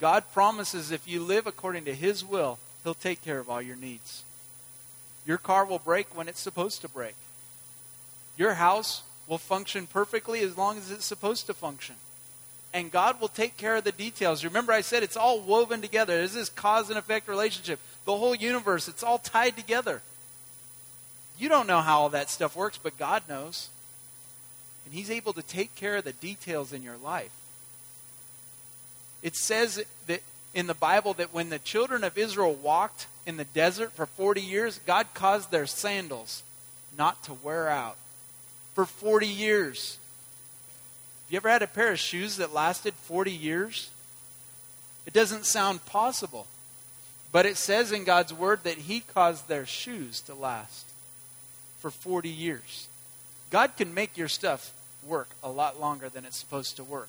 God 0.00 0.24
promises 0.32 0.90
if 0.90 1.06
you 1.06 1.22
live 1.22 1.46
according 1.46 1.84
to 1.84 1.94
His 1.94 2.24
will, 2.24 2.58
He'll 2.84 2.94
take 2.94 3.22
care 3.22 3.38
of 3.38 3.50
all 3.50 3.60
your 3.60 3.76
needs. 3.76 4.24
Your 5.26 5.38
car 5.38 5.64
will 5.64 5.78
break 5.78 6.16
when 6.16 6.28
it's 6.28 6.40
supposed 6.40 6.80
to 6.82 6.88
break. 6.88 7.14
Your 8.36 8.54
house 8.54 9.02
will 9.28 9.38
function 9.38 9.86
perfectly 9.86 10.40
as 10.40 10.56
long 10.56 10.78
as 10.78 10.90
it's 10.90 11.04
supposed 11.04 11.46
to 11.46 11.54
function. 11.54 11.96
And 12.72 12.90
God 12.90 13.20
will 13.20 13.28
take 13.28 13.56
care 13.56 13.76
of 13.76 13.84
the 13.84 13.92
details. 13.92 14.44
Remember, 14.44 14.72
I 14.72 14.80
said 14.80 15.02
it's 15.02 15.16
all 15.16 15.40
woven 15.40 15.80
together. 15.80 16.16
There's 16.16 16.34
this 16.34 16.48
cause 16.48 16.88
and 16.88 16.98
effect 16.98 17.28
relationship. 17.28 17.80
The 18.04 18.16
whole 18.16 18.34
universe, 18.34 18.88
it's 18.88 19.02
all 19.02 19.18
tied 19.18 19.56
together. 19.56 20.02
You 21.38 21.48
don't 21.48 21.66
know 21.66 21.80
how 21.80 22.00
all 22.00 22.08
that 22.10 22.30
stuff 22.30 22.54
works, 22.54 22.78
but 22.80 22.98
God 22.98 23.22
knows. 23.28 23.70
And 24.84 24.94
He's 24.94 25.10
able 25.10 25.32
to 25.32 25.42
take 25.42 25.74
care 25.74 25.96
of 25.96 26.04
the 26.04 26.12
details 26.12 26.72
in 26.72 26.82
your 26.82 26.96
life. 26.96 27.32
It 29.22 29.36
says 29.36 29.82
that 30.06 30.22
in 30.54 30.66
the 30.66 30.74
Bible 30.74 31.14
that 31.14 31.32
when 31.32 31.48
the 31.48 31.58
children 31.58 32.04
of 32.04 32.18
Israel 32.18 32.54
walked 32.54 33.06
in 33.26 33.36
the 33.36 33.44
desert 33.44 33.92
for 33.92 34.06
40 34.06 34.40
years, 34.40 34.80
God 34.86 35.06
caused 35.14 35.50
their 35.50 35.66
sandals 35.66 36.42
not 36.96 37.22
to 37.24 37.34
wear 37.34 37.68
out 37.68 37.96
for 38.74 38.84
40 38.84 39.26
years. 39.26 39.98
Have 41.26 41.32
you 41.32 41.36
ever 41.36 41.48
had 41.48 41.62
a 41.62 41.68
pair 41.68 41.92
of 41.92 41.98
shoes 41.98 42.36
that 42.36 42.52
lasted 42.52 42.94
40 42.94 43.30
years? 43.30 43.90
It 45.06 45.12
doesn't 45.12 45.46
sound 45.46 45.86
possible. 45.86 46.46
But 47.32 47.46
it 47.46 47.56
says 47.56 47.92
in 47.92 48.04
God's 48.04 48.32
word 48.32 48.64
that 48.64 48.78
He 48.78 49.00
caused 49.00 49.46
their 49.46 49.66
shoes 49.66 50.20
to 50.22 50.34
last 50.34 50.86
for 51.78 51.90
40 51.90 52.28
years. 52.28 52.88
God 53.50 53.76
can 53.76 53.94
make 53.94 54.16
your 54.16 54.28
stuff 54.28 54.72
work 55.06 55.28
a 55.42 55.50
lot 55.50 55.80
longer 55.80 56.08
than 56.08 56.24
it's 56.24 56.36
supposed 56.36 56.76
to 56.76 56.84
work 56.84 57.08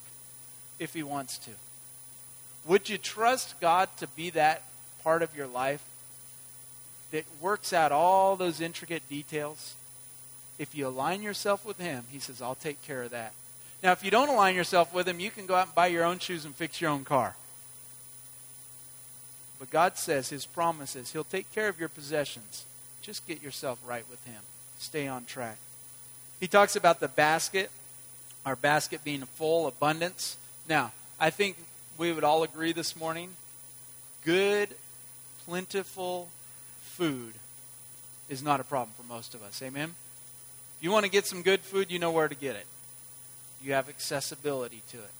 if 0.79 0.93
He 0.93 1.03
wants 1.03 1.37
to. 1.39 1.51
Would 2.65 2.89
you 2.89 2.97
trust 2.97 3.59
God 3.59 3.89
to 3.97 4.07
be 4.07 4.29
that 4.31 4.63
part 5.03 5.23
of 5.23 5.35
your 5.35 5.47
life 5.47 5.83
that 7.11 7.25
works 7.39 7.73
out 7.73 7.91
all 7.91 8.35
those 8.35 8.61
intricate 8.61 9.07
details? 9.09 9.75
If 10.59 10.75
you 10.75 10.87
align 10.87 11.23
yourself 11.23 11.65
with 11.65 11.79
Him, 11.79 12.05
He 12.11 12.19
says, 12.19 12.41
I'll 12.41 12.55
take 12.55 12.81
care 12.83 13.03
of 13.03 13.11
that. 13.11 13.33
Now, 13.81 13.93
if 13.93 14.03
you 14.03 14.11
don't 14.11 14.29
align 14.29 14.55
yourself 14.55 14.93
with 14.93 15.07
Him, 15.07 15.19
you 15.19 15.31
can 15.31 15.47
go 15.47 15.55
out 15.55 15.67
and 15.67 15.75
buy 15.75 15.87
your 15.87 16.03
own 16.03 16.19
shoes 16.19 16.45
and 16.45 16.55
fix 16.55 16.79
your 16.79 16.91
own 16.91 17.03
car. 17.03 17.35
But 19.59 19.71
God 19.71 19.97
says, 19.97 20.29
His 20.29 20.45
promise 20.45 20.95
is, 20.95 21.13
He'll 21.13 21.23
take 21.23 21.51
care 21.51 21.67
of 21.67 21.79
your 21.79 21.89
possessions. 21.89 22.65
Just 23.01 23.27
get 23.27 23.41
yourself 23.41 23.79
right 23.85 24.05
with 24.09 24.23
Him. 24.25 24.41
Stay 24.77 25.07
on 25.07 25.25
track. 25.25 25.57
He 26.39 26.47
talks 26.47 26.75
about 26.75 26.99
the 26.99 27.07
basket, 27.07 27.71
our 28.45 28.55
basket 28.55 29.03
being 29.03 29.21
full, 29.21 29.67
abundance. 29.67 30.37
Now, 30.67 30.91
I 31.19 31.29
think 31.29 31.57
we 32.01 32.11
would 32.11 32.23
all 32.23 32.41
agree 32.41 32.73
this 32.73 32.95
morning 32.95 33.29
good, 34.25 34.69
plentiful 35.45 36.29
food 36.79 37.35
is 38.27 38.41
not 38.41 38.59
a 38.59 38.63
problem 38.63 38.89
for 38.97 39.03
most 39.03 39.35
of 39.35 39.43
us. 39.43 39.61
Amen? 39.61 39.93
you 40.79 40.89
want 40.89 41.05
to 41.05 41.11
get 41.11 41.27
some 41.27 41.43
good 41.43 41.59
food, 41.59 41.91
you 41.91 41.99
know 41.99 42.09
where 42.11 42.27
to 42.27 42.33
get 42.33 42.55
it. 42.55 42.65
You 43.63 43.73
have 43.73 43.87
accessibility 43.87 44.81
to 44.89 44.97
it. 44.97 45.11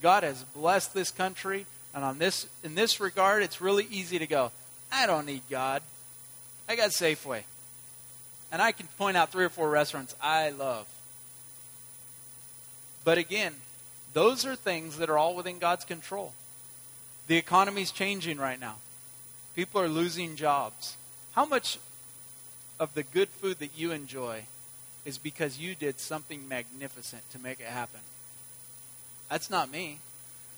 God 0.00 0.22
has 0.22 0.42
blessed 0.56 0.94
this 0.94 1.10
country, 1.10 1.66
and 1.94 2.02
on 2.02 2.16
this 2.16 2.46
in 2.64 2.74
this 2.74 3.00
regard, 3.00 3.42
it's 3.42 3.60
really 3.60 3.86
easy 3.90 4.18
to 4.18 4.26
go, 4.26 4.50
I 4.90 5.06
don't 5.06 5.26
need 5.26 5.42
God. 5.50 5.82
I 6.66 6.74
got 6.74 6.88
Safeway. 6.88 7.42
And 8.50 8.62
I 8.62 8.72
can 8.72 8.86
point 8.96 9.18
out 9.18 9.30
three 9.30 9.44
or 9.44 9.50
four 9.50 9.68
restaurants 9.68 10.16
I 10.22 10.48
love. 10.48 10.86
But 13.04 13.18
again, 13.18 13.56
those 14.12 14.44
are 14.44 14.56
things 14.56 14.98
that 14.98 15.10
are 15.10 15.18
all 15.18 15.34
within 15.34 15.58
God's 15.58 15.84
control. 15.84 16.32
The 17.26 17.36
economy's 17.36 17.90
changing 17.90 18.38
right 18.38 18.58
now. 18.58 18.76
People 19.54 19.80
are 19.80 19.88
losing 19.88 20.36
jobs. 20.36 20.96
How 21.32 21.44
much 21.44 21.78
of 22.80 22.94
the 22.94 23.02
good 23.02 23.28
food 23.28 23.58
that 23.58 23.76
you 23.76 23.92
enjoy 23.92 24.44
is 25.04 25.18
because 25.18 25.58
you 25.58 25.74
did 25.74 26.00
something 26.00 26.48
magnificent 26.48 27.22
to 27.30 27.38
make 27.38 27.60
it 27.60 27.66
happen. 27.66 28.00
That's 29.28 29.50
not 29.50 29.70
me. 29.70 29.98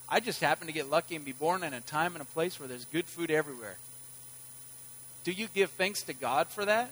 I 0.09 0.20
just 0.20 0.40
happen 0.40 0.66
to 0.66 0.72
get 0.72 0.90
lucky 0.90 1.16
and 1.16 1.24
be 1.24 1.32
born 1.32 1.62
in 1.62 1.74
a 1.74 1.80
time 1.80 2.14
and 2.14 2.22
a 2.22 2.26
place 2.26 2.59
where 2.59 2.68
there's 2.68 2.84
good 2.86 3.07
food 3.07 3.30
everywhere. 3.30 3.76
Do 5.24 5.32
you 5.32 5.48
give 5.55 5.70
thanks 5.70 6.03
to 6.03 6.12
God 6.12 6.48
for 6.48 6.64
that? 6.64 6.90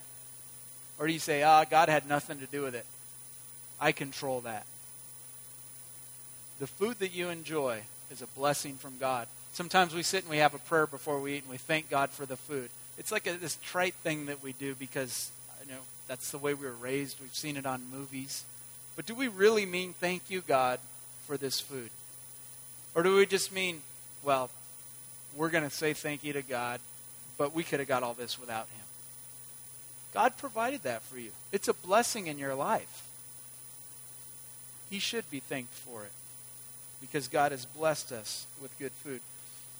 Or 0.99 1.07
do 1.07 1.13
you 1.13 1.19
say, 1.19 1.43
ah, 1.43 1.63
oh, 1.65 1.69
God 1.71 1.89
had 1.89 2.09
nothing 2.09 2.39
to 2.41 2.47
do 2.47 2.63
with 2.63 2.75
it? 2.75 2.87
I 3.81 3.93
control 3.93 4.41
that. 4.43 4.67
The 6.61 6.67
food 6.67 6.99
that 6.99 7.13
you 7.13 7.31
enjoy 7.31 7.81
is 8.11 8.21
a 8.21 8.27
blessing 8.27 8.77
from 8.77 8.99
God. 8.99 9.29
Sometimes 9.53 9.95
we 9.95 10.03
sit 10.03 10.25
and 10.25 10.31
we 10.31 10.37
have 10.37 10.55
a 10.55 10.59
prayer 10.59 10.87
before 10.87 11.19
we 11.19 11.37
eat 11.37 11.43
and 11.43 11.51
we 11.51 11.57
thank 11.57 11.89
God 11.89 12.11
for 12.11 12.27
the 12.27 12.37
food. 12.37 12.69
It's 12.99 13.11
like 13.11 13.27
a, 13.27 13.33
this 13.33 13.57
trite 13.65 13.95
thing 13.95 14.27
that 14.27 14.43
we 14.43 14.53
do 14.53 14.75
because 14.75 15.33
you 15.65 15.73
know 15.73 15.81
that's 16.07 16.31
the 16.31 16.37
way 16.37 16.53
we 16.53 16.67
were 16.67 16.73
raised. 16.73 17.19
We've 17.19 17.35
seen 17.35 17.57
it 17.57 17.65
on 17.65 17.81
movies. 17.91 18.45
But 18.95 19.07
do 19.07 19.15
we 19.15 19.27
really 19.27 19.65
mean 19.65 19.95
thank 19.95 20.29
you, 20.29 20.43
God, 20.43 20.81
for 21.27 21.39
this 21.39 21.61
food? 21.61 21.89
Or 22.95 23.03
do 23.03 23.17
we 23.17 23.25
just 23.25 23.53
mean, 23.53 23.81
well, 24.23 24.51
we're 25.35 25.49
going 25.49 25.65
to 25.65 25.71
say 25.71 25.95
thank 25.95 26.23
you 26.23 26.35
to 26.35 26.43
God, 26.43 26.81
but 27.39 27.55
we 27.55 27.63
could 27.63 27.79
have 27.79 27.89
got 27.89 28.03
all 28.03 28.13
this 28.13 28.39
without 28.39 28.67
Him? 28.67 28.85
God 30.13 30.37
provided 30.37 30.83
that 30.83 31.03
for 31.03 31.19
you. 31.19 31.31
It's 31.53 31.69
a 31.69 31.75
blessing 31.75 32.27
in 32.27 32.39
your 32.39 32.55
life. 32.55 33.07
He 34.91 34.99
should 34.99 35.31
be 35.31 35.41
thanked 35.41 35.73
for 35.73 36.03
it 36.03 36.13
because 37.01 37.29
God 37.29 37.53
has 37.53 37.65
blessed 37.65 38.13
us 38.13 38.47
with 38.61 38.77
good 38.79 38.93
food. 38.93 39.21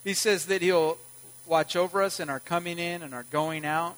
He 0.05 0.15
says 0.15 0.47
that 0.47 0.63
He'll 0.63 0.99
watch 1.47 1.77
over 1.77 2.03
us 2.03 2.21
in 2.21 2.31
our 2.31 2.41
coming 2.41 2.79
in 2.79 3.03
and 3.03 3.15
our 3.15 3.25
going 3.25 3.65
out. 3.65 3.97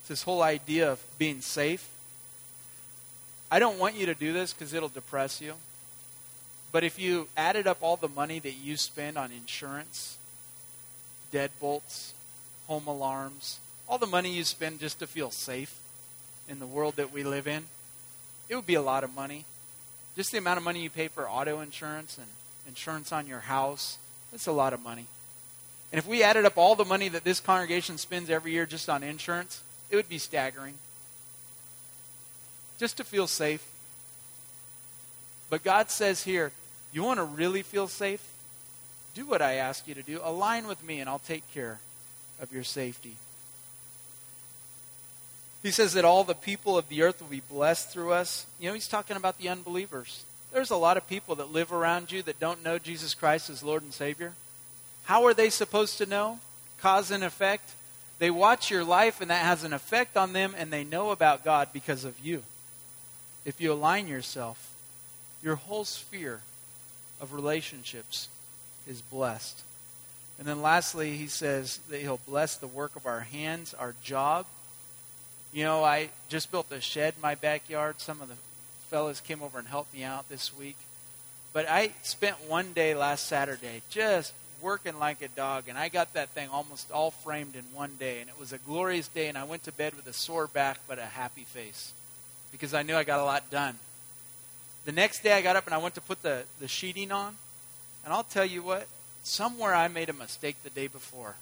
It's 0.00 0.08
this 0.08 0.22
whole 0.22 0.42
idea 0.42 0.90
of 0.90 1.02
being 1.18 1.40
safe. 1.40 1.88
I 3.50 3.58
don't 3.58 3.78
want 3.78 3.96
you 3.96 4.06
to 4.06 4.14
do 4.14 4.32
this 4.32 4.52
because 4.52 4.74
it'll 4.74 4.88
depress 4.88 5.40
you. 5.40 5.54
But 6.72 6.84
if 6.84 6.98
you 6.98 7.26
added 7.36 7.66
up 7.66 7.78
all 7.80 7.96
the 7.96 8.08
money 8.08 8.38
that 8.38 8.52
you 8.52 8.76
spend 8.76 9.18
on 9.18 9.32
insurance, 9.32 10.18
deadbolts, 11.32 12.12
home 12.68 12.86
alarms, 12.86 13.58
all 13.88 13.98
the 13.98 14.06
money 14.06 14.32
you 14.32 14.44
spend 14.44 14.78
just 14.78 15.00
to 15.00 15.06
feel 15.06 15.32
safe 15.32 15.80
in 16.48 16.60
the 16.60 16.66
world 16.66 16.96
that 16.96 17.12
we 17.12 17.24
live 17.24 17.48
in, 17.48 17.64
it 18.48 18.54
would 18.54 18.66
be 18.66 18.74
a 18.74 18.82
lot 18.82 19.02
of 19.02 19.14
money. 19.14 19.44
Just 20.16 20.30
the 20.30 20.38
amount 20.38 20.58
of 20.58 20.64
money 20.64 20.82
you 20.82 20.90
pay 20.90 21.08
for 21.08 21.28
auto 21.28 21.60
insurance 21.60 22.18
and 22.18 22.26
insurance 22.70 23.12
on 23.12 23.26
your 23.26 23.40
house, 23.40 23.98
that's 24.30 24.46
a 24.46 24.52
lot 24.52 24.72
of 24.72 24.80
money. 24.82 25.06
And 25.92 25.98
if 25.98 26.06
we 26.06 26.22
added 26.22 26.44
up 26.44 26.56
all 26.56 26.76
the 26.76 26.84
money 26.84 27.08
that 27.08 27.24
this 27.24 27.40
congregation 27.40 27.98
spends 27.98 28.30
every 28.30 28.52
year 28.52 28.64
just 28.64 28.88
on 28.88 29.02
insurance, 29.02 29.62
it 29.90 29.96
would 29.96 30.08
be 30.08 30.18
staggering. 30.18 30.74
Just 32.78 32.96
to 32.98 33.04
feel 33.04 33.26
safe. 33.26 33.66
But 35.50 35.64
God 35.64 35.90
says 35.90 36.22
here, 36.22 36.52
you 36.92 37.02
want 37.02 37.18
to 37.18 37.24
really 37.24 37.62
feel 37.62 37.88
safe? 37.88 38.22
Do 39.14 39.26
what 39.26 39.42
I 39.42 39.54
ask 39.54 39.88
you 39.88 39.94
to 39.94 40.02
do. 40.02 40.20
Align 40.22 40.68
with 40.68 40.82
me, 40.84 41.00
and 41.00 41.10
I'll 41.10 41.18
take 41.18 41.42
care 41.52 41.80
of 42.40 42.52
your 42.52 42.62
safety. 42.62 43.16
He 45.64 45.72
says 45.72 45.92
that 45.94 46.04
all 46.04 46.22
the 46.22 46.34
people 46.34 46.78
of 46.78 46.88
the 46.88 47.02
earth 47.02 47.20
will 47.20 47.28
be 47.28 47.42
blessed 47.50 47.90
through 47.90 48.12
us. 48.12 48.46
You 48.60 48.68
know, 48.68 48.74
he's 48.74 48.88
talking 48.88 49.16
about 49.16 49.38
the 49.38 49.48
unbelievers. 49.48 50.24
There's 50.52 50.70
a 50.70 50.76
lot 50.76 50.96
of 50.96 51.08
people 51.08 51.36
that 51.36 51.52
live 51.52 51.72
around 51.72 52.10
you 52.10 52.22
that 52.22 52.40
don't 52.40 52.64
know 52.64 52.78
Jesus 52.78 53.14
Christ 53.14 53.50
as 53.50 53.62
Lord 53.62 53.82
and 53.82 53.94
Savior. 53.94 54.34
How 55.04 55.24
are 55.24 55.34
they 55.34 55.50
supposed 55.50 55.98
to 55.98 56.06
know? 56.06 56.40
Cause 56.80 57.10
and 57.10 57.22
effect. 57.22 57.70
They 58.18 58.30
watch 58.30 58.70
your 58.70 58.84
life, 58.84 59.20
and 59.20 59.30
that 59.30 59.44
has 59.44 59.64
an 59.64 59.72
effect 59.72 60.16
on 60.16 60.32
them, 60.32 60.54
and 60.56 60.72
they 60.72 60.84
know 60.84 61.10
about 61.10 61.44
God 61.44 61.68
because 61.72 62.04
of 62.04 62.18
you. 62.20 62.42
If 63.44 63.60
you 63.60 63.72
align 63.72 64.08
yourself, 64.08 64.74
your 65.42 65.54
whole 65.54 65.84
sphere 65.84 66.42
of 67.20 67.32
relationships 67.32 68.28
is 68.86 69.00
blessed. 69.00 69.62
And 70.38 70.48
then 70.48 70.62
lastly, 70.62 71.16
he 71.16 71.26
says 71.28 71.80
that 71.90 72.00
he'll 72.00 72.20
bless 72.26 72.56
the 72.56 72.66
work 72.66 72.96
of 72.96 73.06
our 73.06 73.20
hands, 73.20 73.74
our 73.74 73.94
job. 74.02 74.46
You 75.52 75.64
know, 75.64 75.84
I 75.84 76.10
just 76.28 76.50
built 76.50 76.72
a 76.72 76.80
shed 76.80 77.14
in 77.16 77.22
my 77.22 77.34
backyard. 77.34 78.00
Some 78.00 78.20
of 78.20 78.28
the 78.28 78.36
fellas 78.90 79.20
came 79.20 79.42
over 79.42 79.58
and 79.58 79.68
helped 79.68 79.94
me 79.94 80.02
out 80.02 80.28
this 80.28 80.56
week. 80.56 80.76
But 81.52 81.68
I 81.68 81.92
spent 82.02 82.36
one 82.48 82.72
day 82.72 82.94
last 82.94 83.26
Saturday 83.26 83.82
just 83.88 84.32
working 84.60 84.98
like 84.98 85.22
a 85.22 85.28
dog, 85.28 85.68
and 85.68 85.78
I 85.78 85.88
got 85.88 86.12
that 86.14 86.30
thing 86.30 86.48
almost 86.50 86.90
all 86.90 87.10
framed 87.12 87.56
in 87.56 87.64
one 87.72 87.92
day. 87.98 88.20
And 88.20 88.28
it 88.28 88.38
was 88.38 88.52
a 88.52 88.58
glorious 88.58 89.08
day, 89.08 89.28
and 89.28 89.38
I 89.38 89.44
went 89.44 89.64
to 89.64 89.72
bed 89.72 89.94
with 89.94 90.06
a 90.06 90.12
sore 90.12 90.48
back 90.48 90.78
but 90.86 90.98
a 90.98 91.04
happy 91.04 91.44
face 91.44 91.92
because 92.52 92.74
I 92.74 92.82
knew 92.82 92.96
I 92.96 93.04
got 93.04 93.20
a 93.20 93.24
lot 93.24 93.48
done. 93.50 93.78
The 94.84 94.92
next 94.92 95.22
day 95.22 95.32
I 95.32 95.42
got 95.42 95.56
up 95.56 95.66
and 95.66 95.74
I 95.74 95.78
went 95.78 95.94
to 95.94 96.00
put 96.00 96.22
the, 96.22 96.42
the 96.58 96.68
sheeting 96.68 97.12
on, 97.12 97.36
and 98.04 98.12
I'll 98.12 98.24
tell 98.24 98.44
you 98.44 98.62
what, 98.62 98.86
somewhere 99.22 99.74
I 99.74 99.88
made 99.88 100.08
a 100.08 100.14
mistake 100.14 100.56
the 100.62 100.70
day 100.70 100.88
before. 100.88 101.36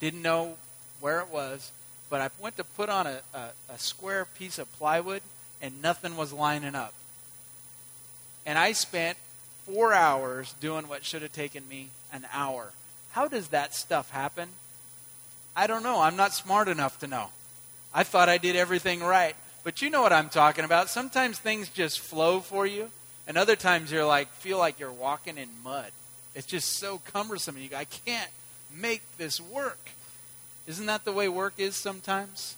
Didn't 0.00 0.22
know 0.22 0.56
where 1.00 1.20
it 1.20 1.28
was, 1.28 1.72
but 2.08 2.20
I 2.20 2.30
went 2.38 2.56
to 2.58 2.64
put 2.64 2.88
on 2.88 3.06
a, 3.06 3.20
a, 3.32 3.48
a 3.70 3.78
square 3.78 4.26
piece 4.38 4.58
of 4.58 4.70
plywood, 4.74 5.22
and 5.64 5.80
nothing 5.80 6.14
was 6.14 6.30
lining 6.30 6.74
up. 6.74 6.92
And 8.44 8.58
I 8.58 8.72
spent 8.72 9.16
four 9.64 9.94
hours 9.94 10.54
doing 10.60 10.88
what 10.88 11.06
should 11.06 11.22
have 11.22 11.32
taken 11.32 11.66
me 11.66 11.88
an 12.12 12.26
hour. 12.34 12.72
How 13.12 13.28
does 13.28 13.48
that 13.48 13.74
stuff 13.74 14.10
happen? 14.10 14.50
I 15.56 15.66
don't 15.66 15.82
know. 15.82 16.02
I'm 16.02 16.16
not 16.16 16.34
smart 16.34 16.68
enough 16.68 16.98
to 16.98 17.06
know. 17.06 17.28
I 17.94 18.02
thought 18.02 18.28
I 18.28 18.36
did 18.36 18.56
everything 18.56 19.02
right. 19.02 19.34
But 19.62 19.80
you 19.80 19.88
know 19.88 20.02
what 20.02 20.12
I'm 20.12 20.28
talking 20.28 20.66
about. 20.66 20.90
Sometimes 20.90 21.38
things 21.38 21.70
just 21.70 21.98
flow 21.98 22.40
for 22.40 22.66
you, 22.66 22.90
and 23.26 23.38
other 23.38 23.56
times 23.56 23.90
you're 23.90 24.04
like 24.04 24.28
feel 24.34 24.58
like 24.58 24.78
you're 24.78 24.92
walking 24.92 25.38
in 25.38 25.48
mud. 25.62 25.90
It's 26.34 26.46
just 26.46 26.78
so 26.78 27.00
cumbersome. 27.06 27.56
You 27.56 27.70
I 27.74 27.84
can't 27.84 28.30
make 28.76 29.00
this 29.16 29.40
work. 29.40 29.78
Isn't 30.66 30.84
that 30.86 31.06
the 31.06 31.12
way 31.12 31.30
work 31.30 31.54
is 31.56 31.74
sometimes? 31.74 32.56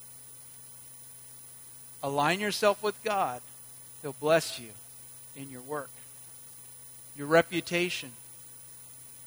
Align 2.02 2.40
yourself 2.40 2.82
with 2.82 3.02
God. 3.02 3.40
He'll 4.02 4.14
bless 4.20 4.58
you 4.58 4.68
in 5.34 5.50
your 5.50 5.62
work. 5.62 5.90
Your 7.16 7.26
reputation, 7.26 8.12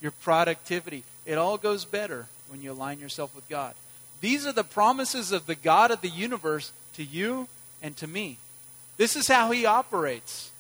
your 0.02 0.12
productivity. 0.12 1.04
It 1.26 1.38
all 1.38 1.58
goes 1.58 1.86
better 1.86 2.28
when 2.48 2.62
you 2.62 2.72
align 2.72 3.00
yourself 3.00 3.36
with 3.36 3.48
God. 3.50 3.74
These 4.22 4.46
are 4.46 4.52
the 4.52 4.64
promises 4.64 5.32
of 5.32 5.46
the 5.46 5.56
God 5.56 5.92
of 5.92 6.02
the 6.02 6.10
universe 6.10 6.72
to 6.94 7.04
you 7.04 7.48
and 7.82 7.96
to 7.98 8.08
me. 8.08 8.38
This 8.98 9.16
is 9.16 9.28
how 9.28 9.52
He 9.52 9.66
operates. 9.66 10.52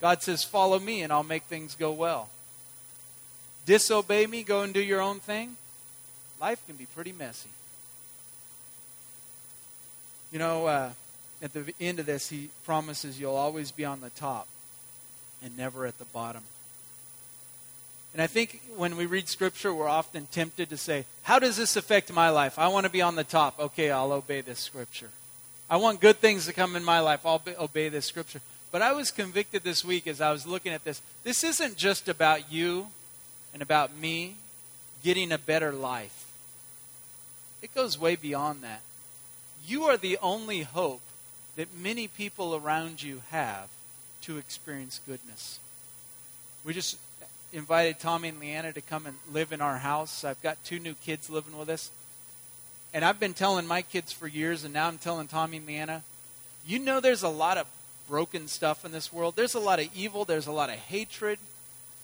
God 0.00 0.22
says, 0.22 0.44
Follow 0.44 0.78
me, 0.78 1.02
and 1.02 1.12
I'll 1.12 1.24
make 1.24 1.44
things 1.44 1.74
go 1.74 1.92
well. 1.92 2.28
Disobey 3.66 4.26
me, 4.26 4.42
go 4.42 4.62
and 4.62 4.72
do 4.72 4.80
your 4.80 5.00
own 5.00 5.20
thing. 5.20 5.56
Life 6.40 6.64
can 6.66 6.76
be 6.76 6.86
pretty 6.86 7.12
messy. 7.12 7.50
You 10.30 10.38
know, 10.38 10.66
uh, 10.66 10.90
at 11.42 11.52
the 11.52 11.72
end 11.80 11.98
of 11.98 12.06
this, 12.06 12.28
He 12.28 12.50
promises 12.64 13.20
you'll 13.20 13.36
always 13.36 13.70
be 13.70 13.84
on 13.84 14.00
the 14.00 14.10
top 14.10 14.48
and 15.42 15.56
never 15.56 15.86
at 15.86 15.98
the 15.98 16.04
bottom. 16.06 16.42
And 18.12 18.22
I 18.22 18.26
think 18.26 18.60
when 18.76 18.96
we 18.96 19.06
read 19.06 19.28
Scripture, 19.28 19.72
we're 19.72 19.88
often 19.88 20.26
tempted 20.26 20.70
to 20.70 20.76
say, 20.76 21.04
How 21.22 21.38
does 21.38 21.56
this 21.56 21.76
affect 21.76 22.12
my 22.12 22.30
life? 22.30 22.58
I 22.58 22.68
want 22.68 22.84
to 22.84 22.90
be 22.90 23.02
on 23.02 23.16
the 23.16 23.24
top. 23.24 23.60
Okay, 23.60 23.90
I'll 23.90 24.12
obey 24.12 24.40
this 24.40 24.58
Scripture. 24.58 25.10
I 25.70 25.76
want 25.76 26.00
good 26.00 26.16
things 26.16 26.46
to 26.46 26.52
come 26.52 26.76
in 26.76 26.82
my 26.82 27.00
life. 27.00 27.26
I'll 27.26 27.38
be, 27.38 27.54
obey 27.56 27.88
this 27.88 28.06
Scripture. 28.06 28.40
But 28.70 28.82
I 28.82 28.92
was 28.92 29.10
convicted 29.10 29.62
this 29.62 29.84
week 29.84 30.06
as 30.06 30.20
I 30.20 30.32
was 30.32 30.46
looking 30.46 30.72
at 30.72 30.84
this. 30.84 31.00
This 31.24 31.44
isn't 31.44 31.76
just 31.76 32.08
about 32.08 32.50
you 32.50 32.88
and 33.52 33.62
about 33.62 33.96
me 33.96 34.36
getting 35.02 35.32
a 35.32 35.38
better 35.38 35.72
life, 35.72 36.26
it 37.62 37.74
goes 37.74 37.98
way 37.98 38.16
beyond 38.16 38.62
that. 38.62 38.82
You 39.66 39.84
are 39.84 39.96
the 39.96 40.18
only 40.22 40.62
hope 40.62 41.00
that 41.58 41.74
many 41.76 42.06
people 42.06 42.54
around 42.54 43.02
you 43.02 43.20
have 43.30 43.68
to 44.22 44.38
experience 44.38 45.00
goodness. 45.04 45.58
We 46.64 46.72
just 46.72 46.96
invited 47.52 47.98
Tommy 47.98 48.28
and 48.28 48.38
Leanna 48.38 48.72
to 48.72 48.80
come 48.80 49.06
and 49.06 49.16
live 49.32 49.50
in 49.50 49.60
our 49.60 49.78
house. 49.78 50.22
I've 50.22 50.40
got 50.40 50.62
two 50.62 50.78
new 50.78 50.94
kids 50.94 51.28
living 51.28 51.58
with 51.58 51.68
us. 51.68 51.90
And 52.94 53.04
I've 53.04 53.18
been 53.18 53.34
telling 53.34 53.66
my 53.66 53.82
kids 53.82 54.12
for 54.12 54.28
years, 54.28 54.62
and 54.62 54.72
now 54.72 54.86
I'm 54.86 54.98
telling 54.98 55.26
Tommy 55.26 55.56
and 55.56 55.66
Leanna, 55.66 56.04
you 56.64 56.78
know 56.78 57.00
there's 57.00 57.24
a 57.24 57.28
lot 57.28 57.58
of 57.58 57.66
broken 58.06 58.46
stuff 58.46 58.84
in 58.84 58.92
this 58.92 59.12
world. 59.12 59.34
There's 59.34 59.56
a 59.56 59.60
lot 59.60 59.80
of 59.80 59.88
evil, 59.96 60.24
there's 60.24 60.46
a 60.46 60.52
lot 60.52 60.70
of 60.70 60.76
hatred, 60.76 61.40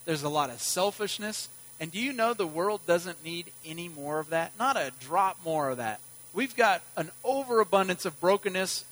there's 0.05 0.25
a 0.25 0.29
lot 0.29 0.51
of 0.51 0.61
selfishness. 0.61 1.49
And 1.79 1.93
do 1.93 2.01
you 2.01 2.13
know 2.13 2.35
the 2.35 2.45
world 2.45 2.81
doesn't 2.89 3.25
need 3.25 3.53
any 3.65 3.89
more 3.89 4.19
of 4.19 4.31
that? 4.31 4.51
Not 4.59 4.77
a 4.77 4.91
drop 4.99 5.39
more 5.45 5.71
of 5.71 5.77
that. 5.77 6.01
We've 6.33 6.57
got 6.57 6.83
an 6.97 7.13
overabundance 7.23 8.05
of 8.05 8.19
brokenness, 8.21 8.85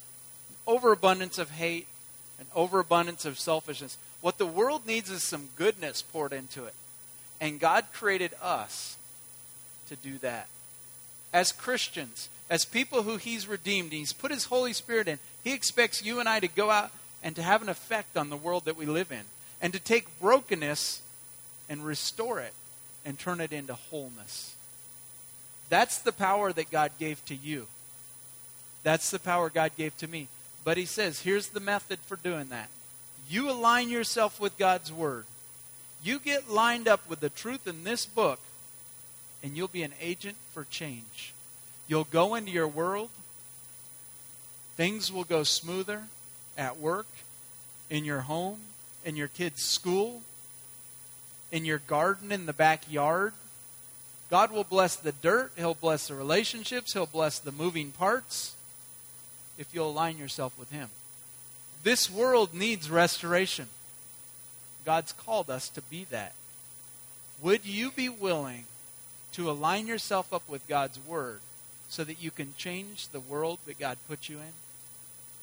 overabundance 0.67 1.39
of 1.39 1.51
hate, 1.51 1.87
an 2.39 2.47
overabundance 2.55 3.25
of 3.25 3.39
selfishness. 3.39 3.97
What 4.21 4.39
the 4.39 4.47
world 4.47 4.87
needs 4.87 5.11
is 5.11 5.23
some 5.23 5.49
goodness 5.57 6.03
poured 6.03 6.33
into 6.33 6.65
it. 6.65 6.75
And 7.41 7.59
God 7.59 7.87
created 7.93 8.33
us 8.41 8.97
to 9.89 9.97
do 9.97 10.19
that. 10.19 10.49
As 11.33 11.51
Christians, 11.51 12.29
as 12.49 12.65
people 12.65 13.03
who 13.03 13.17
He's 13.17 13.49
redeemed, 13.49 13.93
He's 13.93 14.13
put 14.13 14.31
His 14.31 14.45
Holy 14.45 14.73
Spirit 14.73 15.09
in, 15.09 15.19
He 15.43 15.53
expects 15.53 16.05
you 16.05 16.21
and 16.21 16.29
I 16.29 16.41
to 16.41 16.49
go 16.49 16.71
out 16.71 16.93
and 17.23 17.35
to 17.37 17.43
have 17.43 17.63
an 17.63 17.69
effect 17.69 18.17
on 18.17 18.31
the 18.31 18.37
world 18.37 18.65
that 18.67 18.77
we 18.77 18.87
live 18.87 19.11
in. 19.11 19.23
And 19.61 19.73
to 19.73 19.81
take 19.81 20.21
brokenness 20.21 21.03
and 21.69 21.85
restore 21.85 22.41
it 22.41 22.53
and 23.05 23.19
turn 23.19 23.41
it 23.41 23.53
into 23.53 23.75
wholeness. 23.75 24.55
That's 25.69 25.99
the 25.99 26.13
power 26.13 26.53
that 26.53 26.71
God 26.71 26.93
gave 26.99 27.25
to 27.27 27.35
you. 27.35 27.67
That's 28.83 29.11
the 29.11 29.19
power 29.19 29.49
God 29.49 29.73
gave 29.77 29.97
to 29.99 30.09
me. 30.09 30.29
But 30.65 30.77
he 30.77 30.85
says, 30.85 31.21
here's 31.21 31.49
the 31.49 31.61
method 31.61 31.99
for 32.01 32.17
doing 32.17 32.49
that. 32.49 32.69
You 33.29 33.51
align 33.51 33.89
yourself 33.89 34.41
with 34.41 34.59
God's 34.59 34.93
word. 34.93 35.25
You 36.03 36.19
get 36.19 36.51
lined 36.51 36.89
up 36.89 37.09
with 37.09 37.21
the 37.21 37.31
truth 37.31 37.67
in 37.67 37.85
this 37.85 38.07
book, 38.07 38.41
and 39.43 39.57
you'll 39.57 39.69
be 39.69 39.83
an 39.83 39.95
agent 40.01 40.37
for 40.53 40.65
change. 40.65 41.33
You'll 41.89 42.05
go 42.05 42.35
into 42.35 42.51
your 42.51 42.69
world, 42.69 43.11
things 44.77 45.13
will 45.13 45.25
go 45.25 45.43
smoother 45.43 46.05
at 46.57 46.79
work, 46.79 47.07
in 47.91 48.05
your 48.05 48.21
home, 48.21 48.61
in 49.05 49.17
your 49.17 49.29
kids' 49.29 49.63
school, 49.63 50.23
in 51.51 51.65
your 51.65 51.79
garden 51.79 52.33
in 52.33 52.47
the 52.47 52.53
backyard. 52.53 53.33
God 54.31 54.51
will 54.51 54.65
bless 54.65 54.97
the 54.97 55.13
dirt, 55.13 55.53
He'll 55.57 55.75
bless 55.75 56.09
the 56.09 56.15
relationships, 56.15 56.95
He'll 56.95 57.07
bless 57.07 57.39
the 57.39 57.53
moving 57.53 57.93
parts 57.93 58.57
if 59.59 59.75
you'll 59.75 59.91
align 59.91 60.19
yourself 60.19 60.59
with 60.59 60.71
Him. 60.71 60.89
This 61.83 62.11
world 62.11 62.55
needs 62.55 62.91
restoration. 62.91 63.67
God's 64.85 65.13
called 65.13 65.51
us 65.51 65.69
to 65.71 65.83
be 65.83 66.05
that. 66.11 66.35
Would 67.43 67.65
you 67.65 67.91
be 67.91 68.09
willing 68.09 68.65
to 69.33 69.51
align 69.51 69.87
yourself 69.87 70.33
up 70.33 70.49
with 70.49 70.67
God's 70.69 70.99
Word 71.07 71.41
so 71.89 72.05
that 72.05 72.23
you 72.23 72.31
can 72.31 72.55
change 72.57 73.09
the 73.09 73.21
world 73.21 73.59
that 73.67 73.79
God 73.79 73.99
put 74.09 74.29
you 74.29 74.37
in? 74.37 74.53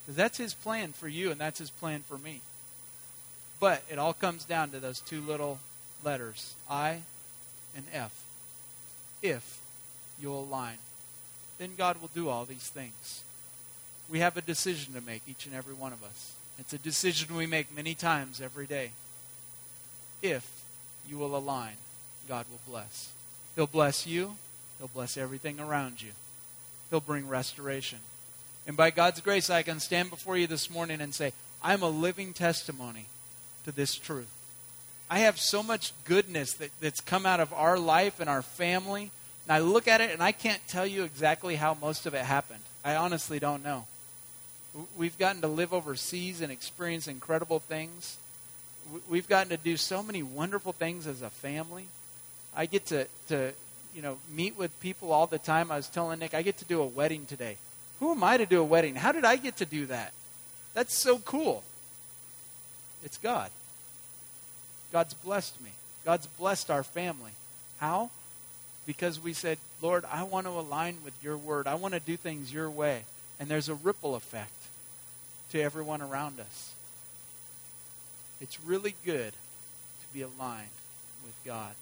Because 0.02 0.16
that's 0.16 0.38
His 0.38 0.54
plan 0.54 0.94
for 0.94 1.08
you, 1.08 1.32
and 1.32 1.40
that's 1.40 1.60
His 1.60 1.70
plan 1.70 2.02
for 2.08 2.18
me. 2.18 2.42
But 3.60 3.84
it 3.90 4.00
all 4.00 4.14
comes 4.14 4.46
down 4.46 4.72
to 4.72 4.80
those 4.80 5.02
two 5.02 5.22
little 5.22 5.60
letters 6.04 6.56
I 6.70 7.02
and 7.76 7.86
F. 7.94 8.24
If 9.22 9.60
you'll 10.22 10.44
align, 10.44 10.78
then 11.58 11.72
God 11.78 12.00
will 12.02 12.10
do 12.14 12.30
all 12.30 12.46
these 12.46 12.70
things. 12.70 13.24
We 14.10 14.20
have 14.20 14.38
a 14.38 14.42
decision 14.42 14.94
to 14.96 15.02
make, 15.02 15.22
each 15.28 15.46
and 15.46 15.56
every 15.56 15.74
one 15.74 15.94
of 15.94 16.04
us. 16.04 16.34
It's 16.60 16.74
a 16.74 16.78
decision 16.78 17.36
we 17.36 17.46
make 17.46 17.74
many 17.76 17.96
times 17.96 18.42
every 18.42 18.66
day. 18.66 18.92
If 20.22 20.64
you 21.08 21.18
will 21.18 21.36
align, 21.36 21.76
God 22.28 22.46
will 22.52 22.60
bless. 22.68 23.14
He'll 23.56 23.68
bless 23.68 24.06
you, 24.06 24.36
He'll 24.78 24.90
bless 24.90 25.18
everything 25.18 25.60
around 25.60 26.02
you, 26.02 26.12
He'll 26.90 27.00
bring 27.00 27.28
restoration. 27.28 28.00
And 28.68 28.76
by 28.78 28.92
God's 28.92 29.22
grace, 29.22 29.50
I 29.50 29.64
can 29.64 29.80
stand 29.80 30.10
before 30.10 30.38
you 30.38 30.48
this 30.48 30.70
morning 30.70 31.02
and 31.02 31.14
say, 31.14 31.34
I'm 31.64 31.82
a 31.82 31.90
living 31.90 32.34
testimony 32.34 33.08
to 33.66 33.72
this 33.72 33.96
truth. 33.96 34.30
I 35.10 35.20
have 35.20 35.40
so 35.40 35.64
much 35.64 35.94
goodness 36.06 36.54
that, 36.54 36.70
that's 36.80 37.02
come 37.02 37.26
out 37.26 37.40
of 37.40 37.52
our 37.54 37.80
life 37.80 38.20
and 38.20 38.30
our 38.30 38.44
family. 38.44 39.12
And 39.48 39.54
I 39.54 39.60
look 39.60 39.88
at 39.88 40.02
it 40.02 40.12
and 40.12 40.22
I 40.22 40.32
can't 40.32 40.62
tell 40.68 40.86
you 40.86 41.04
exactly 41.04 41.56
how 41.56 41.76
most 41.82 42.06
of 42.06 42.14
it 42.14 42.24
happened. 42.24 42.62
I 42.86 42.96
honestly 42.96 43.40
don't 43.40 43.64
know. 43.64 43.86
We've 44.98 45.18
gotten 45.18 45.42
to 45.42 45.48
live 45.48 45.74
overseas 45.74 46.42
and 46.42 46.52
experience 46.52 47.08
incredible 47.08 47.60
things. 47.60 48.18
We've 49.10 49.28
gotten 49.28 49.50
to 49.50 49.58
do 49.58 49.78
so 49.78 50.04
many 50.04 50.24
wonderful 50.24 50.74
things 50.74 51.08
as 51.08 51.22
a 51.22 51.30
family. 51.30 51.86
I 52.56 52.66
get 52.66 52.88
to, 52.88 53.08
to 53.30 53.54
you 53.96 54.02
know, 54.02 54.18
meet 54.32 54.58
with 54.58 54.78
people 54.80 55.12
all 55.12 55.28
the 55.28 55.40
time. 55.40 55.72
I 55.72 55.76
was 55.76 55.88
telling 55.88 56.20
Nick, 56.20 56.34
I 56.34 56.42
get 56.42 56.58
to 56.58 56.66
do 56.66 56.82
a 56.82 56.86
wedding 56.86 57.26
today. 57.26 57.58
Who 58.00 58.12
am 58.12 58.24
I 58.24 58.38
to 58.38 58.46
do 58.46 58.62
a 58.62 58.64
wedding? 58.64 58.96
How 58.96 59.12
did 59.12 59.26
I 59.26 59.36
get 59.36 59.58
to 59.58 59.66
do 59.66 59.88
that? 59.88 60.14
That's 60.74 60.96
so 60.96 61.18
cool. 61.20 61.64
It's 63.04 63.18
God. 63.18 63.50
God's 64.92 65.14
blessed 65.14 65.62
me. 65.62 65.72
God's 66.06 66.28
blessed 66.28 66.72
our 66.72 66.84
family. 66.84 67.32
How? 67.80 68.10
Because 68.86 69.20
we 69.20 69.34
said, 69.34 69.58
Lord, 69.82 70.06
I 70.12 70.24
want 70.24 70.46
to 70.48 70.52
align 70.52 70.98
with 71.04 71.14
your 71.24 71.38
word. 71.38 71.68
I 71.68 71.76
want 71.76 71.94
to 71.94 72.00
do 72.00 72.18
things 72.18 72.54
your 72.54 72.70
way. 72.70 73.04
And 73.40 73.50
there's 73.50 73.70
a 73.70 73.76
ripple 73.76 74.16
effect 74.16 74.59
to 75.52 75.62
everyone 75.62 76.02
around 76.02 76.40
us. 76.40 76.74
It's 78.42 78.64
really 78.64 78.96
good 79.06 79.32
to 79.32 80.14
be 80.14 80.22
aligned 80.22 80.70
with 81.26 81.36
God. 81.46 81.74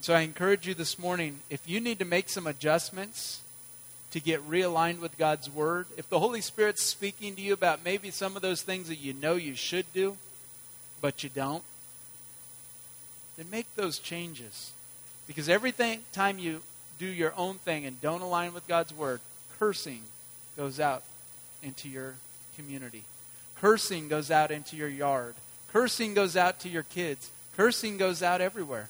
So 0.00 0.14
I 0.14 0.20
encourage 0.20 0.66
you 0.66 0.74
this 0.74 0.98
morning 0.98 1.40
if 1.50 1.68
you 1.68 1.80
need 1.80 1.98
to 1.98 2.04
make 2.04 2.28
some 2.28 2.46
adjustments 2.46 3.40
to 4.12 4.20
get 4.20 4.48
realigned 4.48 5.00
with 5.00 5.18
God's 5.18 5.50
Word, 5.50 5.86
if 5.96 6.08
the 6.08 6.20
Holy 6.20 6.40
Spirit's 6.40 6.82
speaking 6.82 7.34
to 7.34 7.42
you 7.42 7.52
about 7.52 7.84
maybe 7.84 8.10
some 8.10 8.36
of 8.36 8.42
those 8.42 8.62
things 8.62 8.88
that 8.88 8.96
you 8.96 9.12
know 9.12 9.34
you 9.34 9.54
should 9.54 9.90
do, 9.92 10.16
but 11.00 11.24
you 11.24 11.30
don't, 11.30 11.64
then 13.36 13.50
make 13.50 13.66
those 13.74 13.98
changes. 13.98 14.72
Because 15.26 15.48
every 15.48 15.72
time 16.12 16.38
you 16.38 16.62
do 16.98 17.06
your 17.06 17.34
own 17.36 17.56
thing 17.56 17.84
and 17.84 18.00
don't 18.00 18.22
align 18.22 18.54
with 18.54 18.66
God's 18.68 18.94
Word, 18.94 19.20
cursing 19.58 20.02
goes 20.56 20.78
out 20.78 21.02
into 21.62 21.88
your 21.88 22.14
community. 22.56 23.04
Cursing 23.60 24.08
goes 24.08 24.30
out 24.30 24.50
into 24.50 24.76
your 24.76 24.88
yard. 24.88 25.34
Cursing 25.72 26.14
goes 26.14 26.36
out 26.36 26.60
to 26.60 26.68
your 26.68 26.82
kids. 26.82 27.30
Cursing 27.56 27.96
goes 27.96 28.22
out 28.22 28.40
everywhere. 28.40 28.88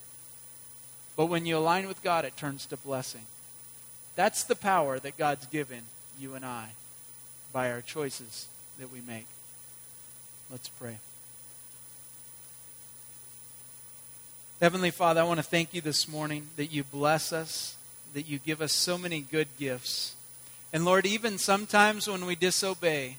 But 1.16 1.26
when 1.26 1.46
you 1.46 1.56
align 1.56 1.88
with 1.88 2.02
God, 2.02 2.24
it 2.24 2.36
turns 2.36 2.66
to 2.66 2.76
blessing. 2.76 3.22
That's 4.16 4.44
the 4.44 4.56
power 4.56 4.98
that 4.98 5.18
God's 5.18 5.46
given 5.46 5.82
you 6.18 6.34
and 6.34 6.44
I 6.44 6.68
by 7.52 7.70
our 7.70 7.80
choices 7.80 8.48
that 8.78 8.92
we 8.92 9.00
make. 9.00 9.26
Let's 10.50 10.68
pray. 10.68 10.98
Heavenly 14.60 14.90
Father, 14.90 15.20
I 15.20 15.24
want 15.24 15.38
to 15.38 15.44
thank 15.44 15.74
you 15.74 15.80
this 15.80 16.08
morning 16.08 16.48
that 16.56 16.72
you 16.72 16.82
bless 16.82 17.32
us, 17.32 17.76
that 18.14 18.26
you 18.26 18.38
give 18.38 18.62
us 18.62 18.72
so 18.72 18.96
many 18.96 19.20
good 19.20 19.48
gifts. 19.58 20.14
And 20.72 20.84
Lord, 20.84 21.04
even 21.04 21.36
sometimes 21.36 22.08
when 22.08 22.24
we 22.24 22.36
disobey, 22.36 23.16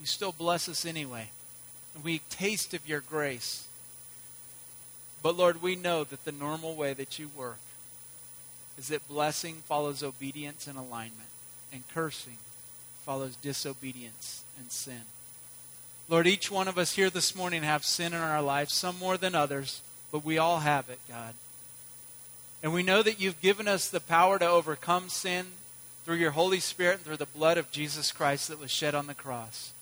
you 0.00 0.06
still 0.06 0.32
bless 0.32 0.68
us 0.68 0.84
anyway. 0.84 1.30
And 1.94 2.02
we 2.02 2.20
taste 2.30 2.74
of 2.74 2.88
your 2.88 3.00
grace. 3.00 3.68
But 5.22 5.36
Lord, 5.36 5.62
we 5.62 5.76
know 5.76 6.04
that 6.04 6.24
the 6.24 6.32
normal 6.32 6.74
way 6.74 6.94
that 6.94 7.18
you 7.18 7.28
work 7.36 7.58
is 8.78 8.88
that 8.88 9.06
blessing 9.08 9.56
follows 9.66 10.02
obedience 10.02 10.66
and 10.66 10.78
alignment, 10.78 11.28
and 11.72 11.86
cursing 11.92 12.38
follows 13.04 13.36
disobedience 13.36 14.44
and 14.58 14.72
sin. 14.72 15.02
Lord, 16.08 16.26
each 16.26 16.50
one 16.50 16.68
of 16.68 16.78
us 16.78 16.94
here 16.94 17.10
this 17.10 17.36
morning 17.36 17.62
have 17.62 17.84
sin 17.84 18.14
in 18.14 18.20
our 18.20 18.42
lives, 18.42 18.72
some 18.72 18.98
more 18.98 19.18
than 19.18 19.34
others 19.34 19.82
but 20.10 20.24
we 20.24 20.38
all 20.38 20.60
have 20.60 20.88
it, 20.88 20.98
God. 21.08 21.34
And 22.62 22.72
we 22.72 22.82
know 22.82 23.02
that 23.02 23.20
you've 23.20 23.40
given 23.40 23.68
us 23.68 23.88
the 23.88 24.00
power 24.00 24.38
to 24.38 24.46
overcome 24.46 25.08
sin 25.08 25.46
through 26.04 26.16
your 26.16 26.32
Holy 26.32 26.60
Spirit 26.60 26.96
and 26.96 27.04
through 27.04 27.16
the 27.16 27.26
blood 27.26 27.58
of 27.58 27.70
Jesus 27.70 28.12
Christ 28.12 28.48
that 28.48 28.60
was 28.60 28.70
shed 28.70 28.94
on 28.94 29.06
the 29.06 29.14
cross. 29.14 29.72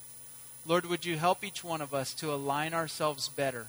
Lord, 0.68 0.84
would 0.84 1.06
you 1.06 1.16
help 1.16 1.42
each 1.42 1.64
one 1.64 1.80
of 1.80 1.94
us 1.94 2.12
to 2.14 2.30
align 2.30 2.74
ourselves 2.74 3.30
better, 3.30 3.68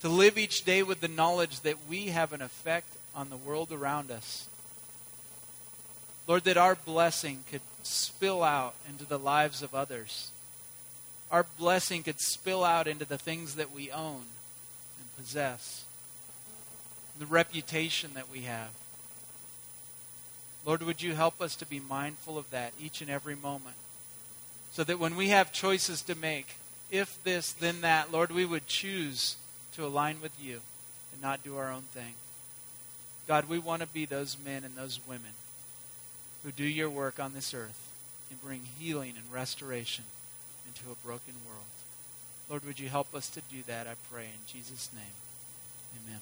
to 0.00 0.08
live 0.08 0.36
each 0.36 0.64
day 0.64 0.82
with 0.82 1.00
the 1.00 1.06
knowledge 1.06 1.60
that 1.60 1.88
we 1.88 2.08
have 2.08 2.32
an 2.32 2.42
effect 2.42 2.88
on 3.14 3.30
the 3.30 3.36
world 3.36 3.70
around 3.70 4.10
us. 4.10 4.48
Lord, 6.26 6.42
that 6.44 6.56
our 6.56 6.74
blessing 6.74 7.44
could 7.48 7.60
spill 7.84 8.42
out 8.42 8.74
into 8.88 9.04
the 9.04 9.18
lives 9.18 9.62
of 9.62 9.76
others. 9.76 10.32
Our 11.30 11.46
blessing 11.56 12.02
could 12.02 12.20
spill 12.20 12.64
out 12.64 12.88
into 12.88 13.04
the 13.04 13.18
things 13.18 13.54
that 13.54 13.72
we 13.72 13.92
own 13.92 14.24
and 14.98 15.16
possess, 15.16 15.84
the 17.16 17.26
reputation 17.26 18.10
that 18.14 18.28
we 18.28 18.40
have. 18.40 18.70
Lord, 20.66 20.82
would 20.82 21.00
you 21.00 21.14
help 21.14 21.40
us 21.40 21.54
to 21.56 21.66
be 21.66 21.78
mindful 21.78 22.38
of 22.38 22.50
that 22.50 22.72
each 22.80 23.00
and 23.00 23.10
every 23.10 23.36
moment? 23.36 23.76
So 24.74 24.82
that 24.84 24.98
when 24.98 25.14
we 25.14 25.28
have 25.28 25.52
choices 25.52 26.02
to 26.02 26.16
make, 26.16 26.56
if 26.90 27.22
this, 27.22 27.52
then 27.52 27.80
that, 27.82 28.10
Lord, 28.10 28.32
we 28.32 28.44
would 28.44 28.66
choose 28.66 29.36
to 29.76 29.86
align 29.86 30.20
with 30.20 30.32
you 30.42 30.60
and 31.12 31.22
not 31.22 31.44
do 31.44 31.56
our 31.56 31.70
own 31.70 31.82
thing. 31.82 32.14
God, 33.28 33.48
we 33.48 33.58
want 33.58 33.82
to 33.82 33.88
be 33.88 34.04
those 34.04 34.36
men 34.44 34.64
and 34.64 34.74
those 34.74 34.98
women 35.08 35.30
who 36.42 36.50
do 36.50 36.64
your 36.64 36.90
work 36.90 37.20
on 37.20 37.32
this 37.32 37.54
earth 37.54 37.88
and 38.30 38.42
bring 38.42 38.62
healing 38.78 39.14
and 39.16 39.32
restoration 39.32 40.04
into 40.66 40.90
a 40.90 41.06
broken 41.06 41.34
world. 41.46 41.62
Lord, 42.50 42.64
would 42.66 42.80
you 42.80 42.88
help 42.88 43.14
us 43.14 43.30
to 43.30 43.40
do 43.42 43.62
that, 43.68 43.86
I 43.86 43.94
pray, 44.12 44.24
in 44.24 44.52
Jesus' 44.52 44.90
name. 44.92 45.04
Amen. 46.04 46.20